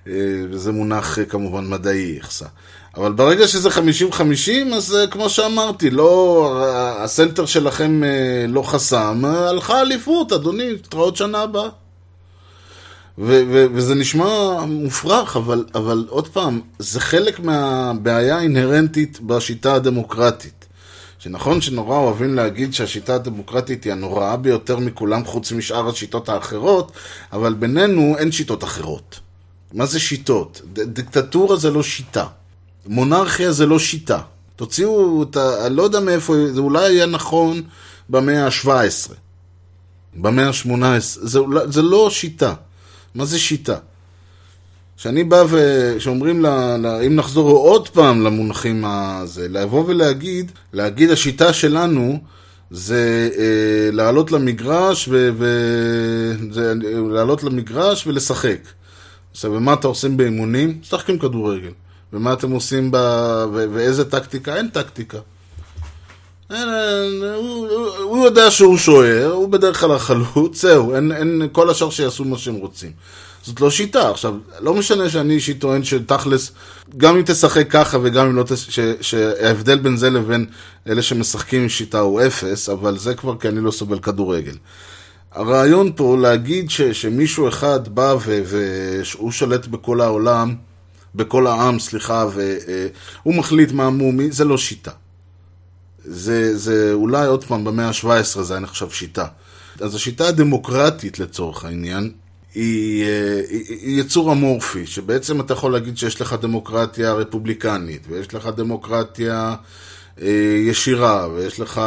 אה, 0.07 0.45
וזה 0.51 0.72
מונח 0.72 1.18
אה, 1.18 1.24
כמובן 1.24 1.66
מדעי 1.68 2.16
איכסה. 2.16 2.47
אבל 2.97 3.12
ברגע 3.12 3.49
שזה 3.49 3.68
50-50, 3.68 3.72
אז 4.74 4.94
אה, 4.94 5.07
כמו 5.07 5.28
שאמרתי, 5.28 5.90
לא, 5.90 6.64
הסנטר 6.99 7.47
שלכם 7.47 8.05
אה, 8.05 8.47
לא 8.49 8.62
חסם, 8.62 9.22
אה, 9.24 9.49
הלכה 9.49 9.80
אליפות, 9.80 10.32
אדוני, 10.32 10.76
תתראות 10.78 11.16
שנה 11.16 11.42
הבאה. 11.42 11.68
וזה 13.18 13.94
נשמע 13.94 14.64
מופרך, 14.66 15.36
אבל, 15.36 15.64
אבל 15.74 16.07
עוד 16.09 16.28
פעם, 16.28 16.61
זה 16.78 17.01
חלק 17.01 17.40
מהבעיה 17.40 18.36
האינהרנטית 18.36 19.20
בשיטה 19.20 19.74
הדמוקרטית. 19.74 20.66
שנכון 21.18 21.61
שנורא 21.61 21.97
אוהבים 21.97 22.34
להגיד 22.34 22.74
שהשיטה 22.74 23.14
הדמוקרטית 23.14 23.84
היא 23.84 23.92
הנוראה 23.92 24.36
ביותר 24.36 24.78
מכולם 24.78 25.24
חוץ 25.24 25.53
משאר 25.53 25.88
השיטות 25.88 26.28
האחרות, 26.28 26.92
אבל 27.32 27.55
בינינו 27.55 28.14
אין 28.18 28.32
שיטות 28.32 28.64
אחרות. 28.64 29.20
מה 29.72 29.86
זה 29.86 30.01
שיטות? 30.01 30.61
ד- 30.72 30.80
דיקטטורה 30.94 31.57
זה 31.57 31.70
לא 31.70 31.82
שיטה. 31.82 32.26
מונרכיה 32.87 33.53
זה 33.53 33.66
לא 33.66 33.78
שיטה. 33.78 34.20
תוציאו 34.57 35.22
את 35.22 35.37
ה... 35.37 35.66
אני 35.66 35.76
לא 35.76 35.82
יודע 35.82 36.01
מאיפה, 36.01 36.34
זה 36.53 36.61
אולי 36.61 36.93
יהיה 36.93 37.07
נכון 37.07 37.62
במאה 38.09 38.47
ה-17. 38.47 39.12
במאה 40.14 40.49
ה-18. 40.49 41.01
זה, 41.01 41.41
זה 41.66 41.82
לא 41.82 42.11
שיטה. 42.11 42.55
מה 43.14 43.24
זה 43.24 43.39
שיטה? 43.39 43.76
כשאני 44.97 45.24
בא 45.24 45.45
ו... 45.49 45.95
כשאומרים, 45.99 46.43
לה, 46.43 46.76
לה, 46.76 47.01
אם 47.01 47.16
נחזור 47.16 47.51
עוד 47.51 47.89
פעם 47.89 48.22
למונחים 48.22 48.84
הזה, 48.84 49.49
לבוא 49.49 49.84
ולהגיד, 49.87 50.53
להגיד 50.72 51.11
השיטה 51.11 51.53
שלנו 51.53 52.18
זה 52.70 53.30
אה, 53.39 53.91
לעלות 53.93 54.32
למגרש 54.32 55.09
ו... 55.09 55.30
ו... 55.39 55.47
זה, 56.51 56.74
לעלות 57.11 57.43
למגרש 57.43 58.07
ולשחק. 58.07 58.59
עכשיו, 59.30 59.53
ומה 59.53 59.72
אתם 59.72 59.89
עושים 59.89 60.16
באימונים? 60.16 60.78
משחקים 60.80 61.18
כדורגל. 61.18 61.70
ומה 62.17 62.33
אתם 62.33 62.51
עושים 62.51 62.91
ב... 62.91 62.97
ו... 63.53 63.64
ואיזה 63.73 64.11
טקטיקה? 64.11 64.57
אין 64.57 64.69
טקטיקה. 64.69 65.19
אין, 66.51 66.69
אין, 66.69 67.23
הוא, 67.35 67.69
הוא, 68.01 68.25
יודע 68.25 68.51
שהוא 68.51 68.79
שוער, 68.79 69.33
הוא 69.33 69.49
בדרך 69.49 69.81
כלל 69.81 69.93
החלוץ, 69.93 70.62
זהו, 70.62 70.95
אין, 70.95 71.12
אין, 71.12 71.49
כל 71.53 71.71
השאר 71.71 71.91
שיעשו 71.91 72.25
מה 72.25 72.39
שהם 72.39 72.55
רוצים. 72.55 72.93
זאת 73.43 73.61
לא 73.61 73.71
שיטה. 73.71 74.11
עכשיו, 74.11 74.35
לא 74.61 74.75
משנה 74.75 75.11
שאני 75.11 75.35
אישית 75.35 75.61
טוען 75.61 75.85
שתכלס, 75.85 76.53
גם 76.97 77.17
אם 77.17 77.23
תשחק 77.23 77.71
ככה 77.71 77.99
וגם 78.03 78.27
אם 78.27 78.37
לא 78.37 78.43
תש... 78.43 78.67
ש... 78.71 78.81
שההבדל 79.01 79.79
בין 79.79 79.97
זה 79.97 80.11
לבין 80.11 80.47
אלה 80.89 81.03
שמשחקים 81.03 81.62
עם 81.62 81.69
שיטה 81.69 81.99
הוא 81.99 82.21
אפס, 82.27 82.69
אבל 82.69 82.99
זה 82.99 83.14
כבר 83.14 83.39
כי 83.39 83.49
אני 83.49 83.61
לא 83.61 83.71
סובל 83.71 83.99
כדורגל. 83.99 84.57
הרעיון 85.33 85.93
פה 85.97 86.17
להגיד 86.21 86.71
ש... 86.71 86.83
שמישהו 86.83 87.49
אחד 87.49 87.89
בא. 87.89 88.17
והוא 88.25 89.33
שולט 89.33 89.67
בכל 89.67 90.01
העולם, 90.01 90.55
בכל 91.17 91.47
העם, 91.47 91.79
סליחה, 91.79 92.27
והוא 92.33 93.35
מחליט 93.35 93.73
מה 93.73 93.91
מומי, 93.91 94.33
זה 94.33 94.45
לא 94.45 94.59
שיטה. 94.59 94.91
זה, 96.05 96.57
זה 96.57 96.91
אולי 96.93 97.27
עוד 97.27 97.45
פעם 97.45 97.64
במאה 97.64 97.89
ה-17 97.89 98.43
זה 98.43 98.55
היה 98.55 98.61
נחשב 98.61 98.91
שיטה. 98.91 99.27
אז 99.81 99.95
השיטה 99.95 100.29
הדמוקרטית 100.29 101.19
לצורך 101.19 101.64
העניין 101.64 102.12
היא, 102.55 103.05
אה, 103.05 103.41
היא, 103.49 103.64
היא 103.69 104.01
יצור 104.01 104.33
אמורפי, 104.33 104.87
שבעצם 104.87 105.41
אתה 105.41 105.53
יכול 105.53 105.73
להגיד 105.73 105.99
שיש 105.99 106.21
לך 106.21 106.37
דמוקרטיה 106.41 107.12
רפובליקנית, 107.12 108.07
ויש 108.09 108.35
לך 108.35 108.47
דמוקרטיה 108.57 109.55
אה, 110.23 110.57
ישירה, 110.67 111.29
ויש 111.35 111.61
לך 111.61 111.81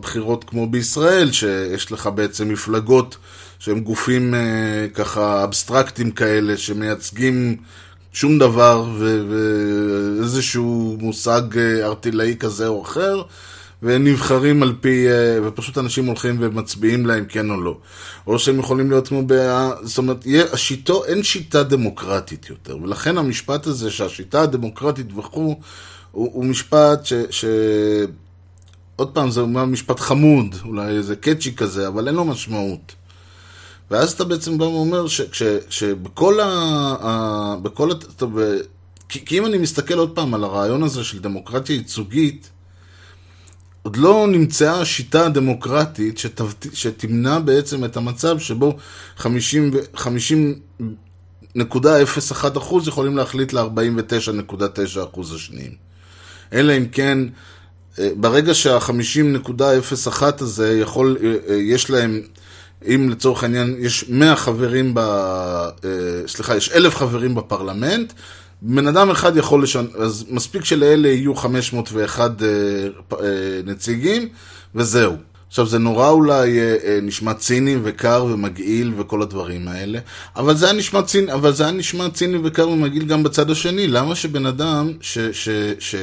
בחירות 0.00 0.44
כמו 0.44 0.66
בישראל, 0.66 1.32
שיש 1.32 1.92
לך 1.92 2.08
בעצם 2.14 2.48
מפלגות 2.48 3.16
שהם 3.58 3.80
גופים 3.80 4.34
אה, 4.34 4.86
ככה 4.94 5.44
אבסטרקטיים 5.44 6.10
כאלה, 6.10 6.56
שמייצגים 6.56 7.56
שום 8.12 8.38
דבר 8.38 8.84
ואיזשהו 9.28 10.96
מושג 11.00 11.42
אה, 11.58 11.86
ארטילאי 11.86 12.36
כזה 12.38 12.66
או 12.66 12.82
אחר, 12.82 13.22
והם 13.82 14.06
נבחרים 14.06 14.62
על 14.62 14.74
פי, 14.80 15.08
אה, 15.08 15.38
ופשוט 15.44 15.78
אנשים 15.78 16.06
הולכים 16.06 16.36
ומצביעים 16.40 17.06
להם 17.06 17.24
כן 17.28 17.50
או 17.50 17.60
לא. 17.60 17.76
או 18.26 18.38
שהם 18.38 18.58
יכולים 18.58 18.90
להיות 18.90 19.08
כמו, 19.08 19.26
בה, 19.26 19.70
זאת 19.82 19.98
אומרת, 19.98 20.26
השיטו, 20.52 21.04
אין 21.04 21.22
שיטה 21.22 21.62
דמוקרטית 21.62 22.50
יותר, 22.50 22.78
ולכן 22.82 23.18
המשפט 23.18 23.66
הזה 23.66 23.90
שהשיטה 23.90 24.42
הדמוקרטית 24.42 25.06
וכו', 25.16 25.56
הוא, 26.12 26.30
הוא 26.32 26.44
משפט 26.44 27.04
ש... 27.04 27.12
ש... 27.30 27.44
עוד 28.96 29.10
פעם, 29.10 29.30
זה 29.30 29.40
אומר 29.40 29.64
משפט 29.64 30.00
חמוד, 30.00 30.54
אולי 30.64 30.96
איזה 30.96 31.16
קאצ'י 31.16 31.56
כזה, 31.56 31.88
אבל 31.88 32.08
אין 32.08 32.14
לו 32.14 32.24
משמעות. 32.24 32.94
ואז 33.90 34.12
אתה 34.12 34.24
בעצם 34.24 34.58
בא 34.58 34.64
ואומר 34.64 35.06
שבכל 35.70 36.40
ה... 36.40 36.46
ה 37.00 37.56
בכל 37.62 37.90
ה 37.90 37.94
טוב, 37.94 38.38
כי, 39.08 39.24
כי 39.24 39.38
אם 39.38 39.46
אני 39.46 39.58
מסתכל 39.58 39.98
עוד 39.98 40.14
פעם 40.14 40.34
על 40.34 40.44
הרעיון 40.44 40.82
הזה 40.82 41.04
של 41.04 41.18
דמוקרטיה 41.18 41.76
ייצוגית, 41.76 42.50
עוד 43.82 43.96
לא 43.96 44.26
נמצאה 44.28 44.80
השיטה 44.80 45.26
הדמוקרטית 45.26 46.18
שתבת, 46.18 46.66
שתמנע 46.72 47.38
בעצם 47.38 47.84
את 47.84 47.96
המצב 47.96 48.38
שבו 48.38 48.76
50, 49.16 49.70
50.01% 49.94 51.58
יכולים 52.86 53.16
להחליט 53.16 53.52
ל-49.9% 53.52 55.20
השניים. 55.34 55.72
אלא 56.52 56.76
אם 56.76 56.86
כן, 56.92 57.18
ברגע 57.98 58.54
שה-50.01 58.54 60.22
הזה 60.38 60.78
יכול, 60.78 61.16
יש 61.48 61.90
להם, 61.90 62.22
אם 62.86 63.08
לצורך 63.10 63.42
העניין 63.42 63.76
יש 63.78 64.04
100 64.08 64.36
חברים, 64.36 64.92
ב, 64.94 65.00
סליחה, 66.26 66.56
יש 66.56 66.70
1,000 66.70 66.94
חברים 66.94 67.34
בפרלמנט, 67.34 68.12
בן 68.62 68.86
אדם 68.86 69.10
אחד 69.10 69.36
יכול 69.36 69.62
לשנות, 69.62 69.94
אז 69.94 70.24
מספיק 70.30 70.64
שלאלה 70.64 71.08
יהיו 71.08 71.34
501 71.34 72.30
נציגים, 73.64 74.28
וזהו. 74.74 75.16
עכשיו, 75.48 75.66
זה 75.66 75.78
נורא 75.78 76.08
אולי 76.08 76.60
אה, 76.60 76.76
אה, 76.84 76.98
נשמע 77.02 77.34
ציני 77.34 77.76
וקר 77.82 78.24
ומגעיל 78.28 78.92
וכל 78.96 79.22
הדברים 79.22 79.68
האלה, 79.68 79.98
אבל 80.36 80.56
זה 80.56 80.66
היה 80.66 80.74
נשמע 80.74 81.02
ציני, 81.02 81.32
אבל 81.32 81.52
זה 81.52 81.62
היה 81.62 81.72
נשמע 81.72 82.10
ציני 82.10 82.38
וקר 82.44 82.68
ומגעיל 82.68 83.04
גם 83.04 83.22
בצד 83.22 83.50
השני. 83.50 83.86
למה 83.86 84.14
שבן 84.14 84.46
אדם 84.46 84.92
ש... 85.00 85.18
ש, 85.18 85.48
ש 85.78 85.94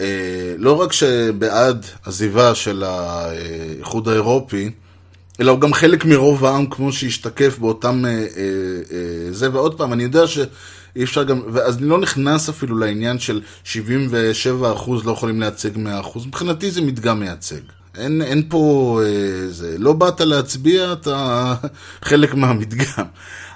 אה, 0.00 0.54
לא 0.58 0.80
רק 0.80 0.92
שבעד 0.92 1.86
עזיבה 2.04 2.54
של 2.54 2.84
האיחוד 2.86 4.08
האירופי, 4.08 4.70
אלא 5.40 5.50
הוא 5.50 5.60
גם 5.60 5.72
חלק 5.72 6.04
מרוב 6.04 6.44
העם 6.44 6.66
כמו 6.66 6.92
שהשתקף 6.92 7.58
באותם... 7.58 8.04
אה, 8.04 8.10
אה, 8.10 8.16
אה, 8.16 9.32
זה, 9.32 9.52
ועוד 9.52 9.78
פעם, 9.78 9.92
אני 9.92 10.02
יודע 10.02 10.26
שאי 10.26 11.02
אפשר 11.02 11.22
גם... 11.22 11.40
אז 11.64 11.76
אני 11.76 11.88
לא 11.88 11.98
נכנס 11.98 12.48
אפילו 12.48 12.78
לעניין 12.78 13.18
של 13.18 13.40
77% 13.64 13.70
לא 15.04 15.12
יכולים 15.12 15.40
לייצג 15.40 15.76
100%. 15.76 15.78
מבחינתי 16.26 16.70
זה 16.70 16.80
מדגם 16.80 17.20
מייצג. 17.20 17.60
אין, 17.96 18.22
אין 18.22 18.42
פה... 18.48 19.00
אה, 19.04 19.48
זה, 19.48 19.76
לא 19.78 19.92
באת 19.92 20.20
להצביע, 20.20 20.92
אתה 20.92 21.54
חלק 22.08 22.34
מהמדגם. 22.34 23.04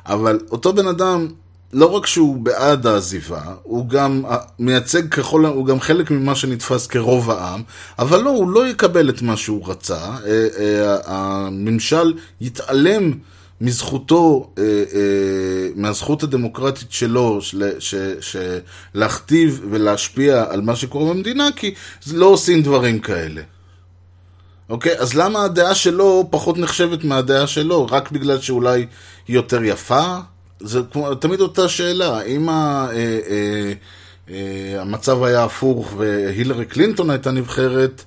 אבל 0.07 0.39
אותו 0.51 0.73
בן 0.73 0.87
אדם, 0.87 1.29
לא 1.73 1.87
רק 1.97 2.07
שהוא 2.07 2.37
בעד 2.37 2.87
העזיבה, 2.87 3.43
הוא 3.63 3.89
גם 3.89 4.25
מייצג 4.59 5.09
ככל, 5.09 5.47
הוא 5.47 5.67
גם 5.67 5.81
חלק 5.81 6.11
ממה 6.11 6.35
שנתפס 6.35 6.87
כרוב 6.87 7.31
העם, 7.31 7.63
אבל 7.99 8.23
לא, 8.23 8.31
הוא 8.31 8.51
לא 8.51 8.69
יקבל 8.69 9.11
את 9.11 9.23
מה 9.23 9.37
שהוא 9.37 9.69
רצה. 9.69 9.99
אה, 9.99 10.49
אה, 10.59 10.97
הממשל 11.05 12.15
יתעלם 12.41 13.13
מזכותו, 13.61 14.55
מהזכות 15.77 16.23
הדמוקרטית 16.23 16.93
שלו, 16.93 17.41
להכתיב 18.95 19.67
ולהשפיע 19.71 20.45
על 20.49 20.61
מה 20.61 20.77
שקורה 20.77 21.15
במדינה, 21.15 21.49
כי 21.57 21.75
לא 22.13 22.27
עושים 22.27 22.63
דברים 22.63 22.99
כאלה. 22.99 23.43
אוקיי? 24.71 24.99
אז 24.99 25.15
למה 25.15 25.45
הדעה 25.45 25.75
שלו 25.75 26.29
פחות 26.31 26.59
נחשבת 26.59 27.05
מהדעה 27.05 27.47
שלו? 27.47 27.87
רק 27.87 28.11
בגלל 28.11 28.41
שאולי 28.41 28.87
היא 29.29 29.37
יותר 29.37 29.65
יפה? 29.65 30.19
זה 30.61 30.81
כמו, 30.93 31.15
תמיד 31.15 31.41
אותה 31.41 31.69
שאלה. 31.69 32.23
אם 32.23 32.49
ה, 32.49 32.87
אה, 32.93 33.19
אה, 33.29 33.73
אה, 34.31 34.83
המצב 34.83 35.23
היה 35.23 35.45
הפוך 35.45 35.95
והילרי 35.97 36.65
קלינטון 36.65 37.11
הייתה 37.11 37.31
נבחרת 37.31 38.05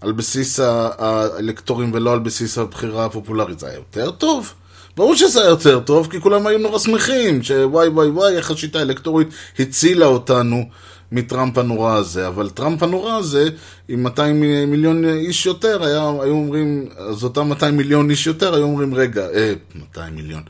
על 0.00 0.12
בסיס 0.12 0.60
האלקטורים 0.98 1.90
ולא 1.94 2.12
על 2.12 2.18
בסיס 2.18 2.58
הבחירה 2.58 3.04
הפופולרית, 3.04 3.58
זה 3.58 3.66
היה 3.66 3.76
יותר 3.76 4.10
טוב? 4.10 4.52
ברור 4.96 5.16
שזה 5.16 5.40
היה 5.40 5.48
יותר 5.48 5.80
טוב, 5.80 6.08
כי 6.10 6.20
כולם 6.20 6.46
היו 6.46 6.58
נורא 6.58 6.78
שמחים, 6.78 7.42
שוואי 7.42 7.88
וואי 7.88 8.08
וואי, 8.08 8.36
איך 8.36 8.50
השיטה 8.50 8.78
האלקטורית 8.78 9.28
הצילה 9.58 10.06
אותנו 10.06 10.68
מטראמפ 11.12 11.58
הנורא 11.58 11.96
הזה, 11.96 12.28
אבל 12.28 12.50
טראמפ 12.50 12.82
הנורא 12.82 13.16
הזה, 13.16 13.48
עם 13.88 14.02
200 14.02 14.40
מיליון 14.70 15.04
איש 15.04 15.46
יותר, 15.46 15.84
היה, 15.84 16.10
היו 16.22 16.34
אומרים, 16.34 16.88
אז 16.96 17.24
אותם 17.24 17.48
200 17.48 17.76
מיליון 17.76 18.10
איש 18.10 18.26
יותר, 18.26 18.54
היו 18.54 18.64
אומרים, 18.64 18.94
רגע, 18.94 19.26
אה, 19.34 19.52
200 19.74 20.14
מיליון. 20.16 20.42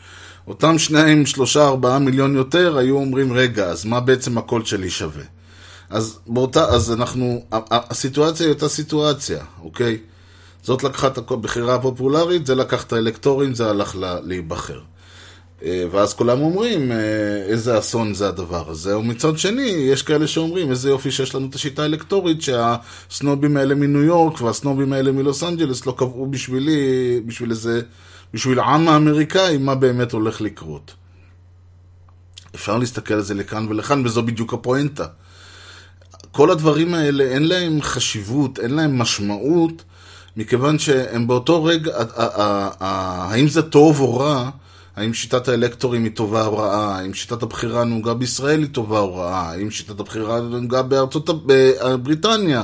אותם 0.48 0.78
שניים, 0.78 1.26
שלושה, 1.26 1.66
ארבעה 1.66 1.98
מיליון 1.98 2.36
יותר, 2.36 2.78
היו 2.78 2.96
אומרים, 2.96 3.32
רגע, 3.32 3.64
אז 3.64 3.84
מה 3.84 4.00
בעצם 4.00 4.38
הקול 4.38 4.64
שלי 4.64 4.90
שווה? 4.90 5.24
אז 5.90 6.18
באותה, 6.26 6.64
אז 6.64 6.92
אנחנו, 6.92 7.44
הסיטואציה 7.70 8.46
היא 8.46 8.54
אותה 8.54 8.68
סיטואציה, 8.68 9.44
אוקיי? 9.62 9.98
זאת 10.62 10.84
לקחה 10.84 11.06
את 11.06 11.18
הבחירה 11.30 11.74
הפופולרית, 11.74 12.46
זה 12.46 12.54
לקח 12.54 12.84
את 12.84 12.92
האלקטורים, 12.92 13.54
זה 13.54 13.70
הלך 13.70 13.96
להיבחר. 14.22 14.80
אה, 15.64 15.84
ואז 15.90 16.14
כולם 16.14 16.40
אומרים, 16.40 16.92
אה, 16.92 16.96
איזה 17.46 17.78
אסון 17.78 18.14
זה 18.14 18.28
הדבר 18.28 18.70
הזה. 18.70 18.98
ומצד 18.98 19.38
שני, 19.38 19.62
יש 19.62 20.02
כאלה 20.02 20.26
שאומרים, 20.26 20.70
איזה 20.70 20.88
יופי 20.88 21.10
שיש 21.10 21.34
לנו 21.34 21.46
את 21.46 21.54
השיטה 21.54 21.82
האלקטורית, 21.82 22.42
שהסנובים 22.42 23.56
האלה 23.56 23.74
מניו 23.74 24.02
יורק 24.02 24.40
והסנובים 24.40 24.92
האלה 24.92 25.12
מלוס 25.12 25.42
אנג'לס 25.42 25.86
לא 25.86 25.94
קבעו 25.96 26.26
בשבילי, 26.26 27.20
בשביל 27.26 27.50
איזה, 27.50 27.80
בשביל 28.34 28.58
העם 28.58 28.88
האמריקאי, 28.88 29.58
מה 29.58 29.74
באמת 29.74 30.12
הולך 30.12 30.40
לקרות. 30.40 30.94
אפשר 32.54 32.78
להסתכל 32.78 33.14
על 33.14 33.22
זה 33.22 33.34
לכאן 33.34 33.66
ולכאן, 33.68 34.06
וזו 34.06 34.22
בדיוק 34.22 34.54
הפואנטה. 34.54 35.06
כל 36.32 36.50
הדברים 36.50 36.94
האלה, 36.94 37.24
אין 37.24 37.48
להם 37.48 37.82
חשיבות, 37.82 38.58
אין 38.58 38.74
להם 38.74 38.98
משמעות, 38.98 39.82
מכיוון 40.36 40.78
שהם 40.78 41.26
באותו 41.26 41.64
רגע, 41.64 41.92
האם 42.80 43.48
זה 43.48 43.62
טוב 43.62 44.00
או 44.00 44.18
רע, 44.18 44.50
האם 44.96 45.14
שיטת 45.14 45.48
האלקטורים 45.48 46.04
היא 46.04 46.12
טובה 46.12 46.46
או 46.46 46.58
רעה? 46.58 46.98
האם 46.98 47.14
שיטת 47.14 47.42
הבחירה 47.42 47.80
הנהוגה 47.80 48.14
בישראל 48.14 48.60
היא 48.60 48.68
טובה 48.72 48.98
או 48.98 49.16
רעה? 49.16 49.50
האם 49.50 49.70
שיטת 49.70 50.00
הבחירה 50.00 50.36
הנהוגה 50.36 50.82
בארצות 50.82 51.46
בריטניה 52.02 52.62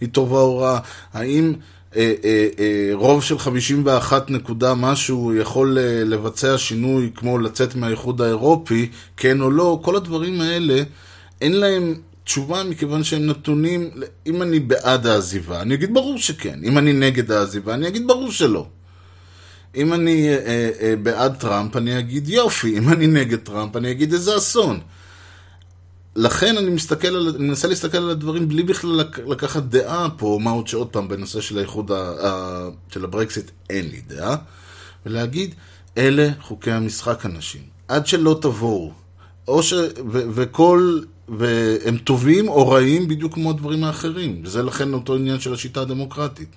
היא 0.00 0.08
טובה 0.08 0.38
או 0.38 0.58
רעה? 0.58 0.80
האם 1.12 1.54
אה, 1.96 2.12
אה, 2.24 2.48
אה, 2.58 2.90
רוב 2.92 3.22
של 3.22 3.38
51 3.38 4.30
נקודה 4.30 4.74
משהו 4.74 5.34
יכול 5.34 5.78
לבצע 5.80 6.58
שינוי 6.58 7.10
כמו 7.14 7.38
לצאת 7.38 7.74
מהאיחוד 7.74 8.20
האירופי, 8.20 8.90
כן 9.16 9.40
או 9.40 9.50
לא? 9.50 9.80
כל 9.82 9.96
הדברים 9.96 10.40
האלה, 10.40 10.82
אין 11.40 11.52
להם 11.52 11.94
תשובה 12.24 12.64
מכיוון 12.64 13.04
שהם 13.04 13.26
נתונים, 13.26 13.90
אם 14.26 14.42
אני 14.42 14.60
בעד 14.60 15.06
העזיבה, 15.06 15.62
אני 15.62 15.74
אגיד 15.74 15.94
ברור 15.94 16.18
שכן. 16.18 16.58
אם 16.64 16.78
אני 16.78 16.92
נגד 16.92 17.32
העזיבה, 17.32 17.74
אני 17.74 17.88
אגיד 17.88 18.06
ברור 18.06 18.32
שלא. 18.32 18.66
אם 19.76 19.92
אני 19.92 20.28
בעד 21.02 21.34
טראמפ, 21.34 21.76
אני 21.76 21.98
אגיד 21.98 22.28
יופי, 22.28 22.78
אם 22.78 22.88
אני 22.88 23.06
נגד 23.06 23.38
טראמפ, 23.38 23.76
אני 23.76 23.90
אגיד 23.90 24.12
איזה 24.12 24.36
אסון. 24.36 24.80
לכן 26.18 26.58
אני 26.58 26.70
מסתכל 26.70 27.08
על, 27.08 27.28
אני 27.36 27.44
מנסה 27.44 27.68
להסתכל 27.68 27.98
על 27.98 28.10
הדברים 28.10 28.48
בלי 28.48 28.62
בכלל 28.62 29.04
לקחת 29.26 29.62
דעה 29.62 30.08
פה, 30.16 30.38
מה 30.42 30.50
עוד 30.50 30.68
שעוד 30.68 30.88
פעם 30.88 31.08
בנושא 31.08 31.40
של 31.40 31.58
האיחוד, 31.58 31.92
ה, 31.92 32.12
ה, 32.26 32.68
של 32.92 33.04
הברקסיט, 33.04 33.50
אין 33.70 33.88
לי 33.88 34.00
דעה, 34.06 34.36
ולהגיד, 35.06 35.54
אלה 35.98 36.30
חוקי 36.40 36.70
המשחק 36.70 37.26
אנשים. 37.26 37.60
עד 37.88 38.06
שלא 38.06 38.38
תבואו, 38.40 38.92
או 39.48 39.62
ש... 39.62 39.72
ו, 40.12 40.22
וכל... 40.34 41.00
והם 41.28 41.98
טובים 41.98 42.48
או 42.48 42.68
רעים 42.68 43.08
בדיוק 43.08 43.34
כמו 43.34 43.50
הדברים 43.50 43.84
האחרים, 43.84 44.40
וזה 44.44 44.62
לכן 44.62 44.92
אותו 44.92 45.14
עניין 45.14 45.40
של 45.40 45.52
השיטה 45.54 45.80
הדמוקרטית. 45.80 46.48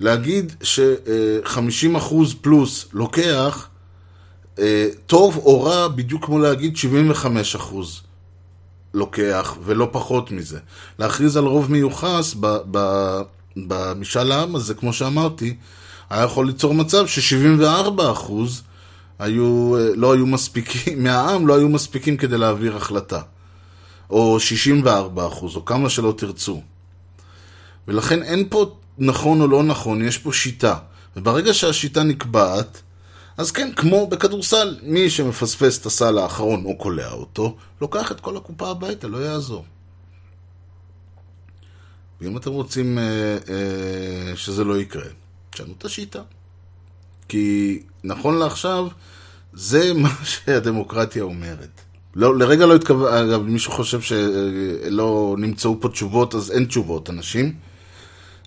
להגיד 0.00 0.52
ש-50% 0.62 2.14
פלוס 2.40 2.86
לוקח, 2.92 3.68
אה, 4.58 4.88
טוב 5.06 5.36
או 5.36 5.62
רע, 5.62 5.88
בדיוק 5.88 6.24
כמו 6.24 6.38
להגיד 6.38 6.76
75% 6.76 8.03
לוקח, 8.94 9.56
ולא 9.64 9.88
פחות 9.92 10.30
מזה. 10.30 10.58
להכריז 10.98 11.36
על 11.36 11.44
רוב 11.44 11.72
מיוחס 11.72 12.36
במשאל 13.56 14.32
העם 14.32 14.56
הזה, 14.56 14.74
כמו 14.74 14.92
שאמרתי, 14.92 15.56
היה 16.10 16.24
יכול 16.24 16.46
ליצור 16.46 16.74
מצב 16.74 17.06
ש-74% 17.06 18.32
היו, 19.18 19.74
לא 19.96 20.12
היו 20.12 20.26
מספיקים, 20.26 21.02
מהעם 21.02 21.46
לא 21.46 21.56
היו 21.56 21.68
מספיקים 21.68 22.16
כדי 22.16 22.38
להעביר 22.38 22.76
החלטה. 22.76 23.20
או 24.10 24.38
64%, 24.84 24.86
או 25.54 25.64
כמה 25.64 25.90
שלא 25.90 26.14
תרצו. 26.16 26.62
ולכן 27.88 28.22
אין 28.22 28.46
פה 28.48 28.76
נכון 28.98 29.40
או 29.40 29.46
לא 29.46 29.62
נכון, 29.62 30.02
יש 30.02 30.18
פה 30.18 30.32
שיטה. 30.32 30.74
וברגע 31.16 31.54
שהשיטה 31.54 32.02
נקבעת, 32.02 32.82
אז 33.36 33.50
כן, 33.50 33.72
כמו 33.76 34.06
בכדורסל, 34.06 34.78
מי 34.82 35.10
שמפספס 35.10 35.80
את 35.80 35.86
הסל 35.86 36.18
האחרון 36.18 36.64
או 36.64 36.78
קולע 36.78 37.12
אותו, 37.12 37.56
לוקח 37.80 38.12
את 38.12 38.20
כל 38.20 38.36
הקופה 38.36 38.70
הביתה, 38.70 39.08
לא 39.08 39.18
יעזור. 39.18 39.64
ואם 42.20 42.36
אתם 42.36 42.50
רוצים 42.50 42.98
אה, 42.98 43.04
אה, 43.48 44.36
שזה 44.36 44.64
לא 44.64 44.78
יקרה, 44.78 45.08
תשנו 45.50 45.74
את 45.78 45.84
השיטה. 45.84 46.22
כי 47.28 47.82
נכון 48.04 48.38
לעכשיו, 48.38 48.88
זה 49.52 49.94
מה 50.02 50.14
שהדמוקרטיה 50.24 51.22
אומרת. 51.22 51.80
לא, 52.14 52.38
לרגע 52.38 52.66
לא 52.66 52.74
התכוון, 52.74 53.14
אגב, 53.14 53.42
מישהו 53.42 53.72
חושב 53.72 54.00
שלא 54.00 55.36
נמצאו 55.38 55.80
פה 55.80 55.88
תשובות, 55.88 56.34
אז 56.34 56.50
אין 56.50 56.64
תשובות, 56.64 57.10
אנשים. 57.10 57.54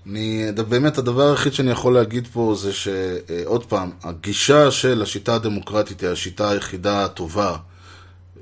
אני, 0.09 0.45
באמת, 0.69 0.97
הדבר 0.97 1.29
היחיד 1.29 1.53
שאני 1.53 1.71
יכול 1.71 1.93
להגיד 1.93 2.27
פה 2.33 2.55
זה 2.59 2.73
שעוד 2.73 3.65
פעם, 3.65 3.89
הגישה 4.03 4.71
של 4.71 5.01
השיטה 5.01 5.35
הדמוקרטית 5.35 6.01
היא 6.01 6.09
השיטה 6.09 6.49
היחידה 6.49 7.05
הטובה. 7.05 7.55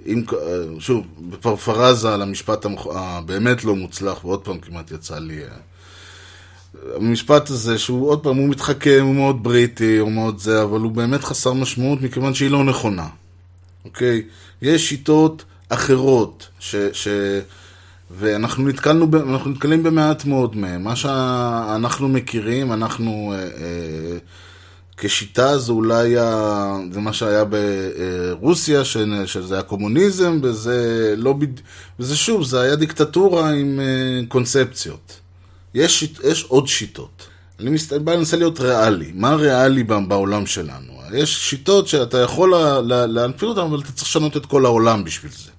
אם, 0.06 0.24
שוב, 0.80 1.06
בפרפרזה 1.30 2.14
על 2.14 2.22
המשפט 2.22 2.66
הבאמת 2.92 3.64
לא 3.64 3.76
מוצלח, 3.76 4.26
ועוד 4.26 4.42
פעם 4.42 4.60
כמעט 4.60 4.92
יצא 4.92 5.20
לי... 5.20 5.42
המשפט 6.96 7.50
הזה, 7.50 7.78
שהוא 7.78 8.10
עוד 8.10 8.24
פעם, 8.24 8.38
הוא 8.38 8.50
מתחכם, 8.50 9.00
הוא 9.04 9.16
מאוד 9.16 9.44
בריטי, 9.44 9.98
הוא 9.98 10.12
מאוד 10.12 10.40
זה, 10.40 10.64
אבל 10.64 10.80
הוא 10.80 10.92
באמת 10.92 11.24
חסר 11.24 11.54
משמעות 11.54 12.02
מכיוון 12.02 12.34
שהיא 12.34 12.52
לא 12.52 12.64
נכונה. 12.64 13.08
אוקיי? 13.86 14.24
יש 14.62 14.90
שיטות 14.90 15.44
אחרות, 15.70 16.48
ש... 16.60 16.76
ש 16.94 17.08
ואנחנו 18.12 18.68
נתקלנו, 18.68 19.08
אנחנו 19.30 19.52
נתקלים 19.52 19.84
במעט 19.84 20.26
מאוד 20.26 20.56
מהם. 20.56 20.84
מה 20.84 20.96
שאנחנו 20.96 22.10
מכירים, 22.10 22.74
אנחנו 22.74 23.34
אה, 23.34 23.40
אה, 23.44 24.18
כשיטה 24.98 25.58
זה 25.58 25.72
אולי, 25.72 26.18
ה, 26.18 26.76
זה 26.92 27.00
מה 27.00 27.14
שהיה 27.14 27.44
ברוסיה, 27.46 28.86
ש, 28.86 28.98
שזה 29.26 29.54
היה 29.54 29.64
קומוניזם, 29.64 30.40
וזה 30.44 31.14
לא, 31.18 31.34
בד... 31.34 31.48
וזה 32.00 32.16
שוב, 32.16 32.44
זה 32.44 32.62
היה 32.62 32.76
דיקטטורה 32.76 33.50
עם 33.50 33.80
אה, 33.80 34.26
קונספציות. 34.28 35.20
יש, 35.74 36.14
יש 36.24 36.44
עוד 36.44 36.68
שיטות. 36.68 37.28
אני 37.60 37.70
מסת... 37.70 37.94
בא 37.94 38.14
להיות 38.38 38.60
ריאלי. 38.60 39.12
מה 39.14 39.36
ריאלי 39.36 39.84
בעולם 39.84 40.46
שלנו? 40.46 40.94
יש 41.14 41.50
שיטות 41.50 41.88
שאתה 41.88 42.18
יכול 42.18 42.52
לה- 42.52 42.82
לה- 42.82 43.06
להנפיק 43.06 43.44
אותן, 43.44 43.62
אבל 43.62 43.80
אתה 43.80 43.92
צריך 43.92 44.08
לשנות 44.08 44.38
את 44.38 44.46
כל 44.46 44.66
העולם 44.66 45.04
בשביל 45.04 45.32
זה. 45.32 45.52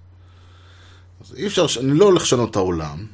אז 1.27 1.35
אי 1.37 1.47
אפשר, 1.47 1.67
אני 1.81 1.99
לא 1.99 2.05
הולך 2.05 2.23
לשנות 2.23 2.51
את 2.51 2.57
העולם, 2.57 3.07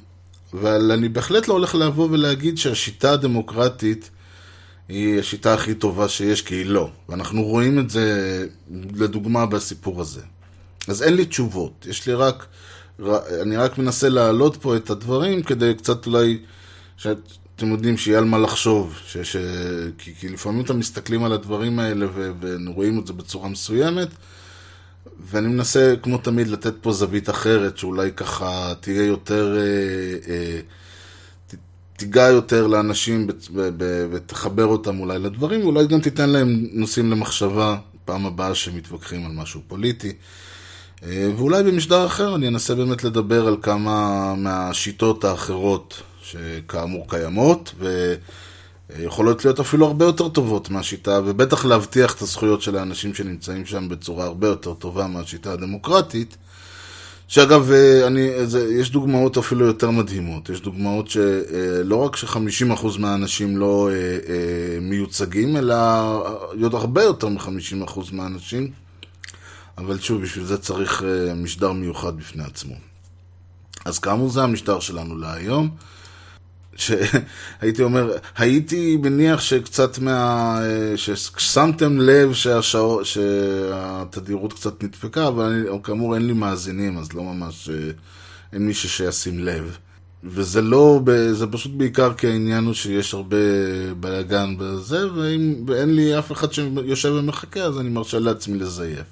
אבל 0.53 0.93
אני 0.93 1.09
בהחלט 1.09 1.49
לא 1.49 1.53
הולך 1.53 1.75
לבוא 1.75 2.09
ולהגיד 2.11 2.59
שהשיטה 2.59 3.13
הדמוקרטית 3.13 4.11
היא 4.89 5.19
השיטה 5.19 5.55
הכי 5.55 5.75
טובה 5.75 6.09
שיש, 6.09 6.43
כי 6.43 6.55
היא 6.55 6.67
לא. 6.67 6.91
ואנחנו 7.09 7.43
רואים 7.43 7.79
את 7.79 7.91
זה, 7.91 8.47
לדוגמה, 8.95 9.47
בסיפור 9.47 10.01
הזה. 10.01 10.21
אז 10.89 11.03
אין 11.03 11.15
לי 11.15 11.27
תשובות, 11.27 11.87
יש 11.89 12.07
לי 12.07 12.15
רק, 12.15 12.47
אני 13.43 13.57
רק 13.57 13.79
מנסה 13.79 14.09
להעלות 14.09 14.57
פה 14.57 14.77
את 14.77 14.91
הדברים 14.91 15.43
כדי 15.43 15.75
קצת 15.75 16.07
אולי, 16.07 16.39
שאתם 16.97 17.73
יודעים 17.73 17.97
שיהיה 17.97 18.19
על 18.19 18.25
מה 18.25 18.39
לחשוב, 18.39 18.99
ש, 19.07 19.17
ש, 19.17 19.37
כי, 19.99 20.15
כי 20.15 20.29
לפעמים 20.29 20.65
אתם 20.65 20.79
מסתכלים 20.79 21.25
על 21.25 21.33
הדברים 21.33 21.79
האלה 21.79 22.07
ורואים 22.41 22.99
את 22.99 23.07
זה 23.07 23.13
בצורה 23.13 23.49
מסוימת, 23.49 24.09
ואני 25.21 25.49
מנסה, 25.49 25.95
כמו 26.03 26.19
תמיד, 26.19 26.49
לתת 26.49 26.75
פה 26.81 26.93
זווית 26.93 27.31
אחרת, 27.31 27.79
שאולי 27.79 28.11
ככה 28.17 28.73
תהיה 28.81 29.07
יותר, 29.07 29.57
אה, 29.57 30.33
אה, 30.35 30.61
תיגע 31.97 32.23
יותר 32.23 32.67
לאנשים 32.67 33.27
ותחבר 34.13 34.67
אותם 34.67 35.01
אולי 35.01 35.19
לדברים, 35.19 35.61
ואולי 35.63 35.87
גם 35.87 36.01
תיתן 36.01 36.31
להם 36.31 36.67
נושאים 36.73 37.11
למחשבה 37.11 37.77
פעם 38.05 38.27
הבאה 38.27 38.55
שמתווכחים 38.55 39.27
על 39.27 39.33
משהו 39.33 39.61
פוליטי. 39.69 40.13
אה, 41.05 41.31
ואולי 41.37 41.63
במשדר 41.63 42.07
אחר 42.07 42.35
אני 42.35 42.49
אנסה 42.49 42.75
באמת 42.75 43.05
לדבר 43.05 43.47
על 43.47 43.57
כמה 43.63 44.35
מהשיטות 44.35 45.25
האחרות 45.25 46.03
שכאמור 46.23 47.09
קיימות, 47.09 47.75
ויכולות 48.99 49.45
להיות 49.45 49.61
אפילו 49.61 49.87
הרבה 49.87 50.05
יותר 50.05 50.29
טובות 50.29 50.71
מהשיטה, 50.71 51.21
ובטח 51.25 51.65
להבטיח 51.65 52.15
את 52.15 52.23
הזכויות 52.23 52.63
של 52.63 52.77
האנשים 52.77 53.15
שנמצאים 53.15 53.67
שם 53.67 53.89
בצורה 53.89 54.25
הרבה 54.25 54.49
יותר 54.49 54.75
טובה 54.75 55.07
מהשיטה 55.07 55.53
הדמוקרטית. 55.53 56.37
שאגב, 57.29 57.71
אה, 57.73 58.07
אני, 58.07 58.47
זה, 58.47 58.75
יש 58.75 58.91
דוגמאות 58.91 59.39
אפילו 59.39 59.67
יותר 59.67 59.91
מדהימות. 59.91 60.49
יש 60.49 60.61
דוגמאות 60.61 61.09
שלא 61.09 61.97
רק 61.97 62.17
ש-50% 62.17 62.99
מהאנשים 62.99 63.57
לא 63.57 63.89
אה, 63.91 63.95
אה, 63.95 64.81
מיוצגים, 64.81 65.57
אלא 65.57 65.75
עוד 66.63 66.75
הרבה 66.75 67.03
יותר 67.03 67.29
מ-50% 67.29 68.01
מהאנשים. 68.13 68.71
אבל 69.79 70.01
שוב, 70.01 70.23
בשביל 70.23 70.45
זה 70.45 70.59
צריך 70.59 71.03
אה, 71.03 71.35
משדר 71.35 71.73
מיוחד 71.73 72.17
בפני 72.17 72.45
עצמו. 72.45 72.75
אז 73.85 73.99
כאמור, 73.99 74.31
זה 74.31 74.43
המשדר 74.43 74.81
שלנו 74.81 75.19
להיום. 75.19 75.71
שהייתי 76.77 77.83
אומר, 77.83 78.13
הייתי 78.37 78.97
מניח 78.97 79.41
שקצת 79.41 79.99
מה... 79.99 80.59
ששמתם 80.97 82.01
לב 82.01 82.33
שהשעו, 82.33 83.05
שהתדירות 83.05 84.53
קצת 84.53 84.85
נדפקה, 84.85 85.29
אבל 85.29 85.45
אני, 85.45 85.83
כאמור 85.83 86.15
אין 86.15 86.27
לי 86.27 86.33
מאזינים, 86.33 86.99
אז 86.99 87.13
לא 87.13 87.23
ממש... 87.23 87.71
אה, 87.71 87.91
אין 88.53 88.67
מישהו 88.67 88.89
שישים 88.89 89.39
לב. 89.39 89.77
וזה 90.25 90.63
לא, 90.63 91.01
זה 91.33 91.47
פשוט 91.47 91.73
בעיקר 91.73 92.15
כי 92.15 92.27
העניין 92.27 92.65
הוא 92.65 92.75
שיש 92.75 93.15
הרבה 93.15 93.37
בלאגן 94.01 94.55
בזה, 94.59 95.13
ואם, 95.13 95.65
ואין 95.67 95.97
לי 95.97 96.19
אף 96.19 96.33
אחד 96.33 96.53
שיושב 96.53 97.13
ומחכה, 97.19 97.61
אז 97.61 97.79
אני 97.79 97.89
מרשה 97.89 98.19
לעצמי 98.19 98.59
לזייף. 98.59 99.07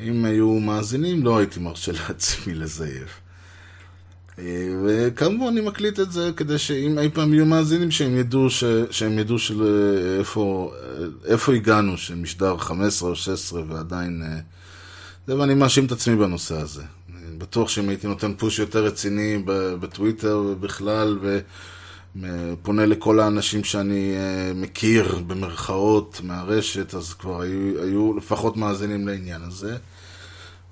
אם 0.00 0.24
היו 0.24 0.52
מאזינים, 0.52 1.24
לא 1.24 1.38
הייתי 1.38 1.60
מרשה 1.60 1.92
לעצמי 2.08 2.54
לזייף. 2.54 3.20
אה, 4.38 4.68
וכאמור, 4.84 5.48
אני 5.48 5.60
מקליט 5.60 6.00
את 6.00 6.12
זה 6.12 6.30
כדי 6.36 6.58
שאם 6.58 6.98
אי 6.98 7.10
פעם 7.10 7.34
יהיו 7.34 7.46
מאזינים, 7.46 7.90
שהם 7.90 8.16
ידעו, 8.16 8.50
ש... 8.50 8.64
שהם 8.90 9.18
ידעו 9.18 9.38
של... 9.38 9.62
איפה, 10.18 10.72
איפה 11.24 11.54
הגענו, 11.54 11.96
שמשדר 11.98 12.56
15 12.56 13.10
או 13.10 13.16
16 13.16 13.62
ועדיין... 13.68 14.22
אה, 14.22 14.38
זה 15.26 15.36
ואני 15.38 15.54
מאשים 15.54 15.86
את 15.86 15.92
עצמי 15.92 16.16
בנושא 16.16 16.60
הזה. 16.60 16.82
אני 17.08 17.36
בטוח 17.38 17.68
שאם 17.68 17.88
הייתי 17.88 18.06
נותן 18.06 18.34
פוש 18.34 18.58
יותר 18.58 18.84
רציני 18.84 19.42
בטוויטר 19.80 20.42
ובכלל, 20.46 21.18
ופונה 22.16 22.86
לכל 22.86 23.20
האנשים 23.20 23.64
שאני 23.64 24.14
אה, 24.16 24.52
מכיר, 24.54 25.22
במרכאות, 25.26 26.20
מהרשת, 26.24 26.94
אז 26.94 27.12
כבר 27.12 27.40
היו, 27.40 27.82
היו 27.82 28.16
לפחות 28.16 28.56
מאזינים 28.56 29.08
לעניין 29.08 29.42
הזה. 29.42 29.76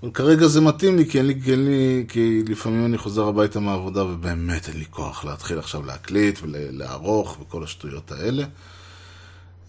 אבל 0.07 0.15
כרגע 0.15 0.47
זה 0.47 0.61
מתאים 0.61 0.97
לי 0.97 1.11
כי, 1.11 1.19
אין 1.19 1.27
לי, 1.27 1.41
כי, 1.45 1.53
אין 1.53 1.65
לי, 1.65 2.05
כי 2.09 2.43
לפעמים 2.49 2.85
אני 2.85 2.99
חוזר 2.99 3.29
הביתה 3.29 3.61
מהעבודה 3.61 4.05
ובאמת 4.05 4.69
אין 4.69 4.79
לי 4.79 4.85
כוח 4.91 5.25
להתחיל 5.25 5.59
עכשיו 5.59 5.87
להקליט 5.87 6.39
ולערוך 6.43 7.39
וכל 7.41 7.65
השטויות 7.65 8.13
האלה. 8.13 8.45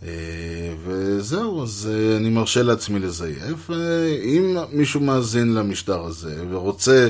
אה, 0.03 0.09
וזהו, 0.85 1.63
אז 1.63 1.89
אה, 1.91 2.17
אני 2.17 2.29
מרשה 2.29 2.63
לעצמי 2.63 2.99
לזייף. 2.99 3.71
אה, 3.71 3.75
אם 4.23 4.57
מישהו 4.71 5.01
מאזין 5.01 5.53
למשדר 5.53 6.01
הזה 6.01 6.43
ורוצה 6.49 7.09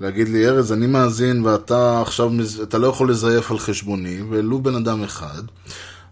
להגיד 0.00 0.28
לי, 0.28 0.48
ארז, 0.48 0.72
אני 0.72 0.86
מאזין 0.86 1.44
ואתה 1.44 2.00
עכשיו, 2.00 2.30
אתה 2.62 2.78
לא 2.78 2.86
יכול 2.86 3.10
לזייף 3.10 3.50
על 3.50 3.58
חשבוני, 3.58 4.22
ולו 4.30 4.62
בן 4.62 4.74
אדם 4.74 5.02
אחד, 5.02 5.42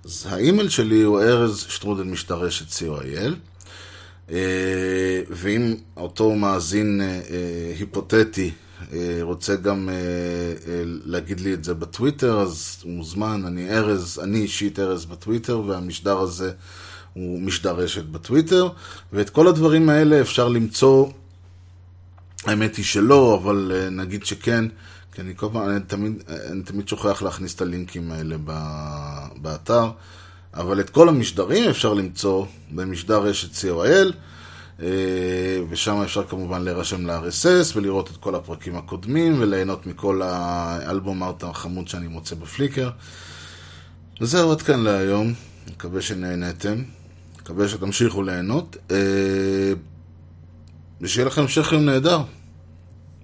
אז 0.05 0.26
האימייל 0.30 0.68
שלי 0.68 1.03
הוא 1.03 1.20
ארז 1.20 1.66
שטרודל 1.68 2.05
משטרשת 2.05 2.66
co.il. 2.68 3.34
אה, 4.31 5.22
ואם 5.31 5.74
אותו 5.97 6.35
מאזין 6.35 7.01
אה, 7.01 7.07
אה, 7.07 7.72
היפותטי 7.78 8.51
רוצה 9.22 9.57
גם 9.57 9.89
להגיד 11.05 11.41
לי 11.41 11.55
את 11.55 11.64
זה 11.64 11.74
בטוויטר, 11.74 12.41
אז 12.41 12.76
הוא 12.83 12.93
מוזמן, 12.93 13.43
אני 13.47 13.70
ארז, 13.70 14.20
אני 14.22 14.39
אישית 14.39 14.78
ארז 14.78 15.05
בטוויטר, 15.05 15.61
והמשדר 15.61 16.18
הזה 16.18 16.53
הוא 17.12 17.41
משדר 17.41 17.74
רשת 17.74 18.05
בטוויטר, 18.05 18.68
ואת 19.12 19.31
כל 19.31 19.49
הדברים 19.49 19.89
האלה 19.89 20.20
אפשר 20.20 20.49
למצוא, 20.49 21.07
האמת 22.45 22.76
היא 22.76 22.85
שלא, 22.85 23.41
אבל 23.43 23.89
נגיד 23.91 24.26
שכן, 24.26 24.64
כי 25.12 25.20
אני 25.20 25.33
כל 25.37 25.49
פעם, 25.53 25.68
אני 25.70 25.81
תמיד, 25.87 26.22
אני 26.51 26.62
תמיד 26.62 26.89
שוכח 26.89 27.22
להכניס 27.22 27.55
את 27.55 27.61
הלינקים 27.61 28.12
האלה 28.12 28.37
באתר. 29.37 29.91
אבל 30.55 30.80
את 30.80 30.90
כל 30.90 31.09
המשדרים 31.09 31.70
אפשר 31.70 31.94
למצוא 31.94 32.46
במשדר 32.70 33.22
רשת 33.22 33.53
co.il, 33.53 34.12
אה, 34.82 34.86
ושם 35.68 36.03
אפשר 36.03 36.24
כמובן 36.24 36.62
להירשם 36.62 37.07
ל-RSS 37.07 37.76
ולראות 37.76 38.11
את 38.11 38.16
כל 38.16 38.34
הפרקים 38.34 38.76
הקודמים 38.76 39.40
וליהנות 39.40 39.86
מכל 39.86 40.22
האלבום 40.24 41.22
ארט 41.22 41.44
החמוד 41.44 41.88
שאני 41.88 42.09
מוצא 42.09 42.34
בפליקר. 42.34 42.90
וזהו 44.20 44.53
עד 44.53 44.62
כאן 44.62 44.80
להיום, 44.80 45.34
מקווה 45.70 46.03
שנהנתם, 46.03 46.82
מקווה 47.40 47.68
שתמשיכו 47.68 48.22
ליהנות, 48.22 48.76
אה, 48.90 49.72
ושיהיה 51.01 51.26
לכם 51.26 51.42
המשך 51.42 51.72
יום 51.72 51.84
נהדר. 51.84 52.20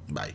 ביי. 0.09 0.33